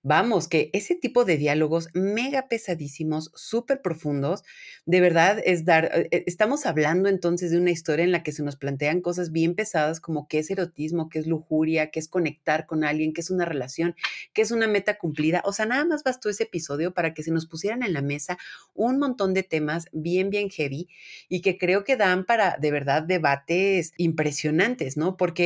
vamos, 0.03 0.47
que 0.49 0.69
ese 0.73 0.95
tipo 0.95 1.23
de 1.23 1.37
diálogos 1.37 1.87
mega 1.93 2.49
pesadísimos, 2.49 3.31
súper 3.35 3.81
profundos, 3.81 4.43
de 4.85 4.99
verdad 5.01 5.39
es 5.45 5.63
dar, 5.63 5.85
eh, 5.85 6.09
eh, 6.11 6.23
estamos 6.27 6.65
hablando 6.65 7.07
entonces 7.07 7.51
de 7.51 7.57
una 7.57 7.71
historia 7.71 8.03
en 8.03 8.11
la 8.11 8.21
que 8.21 8.33
se 8.33 8.43
nos 8.43 8.57
plantean 8.57 8.99
cosas 9.01 9.31
bien 9.31 9.55
pesadas 9.55 10.01
como 10.01 10.27
qué 10.27 10.39
es 10.39 10.51
erotismo, 10.51 11.07
qué 11.09 11.19
es 11.19 11.27
lujuria, 11.27 11.89
qué 11.89 11.99
es 11.99 12.09
conectar 12.09 12.65
con 12.65 12.83
alguien, 12.83 13.13
qué 13.13 13.21
es 13.21 13.29
una 13.29 13.45
relación, 13.45 13.95
qué 14.33 14.41
es 14.41 14.51
una 14.51 14.67
meta 14.67 14.97
cumplida. 14.97 15.41
O 15.45 15.53
sea, 15.53 15.65
nada 15.65 15.85
más 15.85 16.03
bastó 16.03 16.29
ese 16.29 16.43
episodio 16.43 16.93
para 16.93 17.13
que 17.13 17.23
se 17.23 17.31
nos 17.31 17.47
pusieran 17.47 17.81
en 17.81 17.93
la 17.93 18.01
mesa 18.01 18.37
un 18.73 18.99
montón 18.99 19.33
de 19.33 19.43
temas 19.43 19.85
bien, 19.93 20.29
bien 20.29 20.49
heavy 20.49 20.89
y 21.29 21.41
que 21.41 21.57
creo 21.57 21.83
que 21.83 21.95
dan 21.97 22.25
para 22.25 22.57
de 22.59 22.71
verdad 22.71 23.03
debates 23.03 23.93
impresionantes, 23.97 24.97
¿no? 24.97 25.17
Porque 25.17 25.44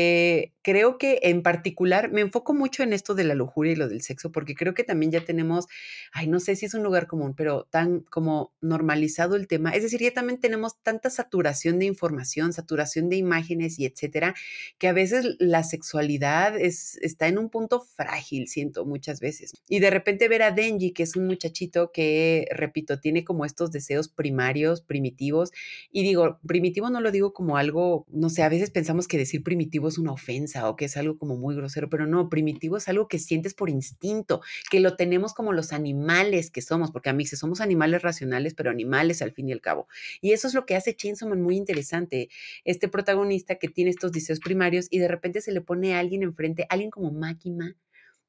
creo 0.62 0.98
que 0.98 1.20
en 1.24 1.42
particular 1.42 2.12
me 2.12 2.22
enfoco 2.22 2.54
mucho 2.54 2.84
en 2.84 2.94
esto 2.94 3.16
de 3.16 3.24
la 3.24 3.34
lujuria 3.34 3.74
y 3.74 3.76
lo 3.76 3.88
del 3.88 4.02
sexo, 4.02 4.32
porque 4.32 4.56
creo 4.56 4.74
que 4.74 4.84
también 4.84 5.12
ya 5.12 5.26
tenemos, 5.26 5.68
ay, 6.12 6.28
no 6.28 6.40
sé 6.40 6.56
si 6.56 6.66
es 6.66 6.74
un 6.74 6.84
lugar 6.84 7.08
común, 7.08 7.34
pero 7.36 7.68
tan 7.70 8.02
como 8.02 8.54
normalizado 8.62 9.36
el 9.36 9.48
tema. 9.48 9.72
Es 9.72 9.84
decir, 9.84 10.02
ya 10.02 10.14
también 10.14 10.40
tenemos 10.40 10.82
tanta 10.82 11.10
saturación 11.10 11.80
de 11.80 11.86
información, 11.86 12.54
saturación 12.54 13.10
de 13.10 13.16
imágenes 13.16 13.80
y 13.80 13.86
etcétera, 13.86 14.36
que 14.78 14.88
a 14.88 14.94
veces 14.94 15.38
la 15.40 15.64
sexualidad 15.64 16.60
es, 16.60 16.98
está 17.02 17.28
en 17.28 17.38
un 17.38 17.50
punto 17.50 17.82
frágil, 17.82 18.48
siento 18.48 18.86
muchas 18.86 19.20
veces. 19.20 19.54
Y 19.68 19.80
de 19.80 19.90
repente 19.90 20.28
ver 20.28 20.44
a 20.44 20.52
Denji, 20.52 20.92
que 20.92 21.04
es 21.04 21.16
un 21.16 21.26
muchachito 21.26 21.92
que, 21.92 22.48
repito, 22.52 23.00
tiene 23.00 23.24
como 23.24 23.46
estos 23.46 23.72
deseos 23.72 24.10
primarios, 24.10 24.82
primitivos, 24.82 25.52
y 25.92 26.04
digo, 26.04 26.40
primitivo 26.46 26.90
no 26.90 27.02
lo 27.02 27.12
digo 27.12 27.34
como 27.34 27.58
algo, 27.58 28.06
no 28.10 28.30
sé, 28.30 28.44
a 28.44 28.50
veces 28.50 28.72
pensamos 28.72 29.08
que 29.08 29.18
decir 29.18 29.44
primitivo 29.44 29.89
es 29.90 29.98
una 29.98 30.12
ofensa 30.12 30.70
o 30.70 30.76
que 30.76 30.86
es 30.86 30.98
algo 30.98 31.18
como 31.18 31.36
muy 31.36 31.56
grosero, 31.56 31.90
pero 31.90 32.06
no, 32.08 32.30
primitivo 32.30 32.78
es 32.78 32.88
algo 32.88 33.08
que 33.08 33.20
sientes 33.20 33.54
por 33.54 33.70
instinto, 33.70 34.42
que 34.70 34.80
lo 34.80 34.96
tenemos 34.96 35.34
como 35.34 35.54
los 35.54 35.74
animales 35.74 36.52
que 36.52 36.62
somos, 36.62 36.92
porque 36.92 37.10
a 37.10 37.14
mí 37.14 37.26
somos 37.26 37.62
animales 37.62 38.02
racionales, 38.02 38.54
pero 38.54 38.70
animales 38.70 39.22
al 39.22 39.32
fin 39.32 39.50
y 39.50 39.54
al 39.54 39.62
cabo. 39.62 39.88
Y 40.22 40.32
eso 40.32 40.48
es 40.48 40.54
lo 40.54 40.66
que 40.66 40.76
hace 40.76 40.96
Chainsaw 40.96 41.30
muy 41.36 41.58
interesante. 41.58 42.30
Este 42.64 42.88
protagonista 42.88 43.56
que 43.56 43.68
tiene 43.68 43.90
estos 43.92 44.12
deseos 44.12 44.40
primarios 44.40 44.88
y 44.90 45.00
de 45.00 45.08
repente 45.08 45.42
se 45.42 45.52
le 45.52 45.62
pone 45.62 45.96
a 45.96 46.00
alguien 46.00 46.24
enfrente, 46.24 46.66
alguien 46.70 46.90
como 46.92 47.12
Makima, 47.12 47.76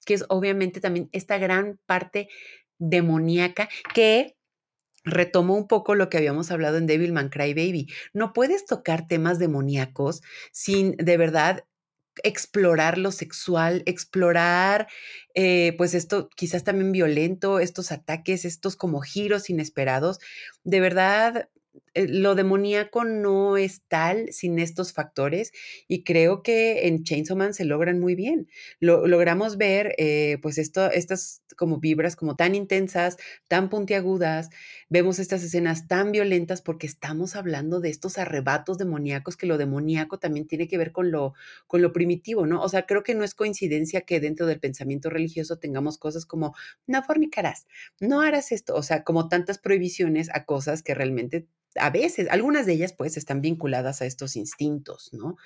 que 0.04 0.14
es 0.14 0.24
obviamente 0.28 0.80
también 0.80 1.08
esta 1.12 1.38
gran 1.38 1.78
parte 1.86 2.28
demoníaca 2.78 3.68
que 3.94 4.36
retomo 5.04 5.54
un 5.56 5.66
poco 5.66 5.94
lo 5.94 6.08
que 6.08 6.18
habíamos 6.18 6.50
hablado 6.50 6.76
en 6.76 6.86
Devilman 6.86 7.28
Crybaby. 7.28 7.88
No 8.12 8.32
puedes 8.32 8.66
tocar 8.66 9.06
temas 9.06 9.38
demoníacos 9.38 10.22
sin 10.52 10.96
de 10.96 11.16
verdad 11.16 11.64
explorar 12.22 12.98
lo 12.98 13.12
sexual, 13.12 13.82
explorar, 13.86 14.88
eh, 15.34 15.74
pues 15.78 15.94
esto 15.94 16.28
quizás 16.36 16.64
también 16.64 16.92
violento, 16.92 17.60
estos 17.60 17.92
ataques, 17.92 18.44
estos 18.44 18.76
como 18.76 19.00
giros 19.00 19.48
inesperados. 19.50 20.18
De 20.64 20.80
verdad, 20.80 21.48
lo 21.94 22.34
demoníaco 22.34 23.04
no 23.04 23.56
es 23.56 23.82
tal 23.88 24.32
sin 24.32 24.58
estos 24.58 24.92
factores 24.92 25.52
y 25.88 26.04
creo 26.04 26.42
que 26.42 26.86
en 26.86 27.02
Chainsaw 27.02 27.36
Man 27.36 27.54
se 27.54 27.64
logran 27.64 27.98
muy 27.98 28.14
bien. 28.14 28.48
Lo, 28.78 29.06
logramos 29.06 29.56
ver 29.56 29.94
eh, 29.98 30.38
pues 30.42 30.58
esto, 30.58 30.90
estas 30.90 31.42
como 31.56 31.78
vibras 31.78 32.16
como 32.16 32.36
tan 32.36 32.54
intensas, 32.54 33.16
tan 33.48 33.68
puntiagudas, 33.68 34.50
vemos 34.88 35.18
estas 35.18 35.42
escenas 35.42 35.88
tan 35.88 36.12
violentas 36.12 36.62
porque 36.62 36.86
estamos 36.86 37.36
hablando 37.36 37.80
de 37.80 37.90
estos 37.90 38.18
arrebatos 38.18 38.78
demoníacos 38.78 39.36
que 39.36 39.46
lo 39.46 39.58
demoníaco 39.58 40.18
también 40.18 40.46
tiene 40.46 40.68
que 40.68 40.78
ver 40.78 40.92
con 40.92 41.10
lo, 41.10 41.34
con 41.66 41.82
lo 41.82 41.92
primitivo, 41.92 42.46
¿no? 42.46 42.62
O 42.62 42.68
sea, 42.68 42.86
creo 42.86 43.02
que 43.02 43.14
no 43.14 43.24
es 43.24 43.34
coincidencia 43.34 44.02
que 44.02 44.20
dentro 44.20 44.46
del 44.46 44.60
pensamiento 44.60 45.10
religioso 45.10 45.58
tengamos 45.58 45.98
cosas 45.98 46.24
como 46.24 46.54
no 46.86 47.02
fornicarás, 47.02 47.66
no 48.00 48.20
harás 48.20 48.52
esto, 48.52 48.74
o 48.74 48.82
sea, 48.82 49.04
como 49.04 49.28
tantas 49.28 49.58
prohibiciones 49.58 50.28
a 50.32 50.44
cosas 50.44 50.82
que 50.82 50.94
realmente 50.94 51.46
a 51.76 51.90
veces, 51.90 52.28
algunas 52.30 52.66
de 52.66 52.72
ellas 52.74 52.92
pues 52.96 53.16
están 53.16 53.40
vinculadas 53.40 54.02
a 54.02 54.06
estos 54.06 54.36
instintos, 54.36 55.10
¿no? 55.12 55.36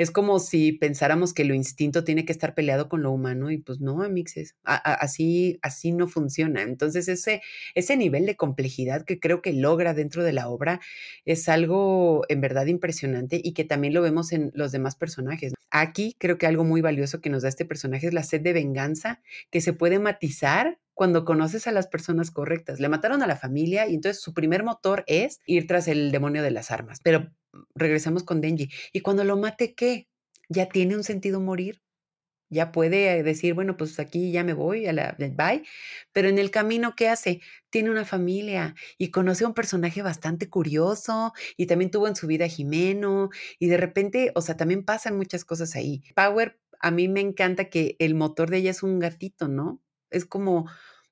Es 0.00 0.10
como 0.10 0.38
si 0.38 0.72
pensáramos 0.72 1.34
que 1.34 1.44
lo 1.44 1.52
instinto 1.52 2.04
tiene 2.04 2.24
que 2.24 2.32
estar 2.32 2.54
peleado 2.54 2.88
con 2.88 3.02
lo 3.02 3.12
humano 3.12 3.50
y 3.50 3.58
pues 3.58 3.80
no, 3.80 4.02
amixes, 4.02 4.56
así, 4.64 5.58
así 5.60 5.92
no 5.92 6.08
funciona. 6.08 6.62
Entonces 6.62 7.06
ese, 7.06 7.42
ese 7.74 7.98
nivel 7.98 8.24
de 8.24 8.34
complejidad 8.34 9.04
que 9.04 9.20
creo 9.20 9.42
que 9.42 9.52
logra 9.52 9.92
dentro 9.92 10.24
de 10.24 10.32
la 10.32 10.48
obra 10.48 10.80
es 11.26 11.50
algo 11.50 12.22
en 12.30 12.40
verdad 12.40 12.64
impresionante 12.64 13.42
y 13.44 13.52
que 13.52 13.64
también 13.64 13.92
lo 13.92 14.00
vemos 14.00 14.32
en 14.32 14.50
los 14.54 14.72
demás 14.72 14.96
personajes. 14.96 15.52
Aquí 15.70 16.16
creo 16.18 16.38
que 16.38 16.46
algo 16.46 16.64
muy 16.64 16.80
valioso 16.80 17.20
que 17.20 17.28
nos 17.28 17.42
da 17.42 17.50
este 17.50 17.66
personaje 17.66 18.06
es 18.06 18.14
la 18.14 18.22
sed 18.22 18.40
de 18.40 18.54
venganza 18.54 19.20
que 19.50 19.60
se 19.60 19.74
puede 19.74 19.98
matizar 19.98 20.78
cuando 20.94 21.26
conoces 21.26 21.66
a 21.66 21.72
las 21.72 21.88
personas 21.88 22.30
correctas. 22.30 22.80
Le 22.80 22.88
mataron 22.88 23.22
a 23.22 23.26
la 23.26 23.36
familia 23.36 23.86
y 23.86 23.96
entonces 23.96 24.22
su 24.22 24.32
primer 24.32 24.64
motor 24.64 25.04
es 25.06 25.40
ir 25.44 25.66
tras 25.66 25.88
el 25.88 26.10
demonio 26.10 26.42
de 26.42 26.52
las 26.52 26.70
armas. 26.70 27.00
Pero 27.02 27.30
regresamos 27.74 28.22
con 28.24 28.40
Denji. 28.40 28.70
Y 28.92 29.00
cuando 29.00 29.24
lo 29.24 29.36
mate, 29.36 29.74
¿qué? 29.74 30.08
¿Ya 30.48 30.66
tiene 30.68 30.96
un 30.96 31.04
sentido 31.04 31.40
morir? 31.40 31.82
Ya 32.52 32.72
puede 32.72 33.22
decir, 33.22 33.54
bueno, 33.54 33.76
pues 33.76 34.00
aquí 34.00 34.32
ya 34.32 34.42
me 34.42 34.54
voy, 34.54 34.86
a 34.86 34.92
la 34.92 35.16
bye. 35.18 35.62
Pero 36.12 36.28
en 36.28 36.38
el 36.38 36.50
camino, 36.50 36.94
¿qué 36.96 37.08
hace? 37.08 37.40
Tiene 37.70 37.90
una 37.90 38.04
familia 38.04 38.74
y 38.98 39.12
conoce 39.12 39.44
a 39.44 39.48
un 39.48 39.54
personaje 39.54 40.02
bastante 40.02 40.50
curioso 40.50 41.32
y 41.56 41.66
también 41.66 41.92
tuvo 41.92 42.08
en 42.08 42.16
su 42.16 42.26
vida 42.26 42.46
a 42.46 42.48
Jimeno 42.48 43.30
y 43.60 43.68
de 43.68 43.76
repente, 43.76 44.32
o 44.34 44.40
sea, 44.42 44.56
también 44.56 44.84
pasan 44.84 45.16
muchas 45.16 45.44
cosas 45.44 45.76
ahí. 45.76 46.02
Power, 46.16 46.58
a 46.80 46.90
mí 46.90 47.08
me 47.08 47.20
encanta 47.20 47.66
que 47.70 47.94
el 48.00 48.16
motor 48.16 48.50
de 48.50 48.58
ella 48.58 48.72
es 48.72 48.82
un 48.82 48.98
gatito, 48.98 49.46
¿no? 49.46 49.80
Es 50.10 50.24
como 50.24 50.68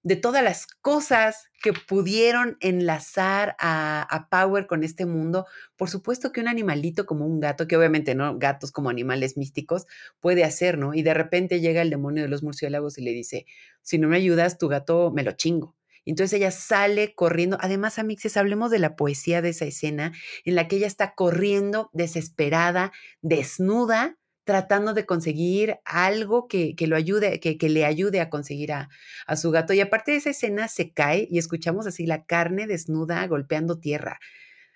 de 0.08 0.16
todas 0.16 0.42
las 0.42 0.66
cosas 0.66 1.50
que 1.62 1.74
pudieron 1.74 2.56
enlazar 2.60 3.56
a, 3.58 4.26
Power 4.30 4.66
con 4.66 4.82
este 4.82 5.04
mundo. 5.04 5.44
Por 5.76 5.90
supuesto 5.90 6.32
que 6.32 6.40
un 6.40 6.48
animalito 6.48 7.04
como 7.04 7.26
un 7.26 7.40
gato, 7.40 7.66
que 7.66 7.76
obviamente 7.76 8.14
no 8.14 8.38
gatos 8.38 8.72
como 8.72 8.88
animales 8.88 9.36
místicos, 9.36 9.86
puede 10.20 10.44
hacer, 10.44 10.78
¿no? 10.78 10.94
Y 10.94 11.02
de 11.02 11.12
repente 11.12 11.60
llega 11.60 11.82
el 11.82 11.90
demonio 11.90 12.22
de 12.22 12.30
los 12.30 12.42
murciélagos 12.42 12.96
y 12.96 13.02
le 13.02 13.12
dice, 13.12 13.44
si 13.82 13.98
no 13.98 14.08
me 14.08 14.16
ayudas, 14.16 14.56
tu 14.56 14.68
gato 14.68 15.12
me 15.14 15.22
lo 15.22 15.32
chingo. 15.32 15.76
Entonces 16.06 16.38
ella 16.38 16.50
sale 16.50 17.14
corriendo. 17.14 17.58
Además, 17.60 17.98
Amixes, 17.98 18.38
hablemos 18.38 18.70
de 18.70 18.78
la 18.78 18.96
poesía 18.96 19.42
de 19.42 19.50
esa 19.50 19.66
escena 19.66 20.12
en 20.44 20.54
la 20.54 20.68
que 20.68 20.76
ella 20.76 20.86
está 20.86 21.14
corriendo 21.14 21.90
desesperada, 21.92 22.92
desnuda, 23.20 24.17
tratando 24.48 24.94
de 24.94 25.04
conseguir 25.04 25.76
algo 25.84 26.48
que, 26.48 26.74
lo 26.86 26.96
ayude, 26.96 27.38
que, 27.38 27.68
le 27.68 27.84
ayude 27.84 28.22
a 28.22 28.30
conseguir 28.30 28.72
a, 28.72 28.88
a, 29.26 29.36
su 29.36 29.50
gato. 29.50 29.74
Y 29.74 29.80
aparte 29.80 30.12
de 30.12 30.16
esa 30.16 30.30
escena 30.30 30.68
se 30.68 30.90
cae 30.90 31.28
y 31.30 31.36
escuchamos 31.36 31.86
así 31.86 32.06
la 32.06 32.24
carne 32.24 32.66
desnuda 32.66 33.26
golpeando 33.26 33.78
tierra. 33.78 34.20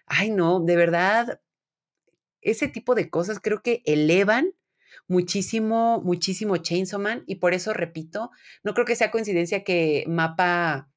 Ay, 0.05 0.29
no, 0.29 0.61
de 0.61 0.77
verdad, 0.77 1.41
ese 2.43 2.69
tipo 2.69 2.95
de 2.95 3.09
cosas 3.09 3.41
creo 3.41 3.63
que 3.63 3.81
elevan 3.87 4.53
muchísimo, 5.09 6.03
muchísimo 6.05 6.59
Chainsaw 6.59 7.01
Man 7.01 7.25
y 7.27 7.37
por 7.37 7.55
eso 7.55 7.73
repito, 7.73 8.31
no 8.63 8.75
creo 8.75 8.85
que 8.85 8.95
sea 8.95 9.11
coincidencia 9.11 9.65
que 9.65 10.05
Mapa 10.07 10.91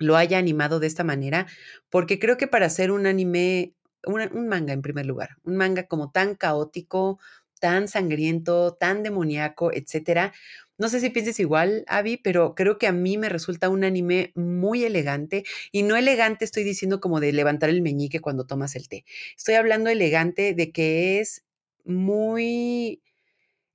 lo 0.00 0.16
haya 0.16 0.38
animado 0.38 0.80
de 0.80 0.88
esta 0.88 1.04
manera, 1.04 1.46
porque 1.88 2.18
creo 2.18 2.36
que 2.36 2.48
para 2.48 2.66
hacer 2.66 2.90
un 2.90 3.06
anime, 3.06 3.76
un 4.04 4.48
manga 4.48 4.72
en 4.72 4.82
primer 4.82 5.06
lugar, 5.06 5.36
un 5.44 5.56
manga 5.56 5.84
como 5.84 6.10
tan 6.10 6.34
caótico, 6.34 7.20
tan 7.60 7.88
sangriento, 7.88 8.74
tan 8.74 9.02
demoníaco, 9.02 9.72
etcétera. 9.72 10.32
No 10.78 10.88
sé 10.88 11.00
si 11.00 11.10
pienses 11.10 11.40
igual, 11.40 11.84
Abby, 11.88 12.16
pero 12.18 12.54
creo 12.54 12.78
que 12.78 12.86
a 12.86 12.92
mí 12.92 13.18
me 13.18 13.28
resulta 13.28 13.68
un 13.68 13.84
anime 13.84 14.32
muy 14.36 14.84
elegante 14.84 15.44
y 15.72 15.82
no 15.82 15.96
elegante 15.96 16.44
estoy 16.44 16.62
diciendo 16.64 17.00
como 17.00 17.20
de 17.20 17.32
levantar 17.32 17.70
el 17.70 17.82
meñique 17.82 18.20
cuando 18.20 18.46
tomas 18.46 18.76
el 18.76 18.88
té. 18.88 19.04
Estoy 19.36 19.56
hablando 19.56 19.90
elegante 19.90 20.54
de 20.54 20.70
que 20.72 21.20
es 21.20 21.44
muy 21.84 23.02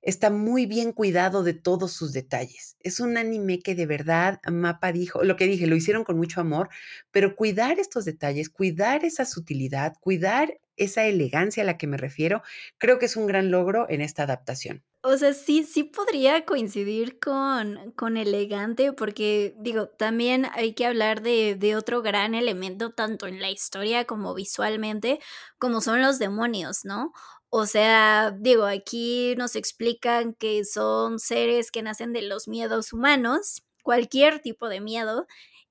está 0.02 0.30
muy 0.30 0.66
bien 0.66 0.92
cuidado 0.92 1.42
de 1.42 1.54
todos 1.54 1.92
sus 1.92 2.12
detalles. 2.12 2.76
Es 2.80 3.00
un 3.00 3.16
anime 3.16 3.60
que 3.60 3.74
de 3.74 3.86
verdad 3.86 4.40
Mapa 4.50 4.92
dijo, 4.92 5.24
lo 5.24 5.36
que 5.36 5.46
dije, 5.46 5.66
lo 5.66 5.76
hicieron 5.76 6.04
con 6.04 6.16
mucho 6.16 6.40
amor, 6.40 6.68
pero 7.10 7.36
cuidar 7.36 7.78
estos 7.78 8.04
detalles, 8.04 8.50
cuidar 8.50 9.04
esa 9.04 9.24
sutilidad, 9.24 9.94
cuidar 10.00 10.58
esa 10.76 11.06
elegancia 11.06 11.62
a 11.62 11.66
la 11.66 11.78
que 11.78 11.86
me 11.86 11.96
refiero, 11.96 12.42
creo 12.78 12.98
que 12.98 13.06
es 13.06 13.16
un 13.16 13.26
gran 13.26 13.50
logro 13.50 13.86
en 13.88 14.00
esta 14.00 14.24
adaptación. 14.24 14.82
O 15.06 15.18
sea, 15.18 15.34
sí, 15.34 15.64
sí 15.64 15.84
podría 15.84 16.46
coincidir 16.46 17.18
con, 17.18 17.92
con 17.92 18.16
elegante, 18.16 18.94
porque 18.94 19.54
digo, 19.58 19.86
también 19.86 20.46
hay 20.54 20.72
que 20.72 20.86
hablar 20.86 21.20
de, 21.20 21.56
de 21.56 21.76
otro 21.76 22.00
gran 22.00 22.34
elemento, 22.34 22.90
tanto 22.90 23.26
en 23.26 23.38
la 23.42 23.50
historia 23.50 24.06
como 24.06 24.32
visualmente, 24.34 25.20
como 25.58 25.82
son 25.82 26.00
los 26.00 26.18
demonios, 26.18 26.86
¿no? 26.86 27.12
O 27.50 27.66
sea, 27.66 28.34
digo, 28.36 28.64
aquí 28.64 29.34
nos 29.36 29.56
explican 29.56 30.32
que 30.34 30.64
son 30.64 31.18
seres 31.18 31.70
que 31.70 31.82
nacen 31.82 32.14
de 32.14 32.22
los 32.22 32.48
miedos 32.48 32.94
humanos, 32.94 33.62
cualquier 33.82 34.40
tipo 34.40 34.70
de 34.70 34.80
miedo, 34.80 35.26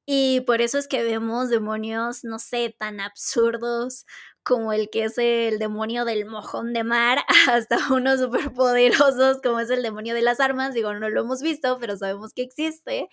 y 0.05 0.41
por 0.41 0.61
eso 0.61 0.77
es 0.77 0.87
que 0.87 1.03
vemos 1.03 1.49
demonios, 1.49 2.23
no 2.23 2.37
sé, 2.37 2.75
tan 2.77 2.99
absurdos 2.99 4.05
como 4.43 4.73
el 4.73 4.89
que 4.89 5.05
es 5.05 5.17
el 5.17 5.59
demonio 5.59 6.05
del 6.05 6.25
mojón 6.25 6.73
de 6.73 6.83
mar, 6.83 7.19
hasta 7.49 7.77
unos 7.93 8.19
superpoderosos 8.19 9.41
como 9.41 9.59
es 9.59 9.69
el 9.69 9.83
demonio 9.83 10.13
de 10.15 10.21
las 10.21 10.39
armas, 10.39 10.73
digo, 10.73 10.93
no 10.93 11.09
lo 11.09 11.21
hemos 11.21 11.41
visto, 11.41 11.77
pero 11.79 11.97
sabemos 11.97 12.33
que 12.33 12.43
existe, 12.43 13.09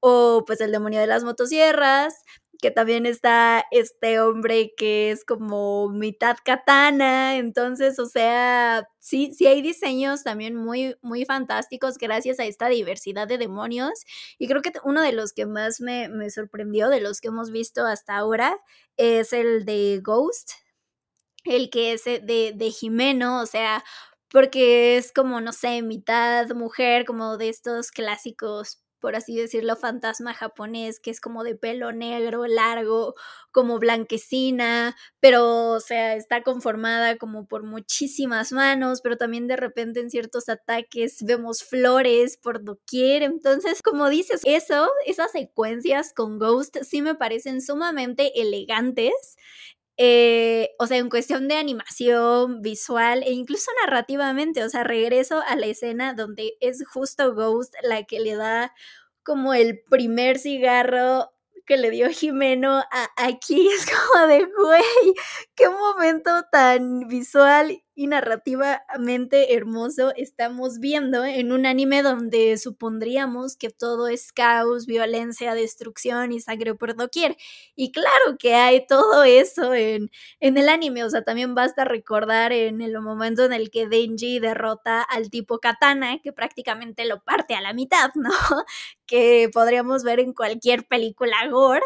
o 0.00 0.44
pues 0.46 0.60
el 0.60 0.72
demonio 0.72 1.00
de 1.00 1.06
las 1.06 1.24
motosierras, 1.24 2.14
que 2.60 2.70
también 2.70 3.06
está 3.06 3.64
este 3.70 4.20
hombre 4.20 4.74
que 4.76 5.10
es 5.10 5.24
como 5.24 5.88
mitad 5.88 6.36
katana, 6.44 7.36
entonces, 7.36 7.98
o 7.98 8.06
sea, 8.06 8.86
sí, 8.98 9.32
sí 9.32 9.46
hay 9.46 9.62
diseños 9.62 10.24
también 10.24 10.54
muy, 10.56 10.96
muy 11.02 11.24
fantásticos 11.24 11.96
gracias 11.98 12.38
a 12.38 12.44
esta 12.44 12.68
diversidad 12.68 13.26
de 13.28 13.38
demonios, 13.38 13.92
y 14.38 14.46
creo 14.48 14.62
que 14.62 14.72
uno 14.84 15.02
de 15.02 15.12
los 15.12 15.32
que 15.32 15.46
más 15.46 15.80
me, 15.80 16.08
me 16.08 16.30
sorprendió, 16.30 16.88
de 16.90 17.00
los 17.00 17.20
que 17.20 17.28
hemos 17.28 17.50
visto 17.50 17.86
hasta 17.86 18.16
ahora, 18.16 18.58
es 18.96 19.32
el 19.32 19.64
de 19.64 20.00
Ghost, 20.02 20.50
el 21.44 21.70
que 21.70 21.92
es 21.92 22.04
de, 22.04 22.52
de 22.54 22.70
Jimeno, 22.70 23.40
o 23.42 23.46
sea, 23.46 23.84
porque 24.30 24.96
es 24.96 25.12
como, 25.12 25.40
no 25.40 25.52
sé, 25.52 25.82
mitad 25.82 26.48
mujer, 26.54 27.04
como 27.04 27.36
de 27.36 27.48
estos 27.48 27.90
clásicos 27.90 28.82
por 29.00 29.16
así 29.16 29.34
decirlo, 29.36 29.76
fantasma 29.76 30.34
japonés, 30.34 31.00
que 31.00 31.10
es 31.10 31.20
como 31.20 31.42
de 31.42 31.56
pelo 31.56 31.90
negro, 31.92 32.46
largo, 32.46 33.14
como 33.50 33.78
blanquecina, 33.78 34.96
pero, 35.20 35.70
o 35.70 35.80
sea, 35.80 36.14
está 36.14 36.42
conformada 36.42 37.16
como 37.16 37.46
por 37.46 37.64
muchísimas 37.64 38.52
manos, 38.52 39.00
pero 39.02 39.16
también 39.16 39.48
de 39.48 39.56
repente 39.56 40.00
en 40.00 40.10
ciertos 40.10 40.48
ataques 40.48 41.22
vemos 41.24 41.62
flores 41.64 42.36
por 42.36 42.62
doquier. 42.62 43.22
Entonces, 43.22 43.82
como 43.82 44.08
dices, 44.08 44.42
eso, 44.44 44.88
esas 45.06 45.32
secuencias 45.32 46.12
con 46.14 46.38
Ghost 46.38 46.76
sí 46.82 47.02
me 47.02 47.14
parecen 47.14 47.62
sumamente 47.62 48.40
elegantes. 48.40 49.36
Eh, 50.02 50.70
o 50.78 50.86
sea, 50.86 50.96
en 50.96 51.10
cuestión 51.10 51.46
de 51.46 51.56
animación, 51.56 52.62
visual 52.62 53.22
e 53.22 53.32
incluso 53.32 53.70
narrativamente, 53.84 54.64
o 54.64 54.70
sea, 54.70 54.82
regreso 54.82 55.42
a 55.46 55.56
la 55.56 55.66
escena 55.66 56.14
donde 56.14 56.54
es 56.60 56.82
justo 56.88 57.34
Ghost 57.34 57.74
la 57.82 58.04
que 58.04 58.18
le 58.18 58.34
da 58.34 58.72
como 59.22 59.52
el 59.52 59.82
primer 59.90 60.38
cigarro 60.38 61.30
que 61.66 61.76
le 61.76 61.90
dio 61.90 62.08
Jimeno 62.08 62.78
a, 62.78 63.08
aquí, 63.18 63.68
es 63.76 63.86
como 63.86 64.26
de, 64.26 64.38
güey, 64.58 65.14
qué 65.54 65.68
momento 65.68 66.30
tan 66.50 67.06
visual 67.06 67.82
y 68.00 68.06
narrativamente 68.06 69.54
hermoso 69.54 70.14
estamos 70.16 70.78
viendo 70.78 71.22
en 71.22 71.52
un 71.52 71.66
anime 71.66 72.02
donde 72.02 72.56
supondríamos 72.56 73.58
que 73.58 73.68
todo 73.68 74.08
es 74.08 74.32
caos, 74.32 74.86
violencia, 74.86 75.52
destrucción 75.54 76.32
y 76.32 76.40
sangre 76.40 76.74
por 76.74 76.96
doquier. 76.96 77.36
Y 77.76 77.92
claro 77.92 78.38
que 78.38 78.54
hay 78.54 78.86
todo 78.86 79.22
eso 79.24 79.74
en, 79.74 80.10
en 80.40 80.56
el 80.56 80.70
anime, 80.70 81.04
o 81.04 81.10
sea, 81.10 81.24
también 81.24 81.54
basta 81.54 81.84
recordar 81.84 82.52
en 82.54 82.80
el 82.80 82.98
momento 83.02 83.44
en 83.44 83.52
el 83.52 83.70
que 83.70 83.86
Denji 83.86 84.38
derrota 84.38 85.02
al 85.02 85.28
tipo 85.28 85.58
Katana, 85.58 86.20
que 86.22 86.32
prácticamente 86.32 87.04
lo 87.04 87.20
parte 87.22 87.54
a 87.54 87.60
la 87.60 87.74
mitad, 87.74 88.12
¿no? 88.14 88.30
que 89.06 89.50
podríamos 89.52 90.04
ver 90.04 90.20
en 90.20 90.32
cualquier 90.32 90.86
película 90.86 91.36
gore. 91.50 91.82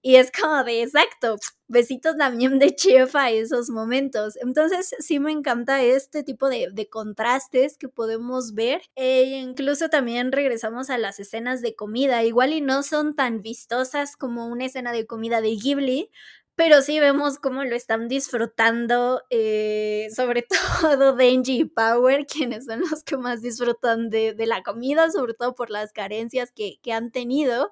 Y 0.00 0.14
es 0.16 0.30
como 0.30 0.62
de 0.62 0.82
exacto, 0.82 1.36
besitos 1.66 2.16
también 2.16 2.58
de 2.60 2.74
chef 2.74 3.16
a 3.16 3.30
esos 3.30 3.68
momentos. 3.68 4.36
Entonces, 4.36 4.94
sí 5.00 5.18
me 5.18 5.32
encanta 5.32 5.82
este 5.82 6.22
tipo 6.22 6.48
de, 6.48 6.88
contrastes 6.88 7.76
que 7.76 7.88
podemos 7.88 8.54
ver. 8.54 8.82
E 8.94 9.24
incluso 9.42 9.88
también 9.88 10.30
regresamos 10.30 10.88
a 10.90 10.98
las 10.98 11.18
escenas 11.18 11.62
de 11.62 11.74
comida. 11.74 12.22
Igual 12.22 12.52
y 12.52 12.60
no 12.60 12.82
son 12.84 13.16
tan 13.16 13.42
vistosas 13.42 14.16
como 14.16 14.46
una 14.46 14.66
escena 14.66 14.92
de 14.92 15.06
comida 15.06 15.40
de 15.40 15.56
Ghibli, 15.56 16.10
pero 16.54 16.82
sí 16.82 16.98
vemos 16.98 17.38
cómo 17.38 17.62
lo 17.62 17.76
están 17.76 18.08
disfrutando, 18.08 19.22
eh, 19.30 20.08
sobre 20.14 20.44
todo 20.80 21.14
Denji 21.14 21.60
y 21.60 21.64
Power, 21.66 22.26
quienes 22.26 22.66
son 22.66 22.80
los 22.80 23.04
que 23.04 23.16
más 23.16 23.42
disfrutan 23.42 24.10
de, 24.10 24.34
la 24.46 24.62
comida, 24.64 25.10
sobre 25.10 25.34
todo 25.34 25.54
por 25.54 25.70
las 25.70 25.92
carencias 25.92 26.50
que, 26.50 26.80
que 26.82 26.92
han 26.92 27.12
tenido, 27.12 27.70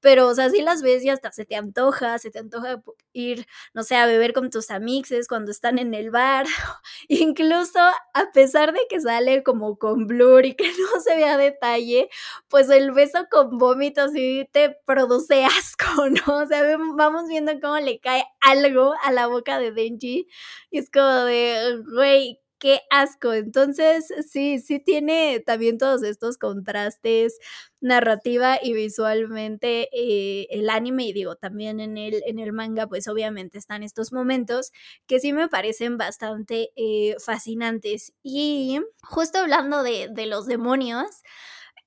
pero, 0.00 0.28
o 0.28 0.34
sea, 0.34 0.50
si 0.50 0.62
las 0.62 0.82
ves 0.82 1.04
y 1.04 1.10
hasta 1.10 1.32
se 1.32 1.44
te 1.44 1.56
antoja, 1.56 2.18
se 2.18 2.30
te 2.30 2.38
antoja 2.38 2.82
ir, 3.12 3.46
no 3.74 3.82
sé, 3.82 3.96
a 3.96 4.06
beber 4.06 4.32
con 4.32 4.50
tus 4.50 4.70
amixes 4.70 5.28
cuando 5.28 5.50
están 5.50 5.78
en 5.78 5.94
el 5.94 6.10
bar, 6.10 6.46
incluso 7.08 7.78
a 7.78 8.32
pesar 8.32 8.72
de 8.72 8.80
que 8.88 9.00
sale 9.00 9.42
como 9.42 9.78
con 9.78 10.06
blur 10.06 10.44
y 10.46 10.54
que 10.54 10.64
no 10.94 11.00
se 11.00 11.16
vea 11.16 11.36
detalle, 11.36 12.08
pues 12.48 12.70
el 12.70 12.92
beso 12.92 13.26
con 13.30 13.58
vómito 13.58 14.08
sí 14.08 14.48
te 14.52 14.76
produce 14.86 15.44
asco, 15.58 16.08
¿no? 16.08 16.38
O 16.42 16.46
sea, 16.46 16.62
vamos 16.96 17.28
viendo 17.28 17.52
cómo 17.60 17.78
le 17.78 18.00
cae 18.00 18.24
algo 18.40 18.94
a 19.02 19.12
la 19.12 19.26
boca 19.26 19.58
de 19.58 19.72
Denji 19.72 20.26
y 20.70 20.78
es 20.78 20.90
como 20.90 21.24
de, 21.24 21.82
güey, 21.94 22.40
qué 22.60 22.82
asco. 22.90 23.32
Entonces, 23.32 24.06
sí, 24.30 24.60
sí 24.60 24.78
tiene 24.80 25.40
también 25.40 25.78
todos 25.78 26.02
estos 26.04 26.38
contrastes 26.38 27.38
narrativa 27.80 28.58
y 28.62 28.74
visualmente 28.74 29.88
eh, 29.92 30.46
el 30.50 30.68
anime 30.70 31.04
y 31.06 31.12
digo 31.14 31.36
también 31.36 31.80
en 31.80 31.96
el, 31.98 32.22
en 32.26 32.38
el 32.38 32.52
manga 32.52 32.86
pues 32.86 33.08
obviamente 33.08 33.56
están 33.58 33.82
estos 33.82 34.12
momentos 34.12 34.70
que 35.06 35.18
sí 35.18 35.32
me 35.32 35.48
parecen 35.48 35.96
bastante 35.96 36.70
eh, 36.76 37.16
fascinantes 37.24 38.12
y 38.22 38.80
justo 39.02 39.38
hablando 39.38 39.82
de, 39.82 40.08
de 40.12 40.26
los 40.26 40.46
demonios 40.46 41.06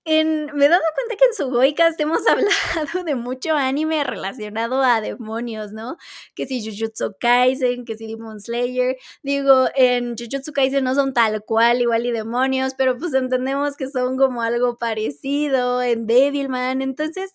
me 0.06 0.66
he 0.66 0.70
dado 0.70 0.84
cuenta 0.95 1.16
que 1.18 1.26
en 1.26 1.34
su 1.34 1.49
Goicast 1.49 1.99
hemos 2.01 2.22
hablado 2.28 3.04
de 3.06 3.16
mucho 3.16 3.54
anime 3.56 4.04
relacionado 4.04 4.82
a 4.84 5.01
demonios, 5.01 5.72
¿no? 5.72 5.97
Que 6.36 6.45
si 6.45 6.62
Jujutsu 6.64 7.16
Kaisen, 7.20 7.86
que 7.86 7.95
si 7.97 8.08
Demon 8.08 8.39
Slayer. 8.39 8.97
Digo, 9.24 9.68
en 9.76 10.16
Jujutsu 10.18 10.51
Kaisen 10.54 10.84
no 10.84 10.95
son 10.95 11.14
tal 11.14 11.43
cual, 11.45 11.82
igual 11.82 12.06
y 12.06 12.12
demonios, 12.12 12.74
pero 12.78 12.97
pues 12.97 13.14
entendemos 13.14 13.78
que 13.78 13.88
son 13.89 14.18
como 14.18 14.41
algo 14.41 14.78
parecido 14.78 15.82
en 15.82 16.06
Devilman. 16.08 16.82
Entonces, 16.82 17.34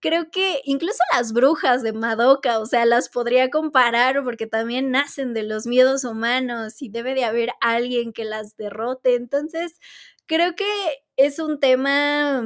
creo 0.00 0.30
que 0.30 0.60
incluso 0.64 0.98
las 1.14 1.32
brujas 1.32 1.82
de 1.82 1.92
Madoka, 1.92 2.60
o 2.60 2.66
sea, 2.66 2.86
las 2.86 3.08
podría 3.08 3.50
comparar 3.50 4.22
porque 4.24 4.46
también 4.46 4.90
nacen 4.90 5.34
de 5.34 5.42
los 5.42 5.66
miedos 5.66 6.04
humanos 6.04 6.80
y 6.82 6.88
debe 6.90 7.14
de 7.14 7.24
haber 7.24 7.50
alguien 7.60 8.12
que 8.12 8.24
las 8.24 8.56
derrote. 8.56 9.14
Entonces, 9.16 9.78
creo 10.26 10.54
que 10.54 10.64
es 11.16 11.38
un 11.38 11.58
tema 11.60 12.42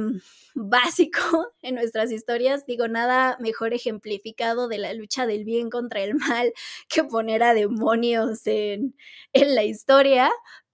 básico 0.55 1.19
en 1.61 1.75
nuestras 1.75 2.11
historias. 2.11 2.65
Digo, 2.65 2.87
nada 2.87 3.37
mejor 3.39 3.73
ejemplificado 3.73 4.67
de 4.67 4.77
la 4.77 4.93
lucha 4.93 5.25
del 5.27 5.43
bien 5.45 5.69
contra 5.69 6.01
el 6.01 6.15
mal 6.15 6.53
que 6.89 7.03
poner 7.03 7.43
a 7.43 7.53
demonios 7.53 8.45
en, 8.47 8.95
en 9.33 9.55
la 9.55 9.63
historia, 9.63 10.31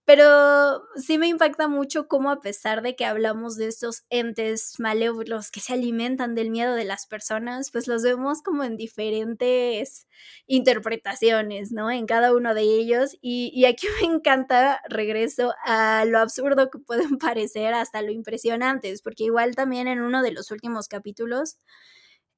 pero 0.07 0.87
sí 0.95 1.17
me 1.17 1.27
impacta 1.27 1.67
mucho 1.67 2.07
cómo 2.07 2.31
a 2.31 2.39
pesar 2.39 2.81
de 2.81 2.95
que 2.95 3.03
hablamos 3.03 3.57
de 3.57 3.67
estos 3.67 4.05
entes 4.09 4.79
malévolos 4.79 5.51
que 5.51 5.59
se 5.59 5.73
alimentan 5.73 6.33
del 6.33 6.49
miedo 6.49 6.75
de 6.75 6.85
las 6.85 7.05
personas, 7.07 7.71
pues 7.71 7.89
los 7.89 8.03
vemos 8.03 8.41
como 8.41 8.63
en 8.63 8.77
diferentes 8.77 10.07
interpretaciones, 10.45 11.73
¿no? 11.73 11.91
En 11.91 12.05
cada 12.05 12.33
uno 12.33 12.53
de 12.53 12.61
ellos. 12.61 13.17
Y, 13.21 13.65
aquí 13.65 13.85
me 14.01 14.07
encanta, 14.15 14.79
regreso 14.87 15.53
a 15.65 16.05
lo 16.05 16.19
absurdo 16.19 16.69
que 16.69 16.79
pueden 16.79 17.17
parecer 17.19 17.73
hasta 17.73 18.01
lo 18.01 18.11
impresionantes, 18.11 19.01
porque 19.01 19.25
igual 19.25 19.55
también 19.55 19.89
en 19.89 19.99
uno 19.99 20.23
de 20.23 20.31
los 20.31 20.51
últimos 20.51 20.87
capítulos... 20.87 21.57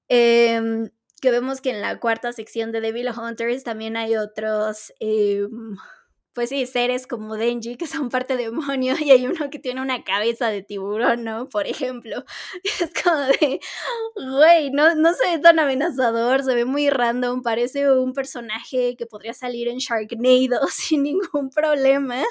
Em, 0.08 0.90
que 1.22 1.32
vemos 1.32 1.62
que 1.62 1.70
en 1.70 1.82
la 1.82 2.00
cuarta 2.00 2.34
sección 2.34 2.72
de 2.72 2.82
Devil 2.82 3.10
Hunters 3.10 3.64
también 3.64 3.96
hay 3.96 4.16
otros... 4.16 4.92
Em, 5.00 5.78
pues 6.34 6.50
sí, 6.50 6.66
seres 6.66 7.08
como 7.08 7.36
Denji, 7.38 7.76
que 7.76 7.88
son 7.88 8.10
parte 8.10 8.38
demonio, 8.38 8.96
y 9.00 9.12
hay 9.12 9.26
uno 9.28 9.50
que 9.50 9.60
tiene 9.60 9.82
una 9.82 10.04
cabeza 10.04 10.48
de 10.50 10.62
tiburón, 10.64 11.24
¿no? 11.24 11.50
Por 11.50 11.68
ejemplo. 11.68 12.24
Es 12.82 12.92
como 13.04 13.18
de, 13.18 13.60
güey, 14.16 14.72
no, 14.72 14.96
no 14.96 15.14
se 15.14 15.32
ve 15.32 15.40
tan 15.40 15.60
amenazador, 15.60 16.44
se 16.44 16.56
ve 16.56 16.66
muy 16.66 16.90
random, 16.90 17.42
parece 17.42 17.92
un 17.92 18.14
personaje 18.14 18.96
que 18.98 19.06
podría 19.06 19.34
salir 19.34 19.68
en 19.68 19.78
Sharknado 19.80 20.68
sin 20.72 21.04
ningún 21.04 21.50
problema. 21.50 22.24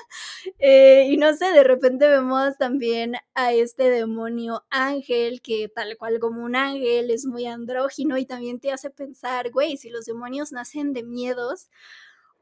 Eh, 0.59 1.07
y 1.11 1.17
no 1.17 1.35
sé, 1.35 1.53
de 1.53 1.65
repente 1.65 2.09
vemos 2.09 2.57
también 2.59 3.15
a 3.35 3.53
este 3.53 3.91
demonio 3.91 4.65
ángel, 4.71 5.41
que 5.43 5.69
tal 5.69 5.97
cual 5.97 6.19
como 6.21 6.43
un 6.45 6.57
ángel 6.57 7.11
es 7.11 7.27
muy 7.27 7.47
andrógino 7.47 8.19
y 8.19 8.27
también 8.27 8.61
te 8.61 8.73
hace 8.73 8.91
pensar, 8.91 9.51
güey, 9.51 9.77
si 9.77 9.91
los 9.91 10.05
demonios 10.07 10.53
nacen 10.53 10.93
de 10.93 11.03
miedos, 11.03 11.69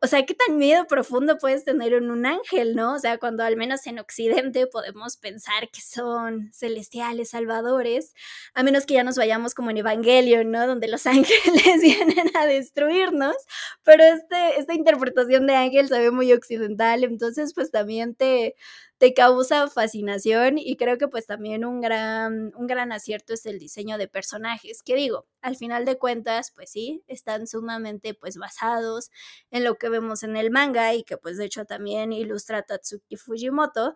o 0.07 0.09
sea, 0.09 0.25
¿qué 0.25 0.35
tan 0.35 0.57
miedo 0.57 0.87
profundo 0.87 1.37
puedes 1.37 1.65
tener 1.65 1.93
en 1.93 2.13
un 2.13 2.27
ángel, 2.27 2.77
no? 2.77 2.95
O 2.95 2.99
sea, 3.01 3.19
cuando 3.19 3.43
al 3.43 3.57
menos 3.57 3.85
en 3.89 3.99
Occidente 3.99 4.69
podemos 4.69 5.17
pensar 5.17 5.69
que 5.73 5.81
son 5.81 6.49
celestiales, 6.53 7.31
salvadores, 7.31 8.15
a 8.55 8.63
menos 8.63 8.87
que 8.87 8.95
ya 8.95 9.03
nos 9.03 9.17
vayamos 9.17 9.53
como 9.53 9.71
en 9.73 9.79
Evangelion, 9.79 10.53
¿no? 10.53 10.65
Donde 10.69 10.87
los 10.87 11.07
ángeles 11.09 11.81
vienen 11.83 12.31
a 12.37 12.47
destruirnos, 12.47 13.35
pero 13.83 14.05
este, 14.05 14.61
esta 14.61 14.75
interpretación 14.75 15.49
de 15.49 15.57
ángel 15.57 15.89
se 15.89 15.99
ve 15.99 16.13
muy 16.13 16.33
occidental, 16.33 17.03
entonces 17.03 17.53
pues 17.53 17.73
también 17.73 18.15
te, 18.15 18.55
te 18.99 19.13
causa 19.13 19.69
fascinación 19.69 20.59
y 20.59 20.77
creo 20.77 20.97
que 20.97 21.09
pues 21.09 21.27
también 21.27 21.65
un 21.65 21.81
gran, 21.81 22.53
un 22.57 22.67
gran 22.67 22.93
acierto 22.93 23.35
es 23.35 23.45
el 23.47 23.59
diseño 23.59 23.99
de 23.99 24.09
personajes, 24.09 24.83
que 24.83 24.95
digo, 24.95 25.27
al 25.43 25.57
final 25.57 25.85
de 25.85 25.99
cuentas, 25.99 26.53
pues 26.55 26.71
sí, 26.71 27.03
están 27.07 27.47
sumamente 27.47 28.15
pues 28.15 28.39
basados 28.39 29.11
en 29.51 29.65
lo 29.65 29.77
que 29.77 29.91
vemos 29.91 30.23
en 30.23 30.37
el 30.37 30.51
manga 30.51 30.95
y 30.95 31.05
que 31.05 31.19
pues 31.19 31.37
de 31.37 31.45
hecho 31.45 31.67
también 31.67 32.13
ilustra 32.13 32.63
Tatsuki 32.63 33.17
Fujimoto, 33.17 33.95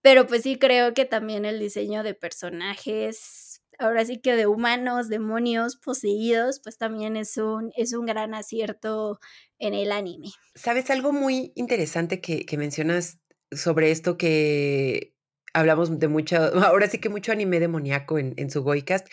pero 0.00 0.26
pues 0.26 0.42
sí 0.42 0.58
creo 0.58 0.94
que 0.94 1.04
también 1.04 1.44
el 1.44 1.58
diseño 1.58 2.02
de 2.02 2.14
personajes, 2.14 3.62
ahora 3.78 4.04
sí 4.04 4.18
que 4.18 4.34
de 4.34 4.46
humanos, 4.46 5.08
demonios 5.08 5.76
poseídos, 5.76 6.60
pues 6.62 6.78
también 6.78 7.16
es 7.16 7.36
un, 7.36 7.72
es 7.76 7.92
un 7.92 8.06
gran 8.06 8.34
acierto 8.34 9.20
en 9.58 9.74
el 9.74 9.92
anime. 9.92 10.28
¿Sabes 10.54 10.88
algo 10.90 11.12
muy 11.12 11.52
interesante 11.54 12.20
que, 12.20 12.46
que 12.46 12.56
mencionas 12.56 13.18
sobre 13.52 13.90
esto 13.90 14.16
que 14.18 15.14
hablamos 15.54 15.98
de 15.98 16.08
mucho, 16.08 16.36
ahora 16.66 16.88
sí 16.88 16.98
que 16.98 17.08
mucho 17.08 17.32
anime 17.32 17.60
demoníaco 17.60 18.18
en, 18.18 18.34
en 18.36 18.50
su 18.50 18.62
Goicast, 18.62 19.08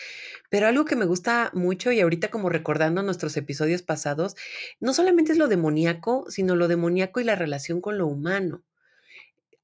pero 0.50 0.66
algo 0.66 0.84
que 0.84 0.96
me 0.96 1.04
gusta 1.06 1.50
mucho 1.54 1.92
y 1.92 2.00
ahorita 2.00 2.30
como 2.30 2.48
recordando 2.50 3.02
nuestros 3.02 3.36
episodios 3.36 3.82
pasados, 3.82 4.36
no 4.80 4.94
solamente 4.94 5.32
es 5.32 5.38
lo 5.38 5.48
demoníaco, 5.48 6.26
sino 6.28 6.56
lo 6.56 6.68
demoníaco 6.68 7.20
y 7.20 7.24
la 7.24 7.36
relación 7.36 7.80
con 7.80 7.98
lo 7.98 8.06
humano. 8.06 8.62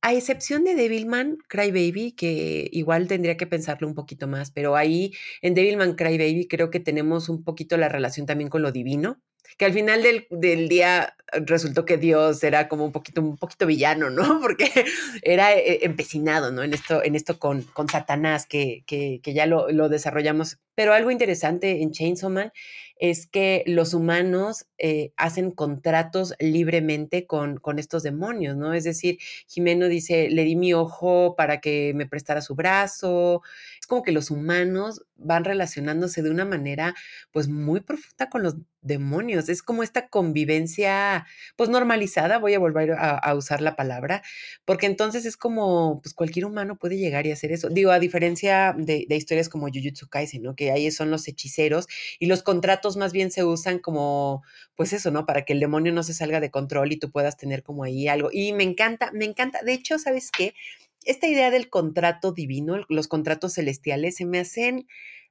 A 0.03 0.14
excepción 0.14 0.64
de 0.64 0.74
Devilman 0.74 1.38
Crybaby, 1.48 2.12
que 2.12 2.68
igual 2.72 3.07
tendría 3.07 3.36
que 3.36 3.46
pensarlo 3.46 3.86
un 3.86 3.94
poquito 3.94 4.26
más, 4.26 4.50
pero 4.50 4.74
ahí 4.74 5.12
en 5.42 5.55
Devilman 5.55 5.94
Crybaby 5.94 6.48
creo 6.48 6.70
que 6.70 6.80
tenemos 6.80 7.28
un 7.28 7.44
poquito 7.44 7.76
la 7.76 7.88
relación 7.88 8.26
también 8.26 8.50
con 8.50 8.62
lo 8.62 8.72
divino, 8.72 9.20
que 9.57 9.64
al 9.64 9.72
final 9.72 10.03
del, 10.03 10.26
del, 10.30 10.68
día 10.68 11.14
resultó 11.32 11.84
que 11.84 11.98
Dios 11.98 12.42
era 12.42 12.68
como 12.68 12.84
un 12.84 12.92
poquito, 12.92 13.20
un 13.20 13.36
poquito 13.36 13.66
villano, 13.66 14.11
¿no? 14.11 14.40
Porque 14.42 14.70
era 15.22 15.55
eh, 15.55 15.80
empecinado, 15.82 16.50
¿no? 16.50 16.62
En 16.62 16.74
esto, 16.74 17.03
en 17.05 17.14
esto 17.14 17.38
con, 17.38 17.62
con 17.62 17.88
Satanás, 17.88 18.46
que, 18.46 18.82
que, 18.86 19.20
que 19.22 19.34
ya 19.34 19.46
lo, 19.46 19.70
lo, 19.70 19.88
desarrollamos. 19.88 20.59
Pero 20.74 20.94
algo 20.94 21.11
interesante 21.11 21.82
en 21.82 21.92
Chainsaw 21.92 22.30
Man 22.30 22.53
es 23.03 23.26
que 23.26 23.64
los 23.66 23.94
humanos 23.94 24.66
eh, 24.78 25.12
hacen 25.16 25.50
contratos 25.50 26.34
libremente 26.38 27.26
con, 27.26 27.57
con 27.59 27.80
estos 27.80 28.05
demonios, 28.05 28.57
¿no? 28.57 28.74
Es 28.74 28.84
decir, 28.84 29.18
Jimeno 29.48 29.88
dice, 29.88 30.30
le 30.30 30.44
di 30.44 30.55
mi 30.55 30.72
ojo 30.72 31.34
para 31.36 31.61
que 31.61 31.94
me 31.96 32.07
prestara 32.07 32.40
su 32.42 32.55
brazo. 32.55 33.42
Es 33.83 33.89
como 33.89 34.05
que 34.05 34.12
los 34.12 34.30
humanos 34.30 35.03
van 35.16 35.45
relacionándose 35.45 36.22
de 36.22 36.30
una 36.30 36.45
manera 36.45 36.95
pues 37.33 37.49
muy 37.49 37.80
profunda 37.80 38.30
con 38.30 38.45
los 38.45 38.55
demonios. 38.80 39.49
Es 39.49 39.61
como 39.61 39.83
esta 39.83 40.07
convivencia 40.07 41.26
pues 41.57 41.68
normalizada, 41.68 42.39
voy 42.39 42.55
a 42.55 42.61
volver 42.61 42.93
a, 42.97 43.35
usar 43.35 43.61
la 43.61 43.74
palabra, 43.74 44.22
porque 44.64 44.87
entonces 44.87 45.24
es 45.24 45.37
como 45.37 46.01
pues 46.01 46.14
cualquier 46.14 46.47
humano 46.47 46.76
puede 46.76 46.97
llegar 46.97 47.26
y 47.26 47.33
hacer 47.33 47.51
eso. 47.51 47.70
Digo, 47.70 47.91
a 47.91 47.99
diferencia 47.99 48.72
de, 48.78 49.05
de 49.09 49.16
historias 49.16 49.49
como 49.49 49.66
Jujutsu 49.66 50.09
Kaisen, 50.09 50.43
¿no? 50.45 50.55
Que 50.55 50.70
ahí 50.70 50.89
son 50.93 51.11
los 51.11 51.26
hechiceros 51.26 51.89
y 52.20 52.26
los 52.26 52.45
contratos 52.45 52.97
más 52.97 53.12
bien 53.12 53.33
se 53.33 53.43
usan 53.43 53.80
como 53.80 54.45
pues 54.76 54.93
eso, 54.93 55.11
¿no? 55.11 55.26
Para 55.26 55.45
que 55.45 55.55
el 55.55 55.61
demonio 55.61 55.93
no 55.93 56.05
se 56.05 56.14
salga 56.14 56.39
de 56.39 56.53
control 56.53 56.93
y 56.93 57.01
tú 57.01 57.11
puedas 57.11 57.37
tener 57.37 57.64
como 57.64 57.83
ahí 57.83 58.07
algo. 58.07 58.28
Y 58.33 58.53
me 58.53 58.62
encanta, 58.62 59.11
me 59.12 59.24
encanta. 59.24 59.61
De 59.64 59.72
hecho, 59.72 59.99
¿sabes 59.99 60.30
qué? 60.30 60.55
Esta 61.05 61.26
idea 61.26 61.50
del 61.50 61.70
contrato 61.70 62.32
divino, 62.32 62.84
los 62.88 63.09
contratos 63.09 63.55
celestiales, 63.55 64.16
se 64.16 64.26
me 64.26 64.40
hacen 64.40 64.86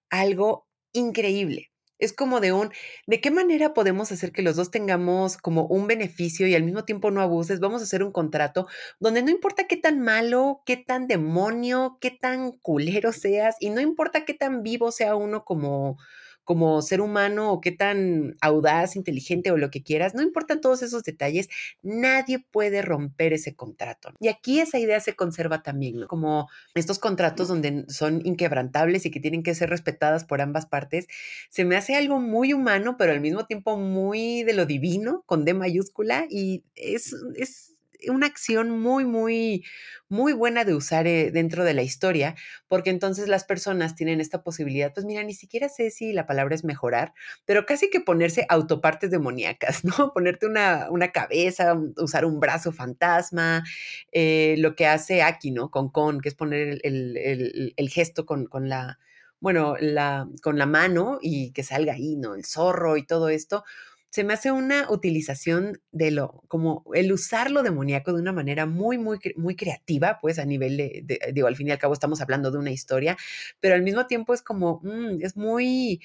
algo 0.10 0.68
increíble 0.94 1.72
es 2.02 2.14
como 2.14 2.42
de 2.42 2.52
un, 2.52 2.72
¿de 3.08 3.22
qué 3.22 3.32
manera 3.32 3.74
podemos 3.74 4.12
hacer 4.12 4.32
que 4.34 4.42
los 4.42 4.56
dos 4.58 4.72
tengamos 4.72 5.38
como 5.38 5.68
un 5.68 5.88
beneficio 5.88 6.48
y 6.48 6.56
al 6.56 6.64
mismo 6.64 6.84
tiempo 6.84 7.12
no 7.12 7.22
abuses? 7.22 7.60
Vamos 7.60 7.82
a 7.82 7.84
hacer 7.86 8.04
un 8.04 8.12
contrato 8.12 8.68
donde 9.00 9.22
no 9.22 9.30
importa 9.30 9.68
qué 9.68 9.78
tan 9.78 10.00
malo, 10.00 10.64
qué 10.66 10.78
tan 10.78 11.08
demonio, 11.08 12.00
qué 12.02 12.10
tan 12.12 12.52
culero 12.54 13.14
seas 13.14 13.56
y 13.60 13.70
no 13.70 13.80
importa 13.82 14.26
qué 14.26 14.34
tan 14.34 14.64
vivo 14.64 14.92
sea 14.92 15.16
uno 15.16 15.46
como 15.46 15.98
como 16.44 16.82
ser 16.82 17.02
humano 17.02 17.52
o 17.52 17.62
qué 17.62 17.72
tan 17.72 18.36
audaz, 18.42 18.96
inteligente 18.96 19.52
o 19.52 19.58
lo 19.58 19.70
que 19.70 19.84
quieras, 19.84 20.16
no 20.16 20.22
importan 20.22 20.62
todos 20.62 20.82
esos 20.82 21.04
detalles, 21.04 21.50
nadie 21.82 22.40
puede 22.40 22.82
romper 22.82 23.34
ese 23.34 23.56
contrato. 23.56 24.14
Y 24.20 24.28
aquí 24.28 24.60
esa 24.60 24.80
idea 24.80 25.00
se 25.00 25.16
conserva 25.16 25.64
también, 25.64 26.00
¿no? 26.00 26.08
Como 26.08 26.50
estos 26.76 27.00
contratos 27.00 27.48
donde 27.48 27.86
son 27.90 28.22
inquebrantables 28.26 29.06
y 29.06 29.12
que 29.12 29.20
tienen 29.20 29.44
que 29.44 29.56
ser 29.56 29.70
respetadas 29.70 30.26
por 30.26 30.42
ambas 30.42 30.66
partes, 30.66 31.08
se 31.50 31.66
me 31.66 31.76
hace 31.76 31.96
algo 31.96 32.20
muy 32.20 32.54
humano, 32.54 32.96
pero 32.98 33.12
al 33.12 33.22
mismo 33.22 33.46
tiempo 33.46 33.78
muy 33.78 34.44
de 34.44 34.54
lo 34.54 34.66
divino, 34.66 35.24
con 35.26 35.46
D 35.46 35.54
mayúscula, 35.54 36.26
y 36.30 36.64
es, 36.76 37.16
es 37.36 37.71
una 38.10 38.28
acción 38.28 38.70
muy, 38.82 39.06
muy, 39.06 39.64
muy 40.10 40.34
buena 40.34 40.66
de 40.66 40.74
usar 40.76 41.08
eh, 41.08 41.32
dentro 41.32 41.64
de 41.64 41.74
la 41.74 41.84
historia, 41.84 42.36
porque 42.68 42.90
entonces 42.90 43.28
las 43.28 43.44
personas 43.44 43.96
tienen 43.96 44.22
esta 44.22 44.44
posibilidad, 44.44 44.94
pues 44.94 45.06
mira, 45.06 45.24
ni 45.24 45.34
siquiera 45.34 45.70
sé 45.70 45.92
si 45.92 46.14
la 46.14 46.26
palabra 46.28 46.56
es 46.56 46.64
mejorar, 46.64 47.14
pero 47.46 47.66
casi 47.66 47.90
que 47.90 48.02
ponerse 48.02 48.46
autopartes 48.50 49.12
demoníacas, 49.12 49.84
¿no? 49.86 50.12
Ponerte 50.14 50.46
una, 50.48 50.88
una 50.90 51.12
cabeza, 51.12 51.76
usar 51.98 52.26
un 52.26 52.40
brazo 52.40 52.72
fantasma, 52.72 53.64
eh, 54.12 54.56
lo 54.58 54.76
que 54.76 54.88
hace 54.88 55.22
Aki, 55.22 55.52
¿no? 55.52 55.70
Con 55.72 55.90
Con, 55.90 56.22
que 56.22 56.30
es 56.30 56.36
poner 56.36 56.80
el, 56.84 57.18
el, 57.18 57.74
el 57.76 57.90
gesto 57.90 58.26
con, 58.26 58.46
con 58.46 58.70
la, 58.70 59.00
bueno, 59.40 59.76
la, 59.80 60.28
con 60.44 60.58
la 60.58 60.66
mano 60.66 61.18
y 61.22 61.52
que 61.52 61.64
salga 61.64 61.94
ahí, 61.94 62.16
¿no? 62.16 62.36
El 62.36 62.46
zorro 62.46 62.98
y 62.98 63.06
todo 63.06 63.30
esto 63.30 63.64
se 64.12 64.24
me 64.26 64.34
hace 64.34 64.52
una 64.52 64.92
utilización 64.92 65.82
de 65.92 66.12
lo, 66.12 66.44
como 66.50 66.84
el 66.94 67.12
usar 67.14 67.50
lo 67.52 67.64
demoníaco 67.64 68.14
de 68.14 68.22
una 68.22 68.34
manera 68.34 68.68
muy, 68.68 68.98
muy, 69.00 69.20
muy 69.38 69.56
creativa, 69.56 70.20
pues 70.22 70.38
a 70.40 70.46
nivel 70.46 70.78
de, 70.78 71.02
de, 71.06 71.32
digo, 71.34 71.48
al 71.48 71.56
fin 71.56 71.70
y 71.70 71.72
al 71.72 71.80
cabo 71.80 71.94
estamos 71.94 72.22
hablando 72.22 72.52
de 72.52 72.60
una 72.60 72.72
historia, 72.72 73.18
pero 73.60 73.76
al 73.76 73.84
mismo 73.84 74.08
tiempo 74.08 74.34
es 74.34 74.44
como, 74.44 74.82
mmm, 74.84 75.20
es 75.24 75.38
muy, 75.38 76.02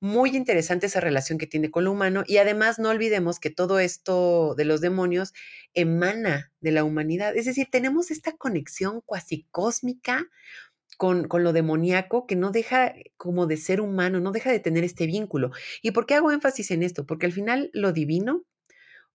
muy 0.00 0.36
interesante 0.36 0.86
esa 0.86 1.00
relación 1.00 1.38
que 1.38 1.48
tiene 1.48 1.70
con 1.70 1.84
lo 1.84 1.92
humano 1.92 2.22
y 2.26 2.36
además 2.38 2.78
no 2.78 2.88
olvidemos 2.90 3.40
que 3.40 3.50
todo 3.50 3.80
esto 3.80 4.54
de 4.56 4.64
los 4.64 4.80
demonios 4.80 5.34
emana 5.74 6.52
de 6.60 6.70
la 6.72 6.84
humanidad, 6.84 7.36
es 7.36 7.46
decir, 7.46 7.68
tenemos 7.70 8.10
esta 8.12 8.32
conexión 8.36 9.00
cuasi 9.04 9.46
cósmica 9.50 10.26
con, 10.98 11.28
con, 11.28 11.44
lo 11.44 11.54
demoníaco 11.54 12.26
que 12.26 12.36
no 12.36 12.50
deja 12.50 12.94
como 13.16 13.46
de 13.46 13.56
ser 13.56 13.80
humano, 13.80 14.20
no 14.20 14.32
deja 14.32 14.52
de 14.52 14.60
tener 14.60 14.84
este 14.84 15.06
vínculo. 15.06 15.52
¿Y 15.80 15.92
por 15.92 16.04
qué 16.06 16.14
hago 16.14 16.32
énfasis 16.32 16.70
en 16.72 16.82
esto? 16.82 17.06
Porque 17.06 17.26
al 17.26 17.32
final 17.32 17.70
lo 17.72 17.92
divino, 17.92 18.44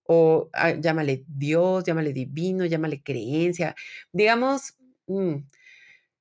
o 0.06 0.50
ah, 0.54 0.72
llámale 0.72 1.26
Dios, 1.28 1.84
llámale 1.84 2.14
divino, 2.14 2.66
llámale 2.66 3.04
creencia, 3.04 3.76
digamos, 4.14 4.76
mmm, 5.08 5.36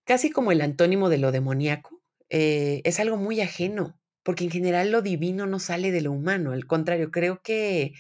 casi 0.05 0.31
como 0.31 0.53
el 0.53 0.61
antónimo 0.61 1.09
de 1.09 1.19
lo 1.19 1.33
demoníaco, 1.33 2.03
eh, 2.29 2.83
es 2.85 3.01
algo 3.01 3.17
muy 3.17 3.41
ajeno, 3.41 3.99
porque 4.25 4.45
en 4.45 4.51
general 4.51 4.91
lo 4.91 5.03
divino 5.03 5.47
no 5.47 5.59
sale 5.61 5.93
de 5.93 6.01
lo 6.03 6.13
humano, 6.13 6.53
al 6.53 6.67
contrario, 6.67 7.11
creo 7.11 7.41
que 7.43 7.95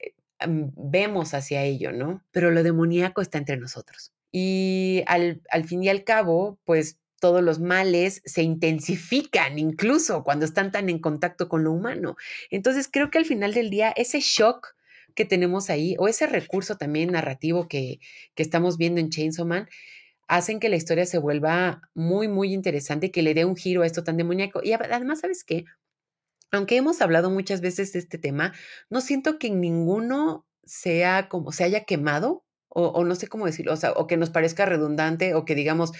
eh, 0.00 0.14
vemos 0.48 1.34
hacia 1.34 1.62
ello, 1.64 1.92
¿no? 1.92 2.24
Pero 2.32 2.50
lo 2.50 2.62
demoníaco 2.62 3.20
está 3.22 3.38
entre 3.38 3.58
nosotros. 3.58 4.12
Y 4.32 5.04
al, 5.06 5.42
al, 5.50 5.64
fin 5.64 5.82
y 5.84 5.90
al 5.90 6.04
cabo, 6.04 6.58
pues 6.64 6.98
todos 7.22 7.40
los 7.40 7.60
males 7.60 8.20
se 8.24 8.42
intensifican 8.42 9.56
incluso 9.56 10.24
cuando 10.24 10.44
están 10.44 10.72
tan 10.72 10.88
en 10.88 10.98
contacto 10.98 11.48
con 11.48 11.62
lo 11.62 11.70
humano. 11.70 12.16
Entonces 12.50 12.88
creo 12.92 13.12
que 13.12 13.18
al 13.18 13.24
final 13.24 13.54
del 13.54 13.70
día 13.70 13.92
ese 13.94 14.18
shock 14.18 14.74
que 15.14 15.24
tenemos 15.24 15.70
ahí 15.70 15.94
o 16.00 16.08
ese 16.08 16.26
recurso 16.26 16.78
también 16.78 17.12
narrativo 17.12 17.68
que, 17.68 18.00
que 18.34 18.42
estamos 18.42 18.76
viendo 18.76 18.98
en 19.00 19.10
Chainsaw 19.10 19.46
Man 19.46 19.68
hacen 20.26 20.58
que 20.58 20.68
la 20.68 20.74
historia 20.74 21.06
se 21.06 21.18
vuelva 21.18 21.82
muy, 21.94 22.26
muy 22.26 22.52
interesante, 22.52 23.12
que 23.12 23.22
le 23.22 23.34
dé 23.34 23.44
un 23.44 23.54
giro 23.54 23.82
a 23.82 23.86
esto 23.86 24.02
tan 24.02 24.16
demoníaco. 24.16 24.60
Y 24.64 24.72
además, 24.72 25.20
¿sabes 25.20 25.44
qué? 25.44 25.64
Aunque 26.50 26.76
hemos 26.76 27.00
hablado 27.02 27.30
muchas 27.30 27.60
veces 27.60 27.92
de 27.92 28.00
este 28.00 28.18
tema, 28.18 28.52
no 28.90 29.00
siento 29.00 29.38
que 29.38 29.48
ninguno 29.48 30.44
sea 30.64 31.28
como 31.28 31.52
se 31.52 31.62
haya 31.62 31.84
quemado 31.84 32.44
o, 32.74 33.04
no 33.04 33.14
sé 33.14 33.28
cómo 33.28 33.46
decirlo, 33.46 33.74
o 33.96 34.06
que 34.06 34.16
nos 34.16 34.30
parezca 34.30 34.64
redundante 34.64 35.34
o 35.34 35.44
que 35.44 35.54
digamos, 35.54 35.92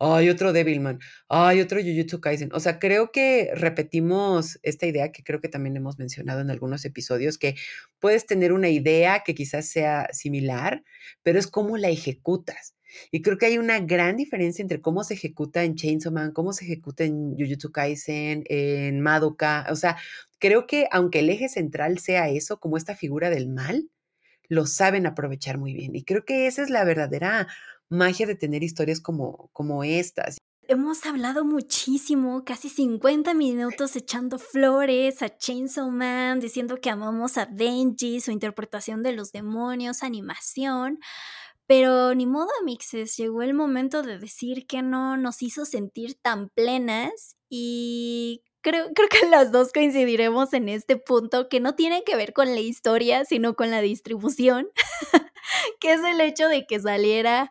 hay 0.00 0.30
otro 0.30 0.52
Devilman, 0.54 0.98
hay 1.28 1.60
otro 1.60 1.78
Jujutsu 1.80 2.20
Kaisen. 2.20 2.50
O 2.54 2.60
sea, 2.60 2.78
creo 2.78 3.12
que 3.12 3.50
repetimos 3.54 4.58
esta 4.62 4.86
idea 4.86 5.12
que 5.12 5.22
creo 5.22 5.40
que 5.42 5.48
también 5.48 5.76
hemos 5.76 5.98
mencionado 5.98 6.40
en 6.40 6.50
algunos 6.50 6.84
episodios, 6.86 7.36
que 7.36 7.54
puedes 7.98 8.24
tener 8.24 8.54
una 8.54 8.70
idea 8.70 9.22
que 9.24 9.34
quizás 9.34 9.66
sea 9.68 10.08
similar, 10.12 10.84
pero 11.22 11.38
es 11.38 11.46
cómo 11.46 11.76
la 11.76 11.90
ejecutas. 11.90 12.74
Y 13.10 13.22
creo 13.22 13.38
que 13.38 13.46
hay 13.46 13.58
una 13.58 13.78
gran 13.80 14.16
diferencia 14.16 14.62
entre 14.62 14.80
cómo 14.80 15.04
se 15.04 15.14
ejecuta 15.14 15.64
en 15.64 15.76
Chainsaw 15.76 16.12
Man, 16.12 16.32
cómo 16.32 16.52
se 16.54 16.64
ejecuta 16.64 17.04
en 17.04 17.36
Jujutsu 17.36 17.70
Kaisen, 17.70 18.44
en 18.46 19.00
Madoka. 19.00 19.66
O 19.70 19.76
sea, 19.76 19.96
creo 20.38 20.66
que 20.66 20.88
aunque 20.90 21.20
el 21.20 21.30
eje 21.30 21.48
central 21.48 21.98
sea 21.98 22.30
eso, 22.30 22.58
como 22.58 22.78
esta 22.78 22.96
figura 22.96 23.30
del 23.30 23.48
mal, 23.48 23.90
lo 24.48 24.66
saben 24.66 25.06
aprovechar 25.06 25.58
muy 25.58 25.74
bien. 25.74 25.94
Y 25.94 26.04
creo 26.04 26.24
que 26.24 26.46
esa 26.46 26.62
es 26.62 26.70
la 26.70 26.84
verdadera 26.84 27.46
magia 27.90 28.26
de 28.26 28.36
tener 28.36 28.62
historias 28.62 29.00
como, 29.00 29.50
como 29.52 29.84
estas. 29.84 30.38
Hemos 30.68 31.04
hablado 31.04 31.44
muchísimo, 31.44 32.44
casi 32.44 32.68
50 32.68 33.34
minutos 33.34 33.96
echando 33.96 34.38
flores 34.38 35.20
a 35.20 35.36
Chainsaw 35.36 35.90
Man, 35.90 36.38
diciendo 36.38 36.76
que 36.80 36.90
amamos 36.90 37.36
a 37.38 37.46
Denji, 37.46 38.20
su 38.20 38.30
interpretación 38.30 39.02
de 39.02 39.12
los 39.12 39.32
demonios, 39.32 40.04
animación. 40.04 41.00
Pero 41.66 42.14
ni 42.14 42.26
modo, 42.26 42.50
mixes, 42.64 43.16
llegó 43.16 43.42
el 43.42 43.52
momento 43.52 44.02
de 44.02 44.18
decir 44.18 44.66
que 44.68 44.82
no 44.82 45.16
nos 45.16 45.42
hizo 45.42 45.64
sentir 45.64 46.16
tan 46.20 46.50
plenas 46.50 47.36
y 47.48 48.44
creo, 48.60 48.86
creo 48.94 49.08
que 49.08 49.26
las 49.28 49.50
dos 49.50 49.72
coincidiremos 49.72 50.52
en 50.52 50.68
este 50.68 50.96
punto 50.96 51.48
que 51.48 51.58
no 51.58 51.74
tiene 51.74 52.04
que 52.04 52.14
ver 52.14 52.32
con 52.32 52.46
la 52.54 52.60
historia, 52.60 53.24
sino 53.24 53.54
con 53.54 53.72
la 53.72 53.80
distribución, 53.80 54.68
que 55.80 55.94
es 55.94 56.00
el 56.04 56.20
hecho 56.20 56.48
de 56.48 56.66
que 56.66 56.78
saliera 56.78 57.50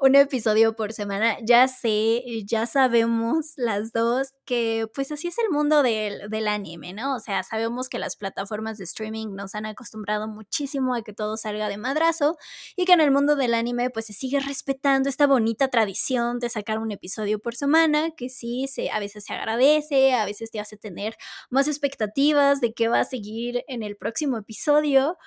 un 0.00 0.14
episodio 0.14 0.74
por 0.74 0.92
semana. 0.94 1.36
Ya 1.42 1.68
sé, 1.68 2.22
ya 2.46 2.66
sabemos 2.66 3.52
las 3.56 3.92
dos 3.92 4.32
que 4.46 4.86
pues 4.94 5.12
así 5.12 5.28
es 5.28 5.38
el 5.38 5.50
mundo 5.50 5.82
del, 5.82 6.30
del, 6.30 6.48
anime, 6.48 6.94
¿no? 6.94 7.14
O 7.14 7.20
sea, 7.20 7.42
sabemos 7.42 7.88
que 7.88 7.98
las 7.98 8.16
plataformas 8.16 8.78
de 8.78 8.84
streaming 8.84 9.34
nos 9.34 9.54
han 9.54 9.66
acostumbrado 9.66 10.26
muchísimo 10.26 10.94
a 10.94 11.02
que 11.02 11.12
todo 11.12 11.36
salga 11.36 11.68
de 11.68 11.76
madrazo 11.76 12.36
y 12.76 12.86
que 12.86 12.92
en 12.94 13.00
el 13.02 13.10
mundo 13.10 13.36
del 13.36 13.52
anime 13.52 13.90
pues 13.90 14.06
se 14.06 14.14
sigue 14.14 14.40
respetando 14.40 15.08
esta 15.10 15.26
bonita 15.26 15.68
tradición 15.68 16.38
de 16.38 16.48
sacar 16.48 16.78
un 16.78 16.92
episodio 16.92 17.38
por 17.38 17.54
semana, 17.54 18.10
que 18.16 18.30
sí, 18.30 18.66
se, 18.68 18.90
a 18.90 19.00
veces 19.00 19.24
se 19.24 19.34
agradece, 19.34 20.14
a 20.14 20.24
veces 20.24 20.50
te 20.50 20.60
hace 20.60 20.78
tener 20.78 21.16
más 21.50 21.68
expectativas 21.68 22.60
de 22.60 22.72
qué 22.72 22.88
va 22.88 23.00
a 23.00 23.04
seguir 23.04 23.64
en 23.68 23.82
el 23.82 23.96
próximo 23.96 24.38
episodio. 24.38 25.18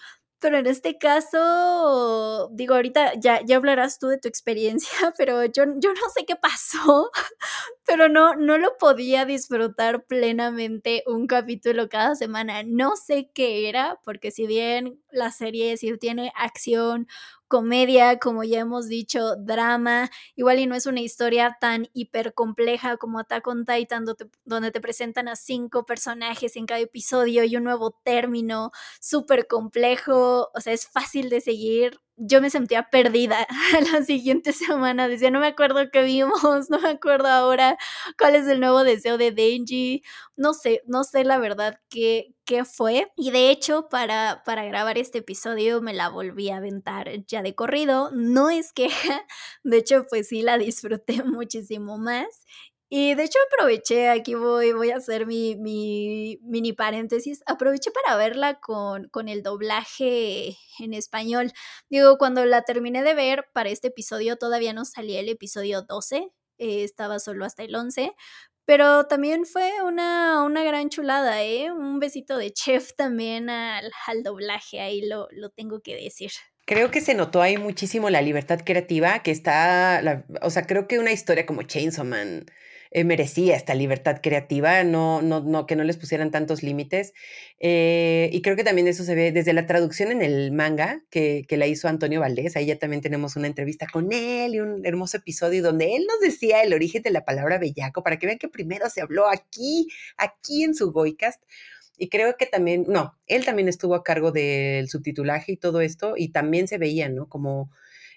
Pero 0.44 0.58
en 0.58 0.68
este 0.68 0.98
caso, 0.98 2.50
digo, 2.52 2.76
ahorita 2.76 3.14
ya, 3.18 3.39
ya 3.46 3.56
hablarás 3.56 3.98
tú 3.98 4.08
de 4.10 4.18
tu 4.18 4.28
experiencia, 4.28 4.89
pero 5.18 5.46
yo, 5.46 5.64
yo 5.78 5.94
no 5.94 6.02
sé 6.14 6.26
qué 6.26 6.36
pasó, 6.36 7.10
pero 7.86 8.10
no, 8.10 8.36
no 8.36 8.58
lo 8.58 8.78
podía 8.78 9.24
disfrutar 9.24 10.04
plenamente 10.04 11.02
un 11.08 11.28
capítulo 11.28 11.88
cada 11.88 12.16
semana. 12.16 12.62
No 12.66 12.98
sé 12.98 13.30
qué 13.34 13.70
era, 13.70 14.02
porque 14.04 14.32
si 14.32 14.46
bien 14.46 15.02
la 15.12 15.32
serie 15.32 15.78
sí 15.78 15.98
tiene 15.98 16.34
acción, 16.36 17.08
comedia, 17.48 18.20
como 18.20 18.44
ya 18.44 18.60
hemos 18.60 18.88
dicho, 18.88 19.36
drama, 19.36 20.10
igual 20.36 20.60
y 20.60 20.66
no 20.68 20.76
es 20.76 20.86
una 20.86 21.02
historia 21.02 21.58
tan 21.60 21.88
hiper 21.94 22.34
compleja 22.34 22.98
como 22.98 23.20
Attack 23.20 23.48
on 23.48 23.66
Titan, 23.66 24.06
donde 24.46 24.72
te, 24.72 24.82
presentan 24.82 25.28
a 25.28 25.36
cinco 25.36 25.86
personajes 25.86 26.56
en 26.56 26.66
cada 26.66 26.80
episodio 26.80 27.44
y 27.44 27.56
un 27.56 27.64
nuevo 27.64 27.91
término 28.04 28.72
súper 29.00 29.48
complejo, 29.48 30.50
o 30.54 30.62
sea, 30.62 30.74
es 30.74 30.88
fácil 30.88 31.30
de 31.30 31.41
seguir, 31.41 32.00
yo 32.18 32.41
me 32.41 32.49
sentía 32.49 32.89
perdida 32.89 33.47
la 33.93 34.03
siguiente 34.03 34.53
semana. 34.53 35.07
Decía, 35.07 35.32
no 35.32 35.39
me 35.39 35.47
acuerdo 35.47 35.89
qué 35.91 36.03
vimos, 36.03 36.70
no 36.70 36.80
me 36.80 36.89
acuerdo 36.89 37.28
ahora 37.28 37.78
cuál 38.18 38.36
es 38.36 38.47
el 38.47 38.59
nuevo 38.59 38.84
deseo 38.84 39.18
de 39.18 39.32
Denji. 39.32 40.03
No 40.36 40.53
sé, 40.53 40.82
no 40.88 41.03
sé 41.03 41.24
la 41.24 41.38
verdad 41.38 41.80
qué, 41.89 42.34
qué 42.45 42.66
fue. 42.66 43.11
Y 43.16 43.32
de 43.32 43.49
hecho, 43.49 43.88
para, 43.89 44.43
para 44.45 44.66
grabar 44.66 44.97
este 44.97 45.20
episodio 45.20 45.82
me 45.82 45.93
la 45.93 46.09
volví 46.09 46.49
a 46.49 46.57
aventar 46.57 47.09
ya 47.28 47.41
de 47.41 47.55
corrido. 47.55 48.09
No 48.14 48.49
es 48.49 48.74
queja, 48.74 49.26
de 49.64 49.78
hecho, 49.78 50.05
pues 50.09 50.28
sí 50.30 50.41
la 50.41 50.57
disfruté 50.57 51.24
muchísimo 51.24 51.97
más. 51.97 52.28
Y 52.96 53.16
de 53.16 53.24
hecho 53.24 53.39
aproveché, 53.52 54.10
aquí 54.10 54.36
voy, 54.36 54.72
voy 54.72 54.91
a 54.91 54.98
hacer 54.98 55.26
mi, 55.26 55.56
mi 55.56 56.38
mini 56.44 56.74
paréntesis, 56.74 57.41
aproveché 57.48 57.89
para 57.89 58.16
verla 58.18 58.60
con, 58.60 59.10
con, 59.10 59.30
el 59.30 59.41
doblaje 59.41 60.56
en 60.78 60.94
español. 60.94 61.52
Digo, 61.89 62.20
cuando 62.20 62.46
la 62.46 62.62
terminé 62.62 63.02
de 63.02 63.16
ver 63.16 63.48
para 63.52 63.70
este 63.70 63.88
episodio 63.88 64.36
todavía 64.36 64.74
no 64.74 64.86
salía 64.86 65.22
el 65.22 65.30
episodio 65.30 65.82
12, 65.82 66.18
eh, 66.60 66.84
estaba 66.84 67.18
solo 67.18 67.46
hasta 67.46 67.64
el 67.64 67.74
11, 67.74 68.12
pero 68.64 69.08
también 69.08 69.48
fue 69.48 69.72
una, 69.82 70.44
una 70.44 70.64
gran 70.64 70.89
chulada, 70.89 71.41
¿eh? 71.41 71.72
Un 71.72 72.00
besito 72.00 72.38
de 72.38 72.54
chef 72.54 72.94
también 72.96 73.50
al, 73.50 73.91
al 74.06 74.22
doblaje, 74.22 74.82
ahí 74.82 75.02
lo, 75.02 75.28
lo 75.32 75.50
tengo 75.50 75.82
que 75.82 75.96
decir. 75.96 76.30
Creo 76.68 76.91
que 76.91 77.02
se 77.02 77.16
notó 77.16 77.41
ahí 77.41 77.58
muchísimo 77.58 78.12
la 78.12 78.22
libertad 78.22 78.60
creativa 78.64 79.24
que 79.24 79.32
está, 79.32 80.24
o 80.44 80.52
sea, 80.52 80.68
creo 80.68 80.88
que 80.88 81.00
una 81.00 81.12
historia 81.12 81.48
como 81.48 81.64
Chainsaw 81.64 82.06
Man 82.06 82.46
eh, 82.96 83.04
merecía 83.06 83.56
esta 83.56 83.74
libertad 83.74 84.20
creativa, 84.22 84.84
no, 84.84 85.24
no, 85.24 85.41
no, 85.41 85.66
que 85.66 85.76
no 85.76 85.84
les 85.84 85.98
pusieran 85.98 86.30
tantos 86.30 86.62
límites. 86.62 87.14
Eh, 87.60 88.30
y 88.32 88.44
creo 88.44 88.56
que 88.56 88.64
también 88.64 88.88
eso 88.88 89.04
se 89.04 89.16
ve 89.16 89.32
desde 89.32 89.52
la 89.54 89.66
traducción 89.66 90.12
en 90.12 90.22
el 90.22 90.52
manga 90.52 91.02
que, 91.10 91.44
que, 91.48 91.58
la 91.58 91.66
hizo 91.66 91.88
Antonio 91.88 92.20
Valdés. 92.20 92.56
Ahí 92.56 92.68
ya 92.68 92.78
también 92.78 93.02
tenemos 93.02 93.36
una 93.36 93.48
entrevista 93.48 93.88
con 93.91 94.14
él 94.14 94.54
y 94.54 94.60
un 94.60 94.86
hermoso 94.86 95.18
episodio 95.18 95.64
donde 95.64 95.96
él 95.96 96.06
nos 96.08 96.20
decía 96.20 96.62
el 96.62 96.72
origen 96.72 97.02
de 97.02 97.10
la 97.10 97.26
palabra 97.26 97.58
bellaco 97.58 98.04
para 98.04 98.20
que 98.20 98.28
vean 98.28 98.38
que 98.38 98.48
primero 98.48 98.88
se 98.91 99.02
habló 99.02 99.28
aquí, 99.28 99.88
aquí 100.18 100.64
en 100.64 100.76
su 100.76 100.91
Goicast. 100.91 101.41
Y 101.98 102.10
creo 102.10 102.38
que 102.38 102.46
también, 102.46 102.86
no, 102.88 103.18
él 103.26 103.44
también 103.44 103.70
estuvo 103.70 103.96
a 103.96 104.04
cargo 104.04 104.32
del 104.32 104.88
subtitulaje 104.88 105.54
y 105.54 105.58
todo 105.58 105.82
esto, 105.82 106.14
y 106.16 106.30
también 106.30 106.68
se 106.68 106.78
veía, 106.78 107.10
¿no? 107.10 107.28
Como, 107.28 107.72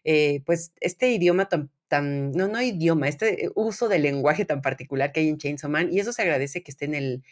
eh, 0.05 0.43
pues, 0.45 0.72
este 0.81 1.12
idioma 1.12 1.49
tan 1.49 1.70
tan, 1.89 2.32
no, 2.32 2.49
no 2.49 2.61
idioma, 2.62 3.09
este 3.09 3.51
uso 3.55 3.89
del 3.89 4.03
lenguaje 4.03 4.45
tan 4.45 4.62
particular 4.62 5.12
que 5.12 5.20
hay 5.20 5.28
en 5.28 5.39
Chainsaw 5.39 5.70
Man, 5.70 5.93
y 5.93 6.01
eso 6.01 6.12
se 6.12 6.22
agradece 6.22 6.62
que 6.62 6.70
esté 6.70 6.87
en 6.87 6.95
el, 6.95 7.22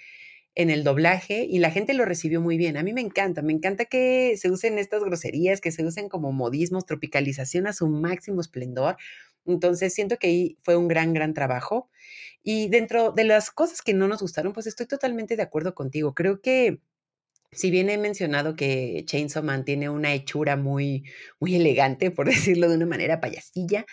en 0.54 0.70
el 0.70 0.84
doblaje 0.84 1.46
y 1.48 1.58
la 1.58 1.70
gente 1.70 1.94
lo 1.94 2.04
recibió 2.04 2.40
muy 2.40 2.56
bien. 2.56 2.76
A 2.76 2.82
mí 2.82 2.92
me 2.92 3.00
encanta, 3.00 3.42
me 3.42 3.52
encanta 3.52 3.86
que 3.86 4.36
se 4.36 4.50
usen 4.50 4.78
estas 4.78 5.02
groserías, 5.02 5.60
que 5.60 5.72
se 5.72 5.84
usen 5.84 6.08
como 6.08 6.32
modismos, 6.32 6.86
tropicalización 6.86 7.66
a 7.66 7.72
su 7.72 7.88
máximo 7.88 8.40
esplendor. 8.40 8.96
Entonces 9.46 9.92
siento 9.94 10.16
que 10.18 10.28
ahí 10.28 10.58
fue 10.62 10.76
un 10.76 10.88
gran, 10.88 11.12
gran 11.12 11.34
trabajo. 11.34 11.90
Y 12.42 12.68
dentro 12.68 13.12
de 13.12 13.24
las 13.24 13.50
cosas 13.50 13.82
que 13.82 13.94
no 13.94 14.06
nos 14.08 14.22
gustaron, 14.22 14.52
pues 14.52 14.66
estoy 14.66 14.86
totalmente 14.86 15.36
de 15.36 15.42
acuerdo 15.42 15.74
contigo. 15.74 16.14
Creo 16.14 16.40
que 16.40 16.80
si 17.54 17.70
bien 17.70 17.88
he 17.88 17.98
mencionado 17.98 18.56
que 18.56 19.04
Chainsaw 19.06 19.42
Man 19.42 19.64
tiene 19.64 19.88
una 19.88 20.12
hechura 20.12 20.56
muy, 20.56 21.04
muy 21.40 21.54
elegante, 21.56 22.10
por 22.10 22.26
decirlo 22.56 22.68
de 22.68 22.76
una 22.76 22.86
manera 22.86 23.20
payasilla, 23.20 23.86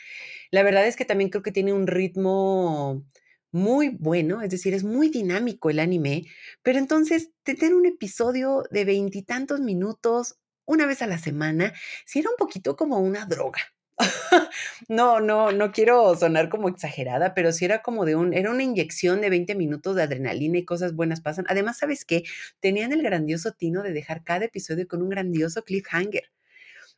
la 0.51 0.63
verdad 0.63 0.87
es 0.87 0.95
que 0.95 1.05
también 1.05 1.29
creo 1.29 1.43
que 1.43 1.51
tiene 1.51 1.73
un 1.73 1.87
ritmo 1.87 3.05
muy 3.51 3.89
bueno, 3.89 4.41
es 4.41 4.49
decir, 4.49 4.73
es 4.73 4.83
muy 4.83 5.09
dinámico 5.09 5.69
el 5.69 5.79
anime, 5.79 6.25
pero 6.63 6.79
entonces 6.79 7.31
tener 7.43 7.73
un 7.73 7.85
episodio 7.85 8.63
de 8.71 8.85
veintitantos 8.85 9.59
minutos 9.59 10.37
una 10.65 10.85
vez 10.85 11.01
a 11.01 11.07
la 11.07 11.17
semana, 11.17 11.73
sí 12.05 12.19
era 12.19 12.29
un 12.29 12.37
poquito 12.37 12.75
como 12.75 12.99
una 12.99 13.25
droga. 13.25 13.59
no, 14.87 15.19
no, 15.19 15.51
no 15.51 15.71
quiero 15.71 16.15
sonar 16.15 16.49
como 16.49 16.69
exagerada, 16.69 17.33
pero 17.33 17.51
sí 17.51 17.65
era 17.65 17.81
como 17.81 18.05
de 18.05 18.15
un, 18.15 18.33
era 18.33 18.51
una 18.51 18.63
inyección 18.63 19.21
de 19.21 19.29
20 19.29 19.55
minutos 19.55 19.95
de 19.95 20.03
adrenalina 20.03 20.57
y 20.57 20.65
cosas 20.65 20.95
buenas 20.95 21.21
pasan. 21.21 21.45
Además, 21.49 21.77
¿sabes 21.77 22.05
qué? 22.05 22.23
Tenían 22.59 22.93
el 22.93 23.03
grandioso 23.03 23.51
tino 23.51 23.83
de 23.83 23.93
dejar 23.93 24.23
cada 24.23 24.45
episodio 24.45 24.87
con 24.87 25.01
un 25.01 25.09
grandioso 25.09 25.63
cliffhanger. 25.63 26.31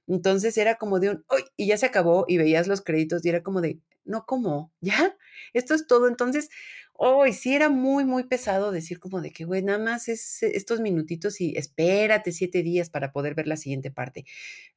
Entonces 0.08 0.58
era 0.58 0.76
como 0.76 1.00
de 1.00 1.12
un, 1.12 1.26
¡ay! 1.30 1.44
Y 1.58 1.68
ya 1.68 1.78
se 1.78 1.86
acabó 1.86 2.26
y 2.28 2.38
veías 2.38 2.68
los 2.68 2.82
créditos 2.82 3.26
y 3.26 3.30
era 3.30 3.44
como 3.44 3.62
de, 3.62 3.80
no, 4.06 4.26
¿cómo? 4.26 4.72
¿Ya? 4.82 5.16
Esto 5.54 5.74
es 5.76 5.88
todo. 5.88 6.08
Entonces, 6.08 6.50
hoy 6.94 7.34
sí 7.34 7.56
era 7.56 7.70
muy, 7.70 8.06
muy 8.06 8.24
pesado 8.26 8.72
decir 8.72 9.00
como 9.00 9.22
de 9.22 9.32
que, 9.32 9.46
güey, 9.46 9.62
nada 9.64 9.80
más 9.80 10.08
es 10.10 10.44
estos 10.44 10.80
minutitos 10.82 11.42
y 11.42 11.56
espérate 11.58 12.32
siete 12.32 12.64
días 12.64 12.90
para 12.90 13.12
poder 13.12 13.36
ver 13.36 13.48
la 13.48 13.58
siguiente 13.58 13.92
parte. 13.92 14.26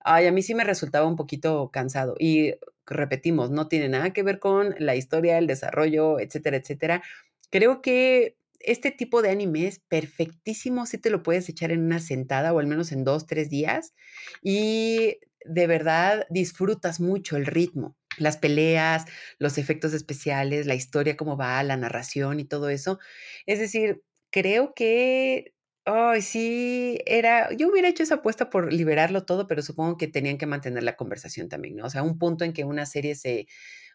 Ay, 0.01 0.27
a 0.27 0.33
mí 0.33 0.43
sí 0.43 0.55
me 0.55 0.64
resultaba 0.64 1.07
un 1.07 1.16
poquito 1.16 1.70
cansado. 1.72 2.14
Y 2.18 2.55
repetimos, 2.87 3.51
no 3.51 3.68
tiene 3.68 3.89
nada 3.89 4.12
que 4.12 4.22
ver 4.22 4.39
con 4.39 4.74
la 4.79 4.97
historia, 4.97 5.39
el 5.39 5.47
desarrollo, 5.47 6.20
etcétera, 6.20 6.57
etcétera. 6.59 7.03
Creo 7.51 7.83
que 7.83 8.37
este 8.61 8.90
tipo 8.90 9.22
de 9.22 9.30
anime 9.30 9.66
es 9.66 9.80
perfectísimo 9.80 10.86
si 10.86 10.98
te 10.98 11.11
lo 11.11 11.22
puedes 11.22 11.48
echar 11.48 11.72
en 11.72 11.84
una 11.84 12.00
sentada 12.00 12.52
o 12.52 12.59
al 12.59 12.66
menos 12.66 12.92
en 12.92 13.04
dos, 13.04 13.26
tres 13.26 13.50
días 13.50 13.94
y 14.42 15.18
de 15.44 15.66
verdad 15.66 16.26
disfrutas 16.30 17.00
mucho 17.00 17.36
el 17.36 17.46
ritmo, 17.46 17.96
las 18.18 18.36
peleas, 18.36 19.04
los 19.38 19.59
efectos 19.59 19.92
especiales, 19.92 20.66
la 20.66 20.74
historia, 20.74 21.16
cómo 21.16 21.36
va, 21.36 21.62
la 21.62 21.76
narración 21.76 22.40
y 22.40 22.44
todo 22.44 22.68
eso. 22.68 22.98
Es 23.46 23.59
decir, 23.59 24.02
creo 24.30 24.74
que 24.74 25.54
Ay, 25.88 26.20
sí, 26.20 26.98
era 27.07 27.52
yo 27.52 27.68
hubiera 27.68 27.88
hecho 27.88 28.02
esa 28.02 28.16
apuesta 28.16 28.50
por 28.50 28.72
liberarlo 28.72 29.24
todo, 29.24 29.46
pero 29.46 29.62
supongo 29.62 29.96
que 29.96 30.09
tenían 30.09 30.36
que 30.36 30.46
mantener 30.46 30.82
la 30.82 30.96
conversación 30.96 31.48
también, 31.48 31.76
¿no? 31.76 31.84
O 31.86 31.90
sea, 31.90 32.02
un 32.02 32.18
punto 32.18 32.44
en 32.44 32.52
que 32.52 32.64
una 32.64 32.86
serie 32.86 33.14
se 33.14 33.46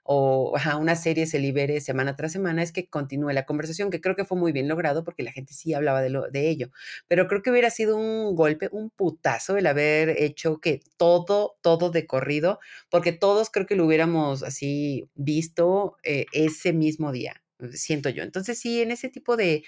o 0.04 0.56
ajá, 0.56 0.78
una 0.78 0.96
serie 0.96 1.26
se 1.28 1.40
libere 1.40 1.80
semana 1.82 2.16
tras 2.16 2.32
semana 2.32 2.64
es 2.64 2.72
que 2.72 2.88
continúe 2.90 3.32
la 3.32 3.46
conversación, 3.46 3.90
que 3.92 4.02
creo 4.02 4.16
que 4.16 4.26
fue 4.26 4.38
muy 4.38 4.52
bien 4.52 4.68
logrado 4.68 5.04
porque 5.04 5.24
la 5.24 5.32
gente 5.32 5.54
sí 5.54 5.74
hablaba 5.74 6.02
de 6.02 6.10
lo 6.10 6.30
de 6.30 6.50
ello. 6.50 6.72
Pero 7.08 7.28
creo 7.28 7.42
que 7.42 7.52
hubiera 7.52 7.70
sido 7.70 7.98
un 7.98 8.36
golpe, 8.36 8.70
un 8.72 8.90
putazo 8.90 9.58
el 9.58 9.68
haber 9.68 10.10
hecho 10.22 10.60
que 10.60 10.82
todo, 10.98 11.58
todo 11.62 11.92
de 11.92 12.06
corrido, 12.08 12.60
porque 12.90 13.12
todos 13.12 13.50
creo 13.50 13.66
que 13.66 13.76
lo 13.76 13.86
hubiéramos 13.86 14.44
así 14.44 15.10
visto, 15.16 15.98
eh, 16.04 16.26
ese 16.34 16.74
mismo 16.74 17.12
día, 17.12 17.42
siento 17.74 18.10
yo. 18.10 18.24
Entonces, 18.24 18.60
sí, 18.60 18.82
en 18.82 18.92
ese 18.92 19.10
tipo 19.10 19.38
de 19.38 19.64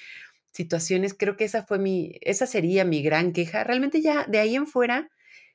situaciones, 0.52 1.14
creo 1.16 1.38
que 1.38 1.46
esa 1.46 1.66
fue 1.66 1.80
mi 1.80 2.18
esa 2.22 2.46
sería 2.48 2.86
mi 2.86 3.02
gran 3.04 3.34
queja. 3.34 3.64
Realmente 3.64 4.02
ya 4.02 4.26
de 4.28 4.40
ahí 4.40 4.56
en 4.56 4.68
fuera, 4.68 5.10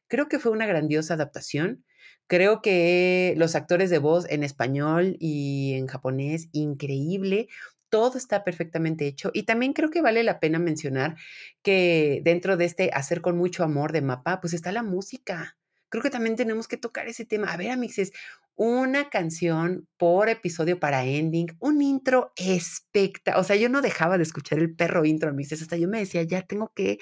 creo 0.08 0.28
que 0.28 0.38
fue 0.38 0.52
una 0.52 0.66
grandiosa 0.66 1.14
adaptación. 1.14 1.84
Creo 2.28 2.60
que 2.60 3.34
los 3.38 3.54
actores 3.54 3.88
de 3.90 3.98
voz 3.98 4.26
en 4.28 4.44
español 4.44 5.16
y 5.18 5.74
en 5.74 5.86
japonés, 5.86 6.48
increíble. 6.52 7.48
Todo 7.88 8.18
está 8.18 8.44
perfectamente 8.44 9.06
hecho. 9.06 9.30
Y 9.32 9.44
también 9.44 9.72
creo 9.72 9.90
que 9.90 10.02
vale 10.02 10.22
la 10.22 10.38
pena 10.38 10.58
mencionar 10.58 11.16
que 11.62 12.20
dentro 12.24 12.58
de 12.58 12.66
este 12.66 12.90
hacer 12.92 13.22
con 13.22 13.38
mucho 13.38 13.64
amor 13.64 13.92
de 13.92 14.02
Mapa, 14.02 14.40
pues 14.42 14.52
está 14.52 14.72
la 14.72 14.82
música. 14.82 15.56
Creo 15.88 16.02
que 16.02 16.10
también 16.10 16.36
tenemos 16.36 16.68
que 16.68 16.76
tocar 16.76 17.08
ese 17.08 17.24
tema. 17.24 17.50
A 17.50 17.56
ver, 17.56 17.70
amixes, 17.70 18.12
una 18.56 19.08
canción 19.08 19.88
por 19.96 20.28
episodio 20.28 20.78
para 20.78 21.06
ending, 21.06 21.56
un 21.60 21.80
intro 21.80 22.32
espectacular. 22.36 23.40
O 23.40 23.44
sea, 23.44 23.56
yo 23.56 23.70
no 23.70 23.80
dejaba 23.80 24.18
de 24.18 24.24
escuchar 24.24 24.58
el 24.58 24.74
perro 24.74 25.06
intro, 25.06 25.30
amixes. 25.30 25.62
Hasta 25.62 25.78
yo 25.78 25.88
me 25.88 26.00
decía, 26.00 26.22
ya 26.24 26.42
tengo 26.42 26.72
que 26.74 26.98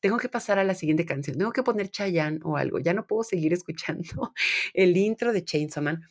tengo 0.00 0.18
que 0.18 0.28
pasar 0.28 0.58
a 0.58 0.64
la 0.64 0.74
siguiente 0.74 1.06
canción, 1.06 1.38
tengo 1.38 1.52
que 1.52 1.62
poner 1.62 1.90
Chayanne 1.90 2.40
o 2.42 2.56
algo, 2.56 2.78
ya 2.78 2.94
no 2.94 3.06
puedo 3.06 3.22
seguir 3.22 3.52
escuchando 3.54 4.32
el 4.74 4.96
intro 4.96 5.32
de 5.32 5.44
Chainsaw 5.44 5.82
Man. 5.82 6.02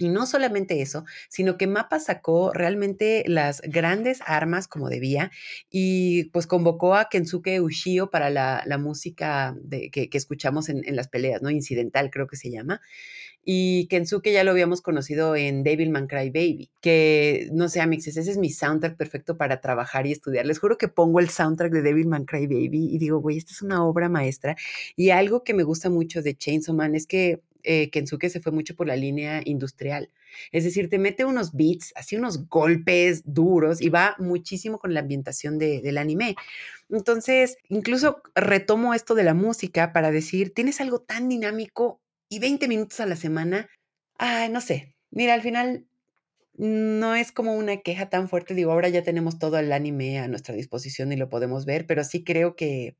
Y 0.00 0.08
no 0.08 0.26
solamente 0.26 0.80
eso, 0.80 1.04
sino 1.28 1.58
que 1.58 1.66
Mapa 1.66 1.98
sacó 1.98 2.52
realmente 2.52 3.24
las 3.26 3.60
grandes 3.62 4.20
armas 4.24 4.68
como 4.68 4.88
debía 4.88 5.32
y 5.70 6.26
pues 6.26 6.46
convocó 6.46 6.94
a 6.94 7.08
Kensuke 7.08 7.60
Ushio 7.60 8.08
para 8.08 8.30
la, 8.30 8.78
música 8.78 9.56
de, 9.60 9.90
que, 9.90 10.08
escuchamos 10.12 10.68
en, 10.68 10.84
en, 10.86 10.94
las 10.94 11.08
peleas, 11.08 11.42
¿no? 11.42 11.50
Incidental 11.50 12.10
creo 12.12 12.28
que 12.28 12.36
se 12.36 12.48
llama. 12.48 12.80
Y 13.44 13.86
Kensuke 13.86 14.32
ya 14.32 14.44
lo 14.44 14.50
habíamos 14.50 14.82
conocido 14.82 15.34
en 15.34 15.62
Man 15.90 16.06
Cry 16.06 16.30
Baby, 16.30 16.70
que 16.80 17.48
no 17.52 17.68
sé, 17.68 17.80
Amixes, 17.80 18.16
ese 18.16 18.30
es 18.30 18.36
mi 18.36 18.50
soundtrack 18.50 18.96
perfecto 18.96 19.38
para 19.38 19.60
trabajar 19.60 20.06
y 20.06 20.12
estudiar. 20.12 20.44
Les 20.44 20.58
juro 20.58 20.76
que 20.76 20.88
pongo 20.88 21.18
el 21.20 21.30
soundtrack 21.30 21.72
de 21.72 22.04
Man 22.04 22.26
Cry 22.26 22.46
Baby 22.46 22.90
y 22.92 22.98
digo, 22.98 23.20
güey, 23.20 23.38
esta 23.38 23.52
es 23.52 23.62
una 23.62 23.84
obra 23.84 24.08
maestra. 24.08 24.56
Y 24.96 25.10
algo 25.10 25.44
que 25.44 25.54
me 25.54 25.62
gusta 25.62 25.88
mucho 25.88 26.20
de 26.22 26.36
Chainsaw 26.36 26.74
Man 26.74 26.94
es 26.94 27.06
que 27.06 27.40
eh, 27.62 27.90
Kensuke 27.90 28.30
se 28.30 28.40
fue 28.40 28.52
mucho 28.52 28.76
por 28.76 28.86
la 28.86 28.96
línea 28.96 29.42
industrial. 29.44 30.10
Es 30.52 30.64
decir, 30.64 30.88
te 30.88 30.98
mete 30.98 31.24
unos 31.24 31.52
beats, 31.52 31.92
así 31.96 32.16
unos 32.16 32.48
golpes 32.48 33.22
duros 33.24 33.80
y 33.80 33.88
va 33.88 34.14
muchísimo 34.18 34.78
con 34.78 34.94
la 34.94 35.00
ambientación 35.00 35.58
del 35.58 35.98
anime. 35.98 36.36
Entonces, 36.90 37.56
incluso 37.68 38.22
retomo 38.34 38.94
esto 38.94 39.14
de 39.14 39.24
la 39.24 39.34
música 39.34 39.92
para 39.92 40.10
decir, 40.10 40.54
tienes 40.54 40.80
algo 40.80 41.00
tan 41.00 41.28
dinámico 41.28 42.00
y 42.28 42.38
20 42.38 42.68
minutos 42.68 43.00
a 43.00 43.06
la 43.06 43.16
semana, 43.16 43.68
ay, 44.18 44.48
no 44.48 44.60
sé. 44.60 44.94
Mira, 45.10 45.34
al 45.34 45.42
final 45.42 45.86
no 46.54 47.14
es 47.14 47.32
como 47.32 47.54
una 47.54 47.78
queja 47.78 48.10
tan 48.10 48.28
fuerte. 48.28 48.54
Digo, 48.54 48.72
ahora 48.72 48.88
ya 48.88 49.02
tenemos 49.02 49.38
todo 49.38 49.58
el 49.58 49.72
anime 49.72 50.18
a 50.18 50.28
nuestra 50.28 50.54
disposición 50.54 51.12
y 51.12 51.16
lo 51.16 51.28
podemos 51.28 51.64
ver, 51.64 51.86
pero 51.86 52.04
sí 52.04 52.24
creo 52.24 52.56
que 52.56 52.96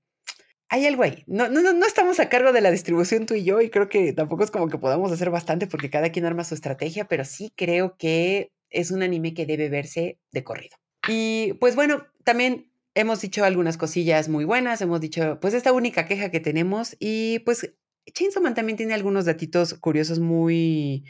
hay 0.68 0.86
algo 0.86 1.02
ahí. 1.02 1.24
No, 1.26 1.48
no, 1.48 1.60
no 1.60 1.86
estamos 1.86 2.20
a 2.20 2.28
cargo 2.28 2.52
de 2.52 2.60
la 2.60 2.70
distribución 2.70 3.26
tú 3.26 3.34
y 3.34 3.44
yo, 3.44 3.60
y 3.60 3.70
creo 3.70 3.88
que 3.88 4.12
tampoco 4.12 4.44
es 4.44 4.50
como 4.50 4.68
que 4.68 4.78
podamos 4.78 5.10
hacer 5.12 5.30
bastante 5.30 5.66
porque 5.66 5.90
cada 5.90 6.10
quien 6.10 6.26
arma 6.26 6.44
su 6.44 6.54
estrategia, 6.54 7.06
pero 7.06 7.24
sí 7.24 7.52
creo 7.56 7.96
que 7.96 8.52
es 8.70 8.90
un 8.90 9.02
anime 9.02 9.34
que 9.34 9.46
debe 9.46 9.68
verse 9.68 10.18
de 10.30 10.44
corrido. 10.44 10.76
Y 11.08 11.54
pues 11.54 11.74
bueno, 11.74 12.06
también 12.24 12.70
hemos 12.94 13.20
dicho 13.20 13.44
algunas 13.44 13.78
cosillas 13.78 14.28
muy 14.28 14.44
buenas, 14.44 14.80
hemos 14.82 15.00
dicho 15.00 15.38
pues 15.40 15.54
esta 15.54 15.72
única 15.72 16.06
queja 16.06 16.30
que 16.30 16.40
tenemos 16.40 16.96
y 16.98 17.38
pues 17.40 17.72
Chainsaw 18.12 18.42
Man 18.42 18.54
también 18.54 18.76
tiene 18.76 18.94
algunos 18.94 19.24
datitos 19.24 19.74
curiosos 19.74 20.18
muy, 20.18 21.04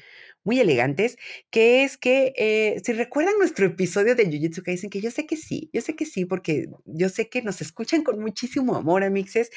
muy 0.44 0.60
elegantes, 0.60 1.16
que 1.50 1.84
es 1.84 1.96
que 1.96 2.32
eh, 2.36 2.80
si 2.84 2.92
recuerdan 2.92 3.34
nuestro 3.38 3.66
episodio 3.66 4.14
de 4.14 4.26
Jujutsu 4.26 4.62
Kaisen, 4.62 4.90
que 4.90 5.00
yo 5.00 5.10
sé 5.10 5.26
que 5.26 5.36
sí, 5.36 5.70
yo 5.72 5.80
sé 5.80 5.94
que 5.94 6.06
sí, 6.06 6.24
porque 6.24 6.66
yo 6.84 7.08
sé 7.08 7.28
que 7.28 7.42
nos 7.42 7.60
escuchan 7.60 8.02
con 8.02 8.18
muchísimo 8.20 8.76
amor, 8.76 9.04
amixes, 9.04 9.50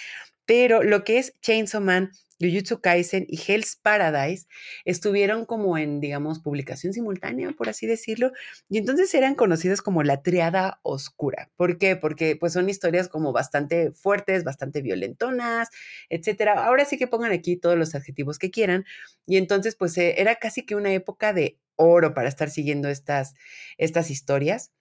pero 0.46 0.84
lo 0.84 1.04
que 1.04 1.20
es 1.20 1.34
Chainsaw 1.42 1.82
Man 1.82 2.12
Jujutsu 2.42 2.82
Kaisen 2.82 3.26
y 3.30 3.40
Hell's 3.46 3.76
Paradise 3.76 4.48
estuvieron 4.86 5.46
como 5.46 5.78
en, 5.78 6.00
digamos, 6.00 6.40
publicación 6.40 6.94
simultánea, 6.94 7.52
por 7.52 7.70
así 7.70 7.88
decirlo, 7.88 8.32
y 8.70 8.78
entonces 8.78 9.14
eran 9.14 9.36
conocidas 9.36 9.82
como 9.82 10.04
la 10.04 10.22
triada 10.22 10.80
oscura. 10.84 11.50
¿Por 11.56 11.78
qué? 11.78 11.96
Porque 11.96 12.36
pues 12.36 12.54
son 12.54 12.70
historias 12.70 13.08
como 13.08 13.32
bastante 13.32 13.92
fuertes, 13.92 14.44
bastante 14.44 14.82
violentonas, 14.82 15.70
etcétera. 16.10 16.66
Ahora 16.66 16.86
sí 16.86 16.98
que 16.98 17.08
pongan 17.08 17.32
aquí 17.32 17.58
todos 17.58 17.78
los 17.78 17.96
adjetivos 17.96 18.40
que 18.40 18.52
quieran, 18.52 18.86
y 19.26 19.38
entonces 19.38 19.76
pues 19.76 19.98
eh, 19.98 20.16
era 20.18 20.36
casi 20.36 20.66
que 20.66 20.76
una 20.76 20.92
época 20.94 21.34
de 21.34 21.58
oro 21.76 22.14
para 22.14 22.30
estar 22.30 22.50
siguiendo 22.50 22.90
estas, 22.90 23.34
estas 23.78 24.10
historias. 24.12 24.72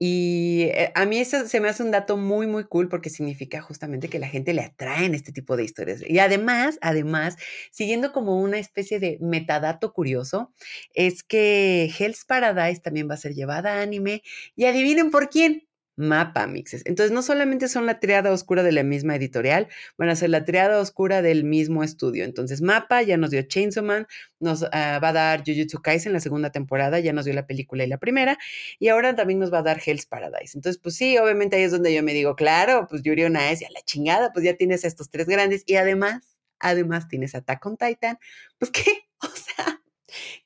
Y 0.00 0.62
eh, 0.72 0.92
a 0.94 1.06
mí 1.06 1.18
eso 1.18 1.46
se 1.48 1.60
me 1.60 1.68
hace 1.68 1.82
un 1.82 1.90
dato 1.90 2.16
muy, 2.16 2.46
muy 2.46 2.64
cool 2.64 2.88
porque 2.88 3.10
significa 3.10 3.60
justamente 3.60 4.08
que 4.08 4.18
la 4.20 4.28
gente 4.28 4.54
le 4.54 4.62
atraen 4.62 5.14
este 5.14 5.32
tipo 5.32 5.56
de 5.56 5.64
historias. 5.64 6.02
Y 6.06 6.20
además, 6.20 6.78
además, 6.82 7.36
siguiendo 7.70 8.12
como 8.12 8.40
una 8.40 8.58
especie 8.58 9.00
de 9.00 9.18
metadato 9.20 9.92
curioso, 9.92 10.52
es 10.94 11.22
que 11.24 11.90
Hell's 11.98 12.24
Paradise 12.24 12.80
también 12.80 13.08
va 13.10 13.14
a 13.14 13.16
ser 13.18 13.34
llevada 13.34 13.74
a 13.74 13.82
anime. 13.82 14.22
Y 14.56 14.66
adivinen 14.66 15.10
por 15.10 15.30
quién 15.30 15.67
mapa 15.98 16.46
mixes. 16.46 16.82
Entonces, 16.86 17.12
no 17.12 17.22
solamente 17.22 17.68
son 17.68 17.84
la 17.84 18.00
triada 18.00 18.30
oscura 18.30 18.62
de 18.62 18.72
la 18.72 18.82
misma 18.84 19.16
editorial, 19.16 19.68
van 19.98 20.08
a 20.08 20.16
ser 20.16 20.30
la 20.30 20.44
triada 20.44 20.78
oscura 20.80 21.22
del 21.22 21.44
mismo 21.44 21.82
estudio. 21.82 22.24
Entonces, 22.24 22.62
mapa 22.62 23.02
ya 23.02 23.16
nos 23.16 23.30
dio 23.30 23.42
Chainsaw 23.42 23.84
Man, 23.84 24.06
nos 24.40 24.64
ah, 24.72 25.00
va 25.02 25.08
a 25.08 25.12
dar 25.12 25.42
Jujutsu 25.44 25.82
Kaisen 25.82 26.12
la 26.12 26.20
segunda 26.20 26.50
temporada, 26.50 27.00
ya 27.00 27.12
nos 27.12 27.24
dio 27.24 27.34
la 27.34 27.46
película 27.46 27.84
y 27.84 27.88
la 27.88 27.98
primera, 27.98 28.38
y 28.78 28.88
ahora 28.88 29.16
también 29.16 29.40
nos 29.40 29.52
va 29.52 29.58
a 29.58 29.62
dar 29.62 29.80
Hell's 29.84 30.06
Paradise. 30.06 30.56
Entonces, 30.56 30.80
pues 30.80 30.96
sí, 30.96 31.18
obviamente 31.18 31.56
ahí 31.56 31.62
es 31.62 31.72
donde 31.72 31.92
yo 31.92 32.02
me 32.02 32.14
digo, 32.14 32.36
claro, 32.36 32.86
pues 32.88 33.02
Yuri 33.02 33.24
on 33.24 33.36
Ice, 33.36 33.64
ya 33.64 33.70
la 33.70 33.82
chingada, 33.82 34.32
pues 34.32 34.44
ya 34.44 34.54
tienes 34.56 34.84
estos 34.84 35.10
tres 35.10 35.26
grandes, 35.26 35.64
y 35.66 35.74
además, 35.76 36.36
además 36.60 37.08
tienes 37.08 37.34
Attack 37.34 37.66
on 37.66 37.76
Titan, 37.76 38.18
pues 38.58 38.70
qué, 38.72 39.07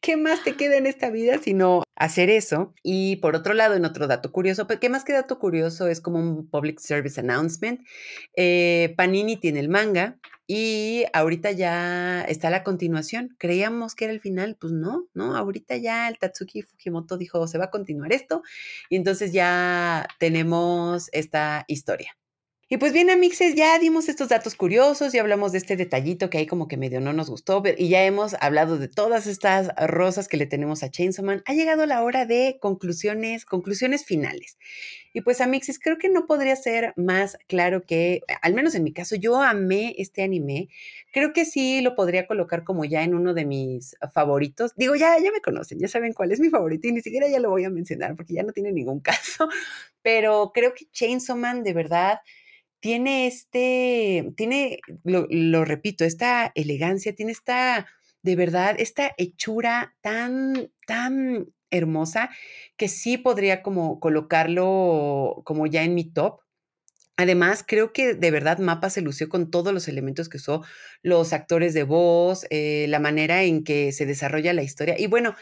¿Qué 0.02 0.16
más 0.16 0.42
te 0.42 0.56
queda 0.56 0.78
en 0.78 0.86
esta 0.86 1.10
vida 1.10 1.38
sino 1.38 1.84
hacer 1.94 2.28
eso? 2.28 2.74
Y 2.82 3.16
por 3.16 3.36
otro 3.36 3.54
lado, 3.54 3.76
en 3.76 3.84
otro 3.84 4.08
dato 4.08 4.32
curioso, 4.32 4.66
¿qué 4.66 4.88
más 4.88 5.04
que 5.04 5.12
dato 5.12 5.38
curioso? 5.38 5.86
Es 5.86 6.00
como 6.00 6.18
un 6.18 6.48
public 6.50 6.80
service 6.80 7.20
announcement. 7.20 7.80
Eh, 8.34 8.94
Panini 8.96 9.36
tiene 9.36 9.60
el 9.60 9.68
manga 9.68 10.18
y 10.48 11.04
ahorita 11.12 11.52
ya 11.52 12.22
está 12.22 12.50
la 12.50 12.64
continuación. 12.64 13.36
Creíamos 13.38 13.94
que 13.94 14.06
era 14.06 14.12
el 14.12 14.20
final, 14.20 14.56
pues 14.60 14.72
no, 14.72 15.06
no, 15.14 15.36
ahorita 15.36 15.76
ya 15.76 16.08
el 16.08 16.18
Tatsuki 16.18 16.62
Fujimoto 16.62 17.16
dijo, 17.16 17.46
se 17.46 17.58
va 17.58 17.66
a 17.66 17.70
continuar 17.70 18.12
esto 18.12 18.42
y 18.90 18.96
entonces 18.96 19.32
ya 19.32 20.08
tenemos 20.18 21.10
esta 21.12 21.64
historia. 21.68 22.16
Y 22.72 22.78
pues 22.78 22.94
bien, 22.94 23.10
amixes, 23.10 23.54
ya 23.54 23.78
dimos 23.78 24.08
estos 24.08 24.30
datos 24.30 24.54
curiosos, 24.54 25.12
ya 25.12 25.20
hablamos 25.20 25.52
de 25.52 25.58
este 25.58 25.76
detallito 25.76 26.30
que 26.30 26.38
ahí 26.38 26.46
como 26.46 26.68
que 26.68 26.78
medio 26.78 27.02
no 27.02 27.12
nos 27.12 27.28
gustó, 27.28 27.62
y 27.76 27.90
ya 27.90 28.02
hemos 28.06 28.34
hablado 28.40 28.78
de 28.78 28.88
todas 28.88 29.26
estas 29.26 29.68
rosas 29.76 30.26
que 30.26 30.38
le 30.38 30.46
tenemos 30.46 30.82
a 30.82 30.90
Chainsaw 30.90 31.22
Man. 31.22 31.42
Ha 31.44 31.52
llegado 31.52 31.84
la 31.84 32.02
hora 32.02 32.24
de 32.24 32.56
conclusiones, 32.62 33.44
conclusiones 33.44 34.06
finales. 34.06 34.56
Y 35.12 35.20
pues, 35.20 35.42
amixes, 35.42 35.78
creo 35.78 35.98
que 35.98 36.08
no 36.08 36.26
podría 36.26 36.56
ser 36.56 36.94
más 36.96 37.36
claro 37.46 37.84
que, 37.84 38.22
al 38.40 38.54
menos 38.54 38.74
en 38.74 38.84
mi 38.84 38.94
caso, 38.94 39.16
yo 39.16 39.42
amé 39.42 39.94
este 39.98 40.22
anime. 40.22 40.70
Creo 41.12 41.34
que 41.34 41.44
sí 41.44 41.82
lo 41.82 41.94
podría 41.94 42.26
colocar 42.26 42.64
como 42.64 42.86
ya 42.86 43.02
en 43.02 43.14
uno 43.14 43.34
de 43.34 43.44
mis 43.44 43.96
favoritos. 44.14 44.72
Digo, 44.76 44.94
ya, 44.94 45.18
ya 45.18 45.30
me 45.30 45.42
conocen, 45.42 45.78
ya 45.78 45.88
saben 45.88 46.14
cuál 46.14 46.32
es 46.32 46.40
mi 46.40 46.48
favorito 46.48 46.88
y 46.88 46.92
ni 46.92 47.02
siquiera 47.02 47.28
ya 47.28 47.38
lo 47.38 47.50
voy 47.50 47.64
a 47.64 47.70
mencionar 47.70 48.16
porque 48.16 48.32
ya 48.32 48.42
no 48.42 48.52
tiene 48.52 48.72
ningún 48.72 49.00
caso. 49.02 49.50
Pero 50.00 50.52
creo 50.54 50.72
que 50.72 50.86
Chainsaw 50.90 51.36
Man, 51.36 51.64
de 51.64 51.74
verdad, 51.74 52.20
tiene 52.82 53.28
este, 53.28 54.32
tiene, 54.36 54.80
lo, 55.04 55.64
repito, 55.64 56.04
esta 56.04 56.50
elegancia, 56.56 57.14
tiene 57.14 57.30
esta, 57.30 57.86
de 58.22 58.34
verdad, 58.34 58.74
esta 58.76 59.12
hechura 59.18 59.94
tan, 60.00 60.68
tan 60.84 61.46
hermosa 61.70 62.28
que 62.76 62.88
sí 62.88 63.18
podría 63.18 63.62
como 63.62 64.00
colocarlo 64.00 65.42
como 65.44 65.68
ya 65.68 65.84
en 65.84 65.94
mi 65.94 66.10
top. 66.12 66.40
Además, 67.16 67.64
creo 67.64 67.92
que 67.92 68.14
de 68.14 68.30
verdad 68.32 68.58
Mapa 68.58 68.90
se 68.90 69.00
lució 69.00 69.28
con 69.28 69.52
todos 69.52 69.72
los 69.72 69.86
elementos 69.86 70.28
que 70.28 70.38
usó 70.38 70.64
los 71.02 71.32
actores 71.32 71.74
de 71.74 71.84
voz, 71.84 72.46
eh, 72.50 72.86
la 72.88 72.98
manera 72.98 73.44
en 73.44 73.62
que 73.62 73.92
se 73.92 74.06
desarrolla 74.06 74.52
la 74.54 74.64
historia. 74.64 74.96
Y 74.98 75.06
bueno, 75.06 75.36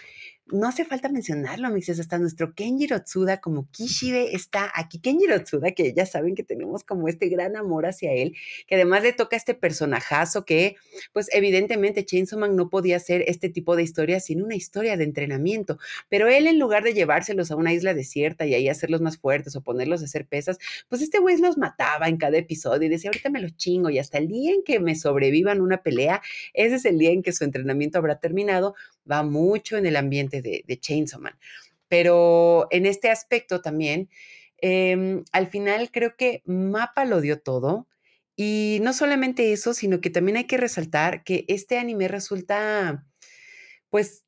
no 0.53 0.69
hace 0.69 0.85
falta 0.85 1.09
mencionarlo, 1.09 1.71
mixes, 1.71 2.01
hasta 2.01 2.19
nuestro 2.19 2.55
Kenjiro 2.55 3.03
Tsuda 3.03 3.41
como 3.41 3.69
Kishibe 3.71 4.35
está 4.35 4.71
aquí. 4.75 4.99
Kenjiro 4.99 5.43
Tsuda, 5.43 5.73
que 5.73 5.93
ya 5.93 6.07
saben 6.07 6.35
que 6.35 6.43
tenemos 6.43 6.85
como 6.85 7.09
este 7.09 7.29
gran 7.29 7.57
amor 7.57 7.87
hacia 7.87 8.13
él, 8.13 8.35
que 8.67 8.77
además 8.77 9.03
le 9.03 9.13
toca 9.13 9.37
este 9.37 9.55
personajazo 9.55 10.45
que, 10.45 10.77
pues 11.13 11.29
evidentemente 11.33 12.05
Chainsaw 12.05 12.39
Man 12.39 12.57
no 12.57 12.71
podía 12.71 12.97
hacer 12.97 13.25
este 13.27 13.49
tipo 13.49 13.77
de 13.77 13.83
historias 13.83 14.25
sin 14.27 14.43
una 14.43 14.55
historia 14.55 14.97
de 14.97 15.05
entrenamiento, 15.05 15.79
pero 16.09 16.29
él 16.29 16.47
en 16.47 16.59
lugar 16.59 16.85
de 16.85 16.95
llevárselos 16.95 17.51
a 17.51 17.57
una 17.57 17.73
isla 17.73 17.95
desierta 17.95 18.47
y 18.47 18.55
ahí 18.55 18.69
hacerlos 18.69 19.01
más 19.01 19.19
fuertes 19.19 19.57
o 19.57 19.63
ponerlos 19.63 20.03
a 20.03 20.05
hacer 20.05 20.27
pesas, 20.27 20.59
pues 20.89 21.03
este 21.03 21.19
güey 21.19 21.39
los 21.39 21.59
mataba 21.59 22.09
en 22.09 22.17
cada 22.17 22.39
episodio 22.39 22.87
y 22.87 22.91
decía, 22.91 23.11
ahorita 23.11 23.31
me 23.31 23.41
los 23.41 23.57
chingo 23.57 23.91
y 23.91 23.99
hasta 23.99 24.19
el 24.19 24.29
día 24.29 24.53
en 24.53 24.63
que 24.63 24.81
me 24.81 24.95
sobrevivan 24.95 25.61
una 25.61 25.83
pelea, 25.83 26.23
ese 26.55 26.77
es 26.77 26.85
el 26.85 26.99
día 26.99 27.11
en 27.11 27.23
que 27.23 27.33
su 27.33 27.45
entrenamiento 27.45 27.99
habrá 27.99 28.19
terminado, 28.19 28.75
va 29.11 29.23
mucho 29.23 29.77
en 29.77 29.87
el 29.87 29.97
ambiente 29.97 30.43
de, 30.43 30.79
Chainsaw 30.81 31.21
Man. 31.21 31.39
Pero 31.89 32.69
en 32.71 32.87
este 32.87 33.11
aspecto 33.11 33.61
también, 33.61 34.09
em, 34.59 35.25
al 35.33 35.49
final 35.49 35.91
creo 35.91 36.17
que 36.17 36.43
Mapa 36.47 37.05
lo 37.05 37.21
dio 37.21 37.41
todo. 37.41 37.89
Y 38.37 38.79
no 38.83 38.93
solamente 38.93 39.53
eso, 39.53 39.75
sino 39.75 40.01
que 40.01 40.11
también 40.11 40.39
hay 40.39 40.45
que 40.45 40.57
resaltar 40.57 41.25
que 41.25 41.45
este 41.49 41.79
anime 41.79 42.09
resulta, 42.09 43.07
pues, 43.91 44.25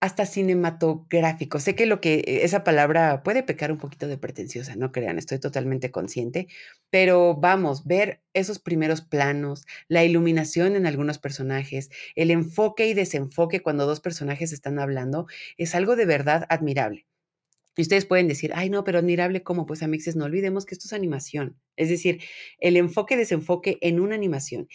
hasta 0.00 0.26
cinematográfico. 0.26 1.58
Sé 1.60 1.74
que 1.74 1.86
lo 1.86 2.00
que 2.00 2.16
e, 2.26 2.44
esa 2.44 2.64
palabra 2.64 3.22
puede 3.22 3.42
pecar 3.42 3.72
un 3.72 3.78
poquito 3.78 4.06
de 4.08 4.18
pretenciosa, 4.18 4.76
no 4.76 4.92
crean, 4.92 5.18
estoy 5.18 5.38
totalmente 5.38 5.90
consciente, 5.90 6.48
pero 6.90 7.34
vamos, 7.34 7.86
ver 7.86 8.22
esos 8.34 8.58
primeros 8.58 9.00
planos, 9.00 9.66
la 9.88 10.04
iluminación 10.04 10.76
en 10.76 10.86
algunos 10.86 11.18
personajes, 11.18 11.90
el 12.14 12.30
enfoque 12.30 12.86
y 12.88 12.94
desenfoque 12.94 13.60
cuando 13.60 13.86
dos 13.86 14.00
personajes 14.00 14.52
están 14.52 14.78
hablando, 14.78 15.26
es 15.56 15.74
algo 15.74 15.96
de 15.96 16.06
verdad 16.06 16.46
admirable. 16.50 17.06
Y 17.76 17.82
ustedes 17.82 18.06
pueden 18.06 18.26
decir, 18.26 18.52
ay, 18.54 18.70
no, 18.70 18.84
pero 18.84 18.98
admirable 18.98 19.42
cómo, 19.42 19.66
pues 19.66 19.82
amixes, 19.82 20.16
no 20.16 20.24
olvidemos 20.24 20.64
que 20.64 20.74
esto 20.74 20.86
es 20.86 20.94
animación. 20.94 21.58
Es 21.76 21.90
decir, 21.90 22.22
el 22.58 22.76
enfoque-desenfoque 22.78 23.76
en 23.82 24.00
una 24.00 24.14
animación. 24.14 24.68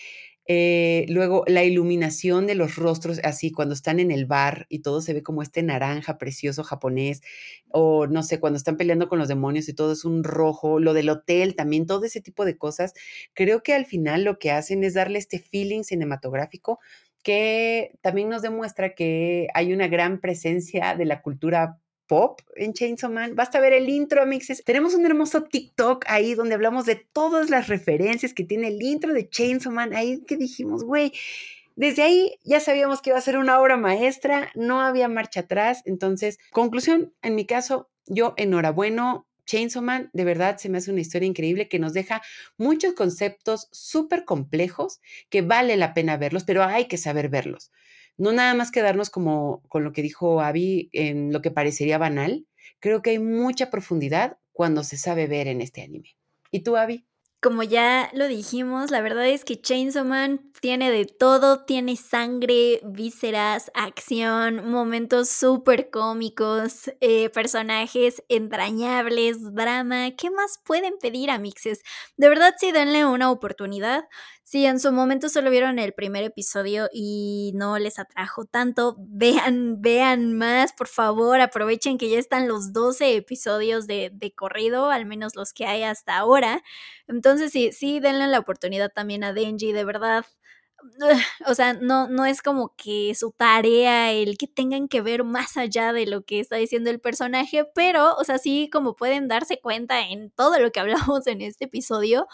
Eh, 0.48 1.06
luego, 1.10 1.44
la 1.48 1.64
iluminación 1.64 2.48
de 2.48 2.56
los 2.56 2.76
rostros, 2.76 3.20
así 3.24 3.52
cuando 3.52 3.74
están 3.76 4.00
en 4.00 4.12
el 4.12 4.26
bar 4.26 4.66
y 4.70 4.80
todo 4.80 5.02
se 5.02 5.14
ve 5.14 5.24
como 5.24 5.42
este 5.44 5.64
naranja 5.64 6.18
precioso 6.18 6.64
japonés, 6.64 7.22
o 7.70 8.08
no 8.08 8.24
sé, 8.24 8.40
cuando 8.40 8.58
están 8.58 8.78
peleando 8.78 9.08
con 9.08 9.20
los 9.20 9.28
demonios 9.28 9.70
y 9.70 9.74
todo 9.74 9.94
es 9.94 10.04
un 10.06 10.24
rojo, 10.24 10.80
lo 10.80 10.94
del 10.94 11.10
hotel 11.10 11.56
también, 11.56 11.86
todo 11.86 12.06
ese 12.06 12.22
tipo 12.22 12.44
de 12.46 12.58
cosas, 12.58 12.94
creo 13.34 13.64
que 13.64 13.74
al 13.74 13.86
final 13.86 14.24
lo 14.24 14.40
que 14.40 14.52
hacen 14.52 14.84
es 14.84 14.96
darle 14.96 15.20
este 15.20 15.40
feeling 15.40 15.84
cinematográfico 15.84 16.80
que 17.24 17.92
también 18.02 18.30
nos 18.30 18.42
demuestra 18.42 18.96
que 18.96 19.48
hay 19.54 19.74
una 19.74 19.88
gran 19.88 20.20
presencia 20.22 20.96
de 20.96 21.06
la 21.06 21.22
cultura 21.22 21.80
pop 22.12 22.42
en 22.58 22.74
Chainsaw 22.74 23.10
Man. 23.10 23.38
Basta 23.38 23.62
ver 23.62 23.72
el 23.72 23.88
intro, 23.88 24.26
mixes. 24.26 24.66
Tenemos 24.66 24.96
un 24.96 25.06
hermoso 25.06 25.44
TikTok 25.44 26.04
ahí 26.10 26.36
donde 26.36 26.56
hablamos 26.56 26.86
de 26.86 26.98
todas 26.98 27.50
las 27.50 27.70
referencias 27.70 28.34
que 28.34 28.44
tiene 28.44 28.68
el 28.68 28.84
intro 28.84 29.14
de 29.14 29.30
Chainsaw 29.30 29.72
Man. 29.72 29.94
Ahí 29.94 30.22
que 30.28 30.36
dijimos, 30.36 30.84
güey, 30.84 31.14
desde 31.78 32.04
ahí 32.04 32.38
ya 32.44 32.60
sabíamos 32.60 33.02
que 33.02 33.12
iba 33.12 33.18
a 33.18 33.22
ser 33.22 33.38
una 33.38 33.62
obra 33.62 33.78
maestra, 33.78 34.52
no 34.56 34.82
había 34.82 35.08
marcha 35.08 35.40
atrás. 35.40 35.84
Entonces, 35.86 36.38
conclusión, 36.52 37.14
en 37.22 37.36
mi 37.36 37.46
caso, 37.46 37.90
yo 38.08 38.34
enhorabuena. 38.36 39.24
Chainsaw 39.46 39.82
Man, 39.82 40.10
de 40.12 40.26
verdad, 40.26 40.58
se 40.58 40.68
me 40.68 40.80
hace 40.80 40.92
una 40.92 41.02
historia 41.02 41.28
increíble 41.28 41.70
que 41.70 41.80
nos 41.80 41.94
deja 41.94 42.22
muchos 42.58 42.94
conceptos 42.94 43.70
súper 43.72 44.26
complejos 44.26 45.00
que 45.30 45.42
vale 45.42 45.78
la 45.78 45.94
pena 45.94 46.18
verlos, 46.18 46.44
pero 46.44 46.64
hay 46.64 46.90
que 46.90 46.98
saber 46.98 47.30
verlos 47.30 47.72
no 48.22 48.32
nada 48.32 48.54
más 48.54 48.70
quedarnos 48.70 49.10
como 49.10 49.64
con 49.68 49.84
lo 49.84 49.94
que 49.94 50.04
dijo 50.04 50.42
Abby 50.42 50.90
en 50.94 51.34
lo 51.34 51.42
que 51.42 51.50
parecería 51.50 51.98
banal. 51.98 52.46
Creo 52.80 53.02
que 53.02 53.10
hay 53.10 53.20
mucha 53.20 53.72
profundidad 53.72 54.38
cuando 54.52 54.84
se 54.84 54.98
sabe 54.98 55.26
ver 55.26 55.48
en 55.48 55.60
este 55.60 55.82
anime. 55.82 56.16
¿Y 56.52 56.62
tú, 56.62 56.78
Abby? 56.78 57.08
Como 57.42 57.64
ya 57.64 58.12
lo 58.14 58.28
dijimos, 58.28 58.92
la 58.92 59.02
verdad 59.02 59.28
es 59.28 59.44
que 59.44 59.60
Chainsaw 59.60 60.06
Man 60.06 60.52
tiene 60.62 60.92
de 60.92 61.06
todo, 61.06 61.66
tiene 61.66 61.96
sangre, 61.96 62.80
vísceras, 62.84 63.72
acción, 63.74 64.70
momentos 64.70 65.30
súper 65.30 65.90
cómicos, 65.90 66.92
eh, 67.00 67.32
personajes 67.32 68.22
entrañables, 68.30 69.56
drama. 69.56 70.12
¿Qué 70.12 70.30
más 70.30 70.60
pueden 70.64 71.00
pedir, 71.02 71.32
amixes? 71.32 71.82
De 72.18 72.30
verdad, 72.30 72.54
sí, 72.60 72.72
denle 72.72 73.08
una 73.08 73.32
oportunidad. 73.32 74.04
Si 74.52 74.66
en 74.66 74.82
su 74.82 74.92
momento 74.92 75.30
solo 75.30 75.50
vieron 75.50 75.80
el 75.80 75.94
primer 75.94 76.26
episodio 76.26 76.90
y 76.92 77.54
no 77.56 77.80
les 77.80 78.00
atrajo 78.00 78.44
tanto, 78.44 78.98
vean, 79.00 79.82
vean 79.82 80.34
más, 80.34 80.74
por 80.74 80.90
favor, 80.90 81.40
aprovechen 81.40 81.98
que 81.98 82.10
ya 82.10 82.20
están 82.20 82.50
los 82.50 82.74
12 82.74 83.16
episodios 83.16 83.88
de, 83.88 84.12
de 84.14 84.34
corrido, 84.34 84.90
al 84.90 85.06
menos 85.06 85.38
los 85.38 85.54
que 85.54 85.68
hay 85.68 85.84
hasta 85.84 86.18
ahora. 86.18 86.64
Entonces 87.08 87.54
sí, 87.54 87.72
sí, 87.72 88.02
denle 88.02 88.28
la 88.28 88.40
oportunidad 88.40 88.92
también 88.92 89.24
a 89.24 89.32
Denji, 89.32 89.72
de 89.72 89.86
verdad. 89.86 90.26
O 91.48 91.54
sea, 91.56 91.74
no, 91.74 92.10
no 92.10 92.26
es 92.26 92.42
como 92.42 92.76
que 92.76 93.14
su 93.16 93.32
tarea 93.32 94.12
el 94.12 94.38
que 94.38 94.48
tengan 94.48 94.90
que 94.90 95.02
ver 95.02 95.24
más 95.24 95.56
allá 95.56 95.94
de 95.94 96.08
lo 96.08 96.24
que 96.24 96.42
está 96.42 96.58
diciendo 96.58 96.90
el 96.90 97.00
personaje, 97.00 97.66
pero, 97.74 98.16
o 98.16 98.24
sea, 98.26 98.38
sí, 98.38 98.70
como 98.70 98.96
pueden 98.98 99.30
darse 99.30 99.62
cuenta 99.62 100.02
en 100.10 100.30
todo 100.32 100.60
lo 100.60 100.72
que 100.74 100.80
hablamos 100.82 101.28
en 101.28 101.42
este 101.42 101.66
episodio, 101.66 102.28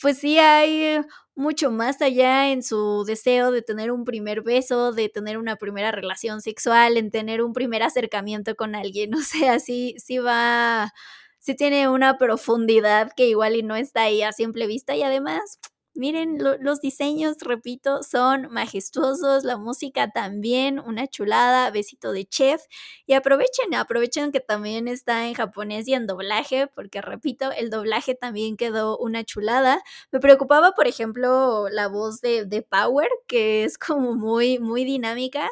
pues 0.00 0.18
sí 0.18 0.38
hay 0.38 1.00
mucho 1.34 1.70
más 1.70 2.00
allá 2.02 2.50
en 2.50 2.62
su 2.62 3.04
deseo 3.06 3.50
de 3.50 3.62
tener 3.62 3.90
un 3.92 4.04
primer 4.04 4.42
beso, 4.42 4.92
de 4.92 5.08
tener 5.08 5.38
una 5.38 5.56
primera 5.56 5.90
relación 5.92 6.40
sexual, 6.40 6.96
en 6.96 7.10
tener 7.10 7.42
un 7.42 7.52
primer 7.52 7.82
acercamiento 7.82 8.54
con 8.56 8.74
alguien. 8.74 9.12
O 9.16 9.20
sea, 9.22 9.58
sí, 9.60 9.94
sí 9.98 10.18
va, 10.18 10.92
sí 11.38 11.54
tiene 11.54 11.88
una 11.88 12.18
profundidad 12.18 13.10
que 13.16 13.26
igual 13.28 13.56
y 13.56 13.62
no 13.62 13.76
está 13.76 14.02
ahí 14.04 14.22
a 14.22 14.32
simple 14.32 14.66
vista 14.66 14.96
y 14.96 15.02
además 15.02 15.58
Miren, 15.96 16.38
los 16.60 16.80
diseños, 16.80 17.36
repito, 17.40 18.02
son 18.02 18.48
majestuosos, 18.50 19.44
la 19.44 19.56
música 19.56 20.10
también, 20.10 20.78
una 20.78 21.06
chulada, 21.06 21.70
besito 21.70 22.12
de 22.12 22.26
chef. 22.26 22.62
Y 23.06 23.14
aprovechen, 23.14 23.74
aprovechen 23.74 24.32
que 24.32 24.40
también 24.40 24.88
está 24.88 25.26
en 25.26 25.34
japonés 25.34 25.88
y 25.88 25.94
en 25.94 26.06
doblaje, 26.06 26.66
porque 26.68 27.00
repito, 27.00 27.50
el 27.52 27.70
doblaje 27.70 28.14
también 28.14 28.56
quedó 28.56 28.98
una 28.98 29.24
chulada. 29.24 29.82
Me 30.12 30.20
preocupaba, 30.20 30.72
por 30.72 30.86
ejemplo, 30.86 31.68
la 31.70 31.88
voz 31.88 32.20
de, 32.20 32.44
de 32.44 32.62
Power, 32.62 33.08
que 33.26 33.64
es 33.64 33.78
como 33.78 34.14
muy, 34.14 34.58
muy 34.58 34.84
dinámica. 34.84 35.48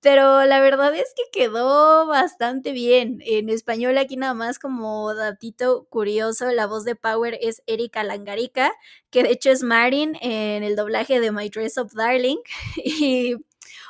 Pero 0.00 0.44
la 0.44 0.60
verdad 0.60 0.94
es 0.94 1.12
que 1.16 1.24
quedó 1.32 2.06
bastante 2.06 2.72
bien. 2.72 3.18
En 3.24 3.48
español 3.48 3.98
aquí 3.98 4.16
nada 4.16 4.34
más 4.34 4.58
como 4.60 5.12
datito 5.14 5.86
curioso, 5.90 6.50
la 6.52 6.66
voz 6.66 6.84
de 6.84 6.94
Power 6.94 7.36
es 7.40 7.62
Erika 7.66 8.04
Langarica, 8.04 8.72
que 9.10 9.24
de 9.24 9.32
hecho 9.32 9.50
es 9.50 9.62
Marin 9.64 10.16
en 10.20 10.62
el 10.62 10.76
doblaje 10.76 11.18
de 11.20 11.32
My 11.32 11.48
Dress 11.48 11.78
of 11.78 11.92
Darling. 11.94 12.38
Y 12.84 13.36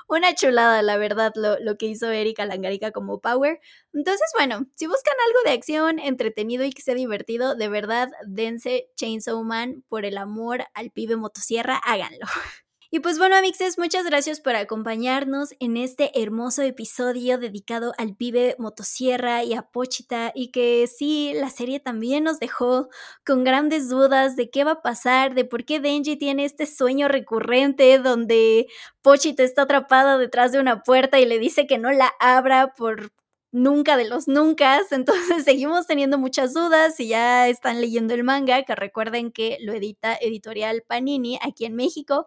una 0.09 0.34
chulada, 0.34 0.80
la 0.82 0.96
verdad, 0.96 1.32
lo, 1.36 1.59
lo, 1.61 1.76
que 1.76 1.86
hizo 1.86 2.11
Erika 2.11 2.46
Langarica 2.46 2.92
como 2.92 3.20
Power. 3.20 3.61
Entonces, 3.92 4.26
bueno, 4.36 4.66
si 4.74 4.86
buscan 4.86 5.14
algo 5.26 5.40
de 5.44 5.52
acción, 5.52 5.98
entretenido 5.98 6.64
y 6.64 6.72
que 6.72 6.82
sea 6.82 6.94
divertido, 6.94 7.54
de 7.54 7.68
verdad, 7.68 8.09
dense 8.26 8.90
Chainsaw 8.96 9.42
Man 9.44 9.84
por 9.88 10.06
el 10.06 10.16
amor 10.16 10.64
al 10.74 10.90
pibe 10.90 11.16
motosierra, 11.16 11.76
háganlo. 11.76 12.26
Y 12.91 13.01
pues 13.01 13.18
bueno, 13.18 13.36
amixes, 13.36 13.76
muchas 13.78 14.07
gracias 14.07 14.41
por 14.41 14.57
acompañarnos 14.57 15.51
en 15.61 15.76
este 15.76 16.22
hermoso 16.22 16.62
episodio 16.62 17.36
dedicado 17.36 17.93
al 17.99 18.16
pibe 18.16 18.57
motosierra 18.59 19.45
y 19.45 19.53
a 19.53 19.61
Pochita 19.61 20.32
y 20.34 20.51
que 20.53 20.86
sí, 20.86 21.32
la 21.34 21.51
serie 21.51 21.80
también 21.80 22.24
nos 22.24 22.39
dejó 22.39 22.89
con 23.26 23.45
grandes 23.45 23.91
dudas 23.91 24.36
de 24.36 24.49
qué 24.49 24.64
va 24.64 24.70
a 24.72 24.80
pasar, 24.80 25.34
de 25.34 25.45
por 25.45 25.66
qué 25.66 25.80
Denji 25.80 26.16
tiene 26.16 26.47
este 26.47 26.64
sueño 26.64 27.09
recurrente 27.09 27.99
donde 27.99 28.68
Pochita 29.03 29.43
está 29.43 29.62
atrapada 29.62 30.16
detrás 30.16 30.53
de 30.53 30.59
una 30.59 30.82
puerta 30.82 31.20
y 31.20 31.26
le 31.26 31.39
dice 31.39 31.66
que 31.66 31.76
no 31.76 31.93
la 31.93 32.11
abra 32.20 32.72
por 32.74 33.12
nunca 33.53 33.99
de 33.99 34.09
los 34.09 34.28
nunca. 34.28 34.80
Entonces 34.91 35.45
seguimos 35.45 35.86
teniendo 35.86 36.16
muchas 36.16 36.55
dudas 36.55 36.99
y 37.01 37.09
ya 37.09 37.49
están 37.49 37.82
leyendo 37.82 38.14
el 38.14 38.24
manga, 38.24 38.62
que 38.62 38.74
recuerden 38.74 39.30
que 39.30 39.59
lo 39.61 39.74
edita 39.74 40.16
Editorial 40.16 40.84
Panini 40.89 41.39
aquí 41.43 41.66
en 41.66 41.76
México 41.76 42.26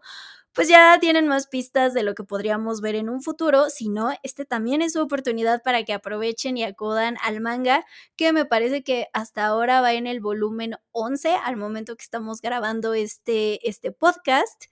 pues 0.53 0.67
ya 0.67 0.97
tienen 0.99 1.27
más 1.27 1.47
pistas 1.47 1.93
de 1.93 2.03
lo 2.03 2.13
que 2.15 2.23
podríamos 2.23 2.81
ver 2.81 2.95
en 2.95 3.09
un 3.09 3.21
futuro, 3.21 3.69
si 3.69 3.89
no, 3.89 4.11
este 4.23 4.45
también 4.45 4.81
es 4.81 4.93
su 4.93 5.01
oportunidad 5.01 5.61
para 5.63 5.83
que 5.83 5.93
aprovechen 5.93 6.57
y 6.57 6.63
acudan 6.63 7.17
al 7.23 7.39
manga, 7.41 7.85
que 8.15 8.33
me 8.33 8.45
parece 8.45 8.83
que 8.83 9.07
hasta 9.13 9.45
ahora 9.45 9.81
va 9.81 9.93
en 9.93 10.07
el 10.07 10.19
volumen 10.19 10.75
11 10.91 11.35
al 11.35 11.57
momento 11.57 11.95
que 11.95 12.03
estamos 12.03 12.41
grabando 12.41 12.93
este, 12.93 13.67
este 13.67 13.91
podcast. 13.91 14.65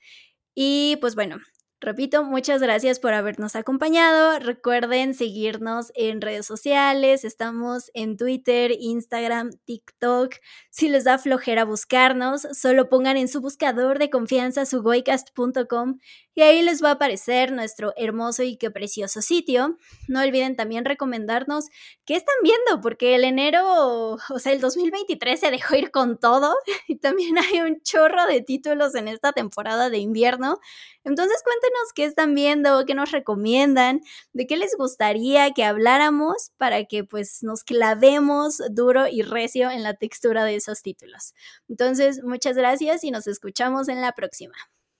Y 0.56 0.98
pues 1.02 1.16
bueno, 1.16 1.38
Repito, 1.82 2.26
muchas 2.26 2.62
gracias 2.62 3.00
por 3.00 3.14
habernos 3.14 3.56
acompañado. 3.56 4.38
Recuerden 4.40 5.14
seguirnos 5.14 5.94
en 5.96 6.20
redes 6.20 6.46
sociales. 6.46 7.24
Estamos 7.24 7.90
en 7.94 8.18
Twitter, 8.18 8.74
Instagram, 8.78 9.52
TikTok. 9.64 10.36
Si 10.70 10.90
les 10.90 11.06
da 11.06 11.18
flojera 11.18 11.64
buscarnos, 11.64 12.42
solo 12.52 12.90
pongan 12.90 13.16
en 13.16 13.30
su 13.30 13.40
buscador 13.40 13.98
de 13.98 14.10
confianza 14.10 14.66
sugoicast.com 14.66 16.00
y 16.40 16.42
ahí 16.42 16.62
les 16.62 16.82
va 16.82 16.90
a 16.90 16.94
aparecer 16.94 17.52
nuestro 17.52 17.94
hermoso 17.98 18.44
y 18.44 18.56
qué 18.56 18.72
precioso 18.72 19.22
sitio. 19.22 19.78
No 20.08 20.22
olviden 20.22 20.56
también 20.56 20.86
recomendarnos 20.86 21.66
qué 22.06 22.16
están 22.16 22.36
viendo, 22.44 22.82
porque 22.82 23.16
el 23.16 23.26
enero, 23.26 24.14
o 24.14 24.40
sea, 24.40 24.54
el 24.54 24.62
2023 24.62 25.38
se 25.38 25.52
dejó 25.52 25.76
ir 25.76 25.92
con 25.92 26.18
todo 26.18 26.56
y 26.88 26.96
también 26.98 27.38
hay 27.38 27.60
un 27.60 27.82
chorro 27.82 28.26
de 28.26 28.42
títulos 28.42 28.96
en 28.96 29.10
esta 29.10 29.34
temporada 29.34 29.90
de 29.90 29.98
invierno. 29.98 30.60
Entonces 31.04 31.42
cuéntenos 31.70 31.94
qué 31.94 32.06
están 32.06 32.36
viendo, 32.36 32.86
qué 32.86 32.96
nos 32.96 33.12
recomiendan, 33.12 34.02
de 34.34 34.48
qué 34.48 34.58
les 34.58 34.76
gustaría 34.76 35.52
que 35.52 35.64
habláramos 35.64 36.52
para 36.58 36.86
que 36.86 37.04
pues 37.04 37.44
nos 37.44 37.64
clavemos 37.64 38.62
duro 38.72 39.08
y 39.08 39.22
recio 39.22 39.70
en 39.70 39.84
la 39.84 39.94
textura 39.94 40.44
de 40.46 40.56
esos 40.56 40.82
títulos. 40.82 41.34
Entonces, 41.68 42.24
muchas 42.24 42.56
gracias 42.56 43.04
y 43.04 43.12
nos 43.12 43.28
escuchamos 43.28 43.88
en 43.88 44.02
la 44.02 44.14
próxima. 44.14 44.56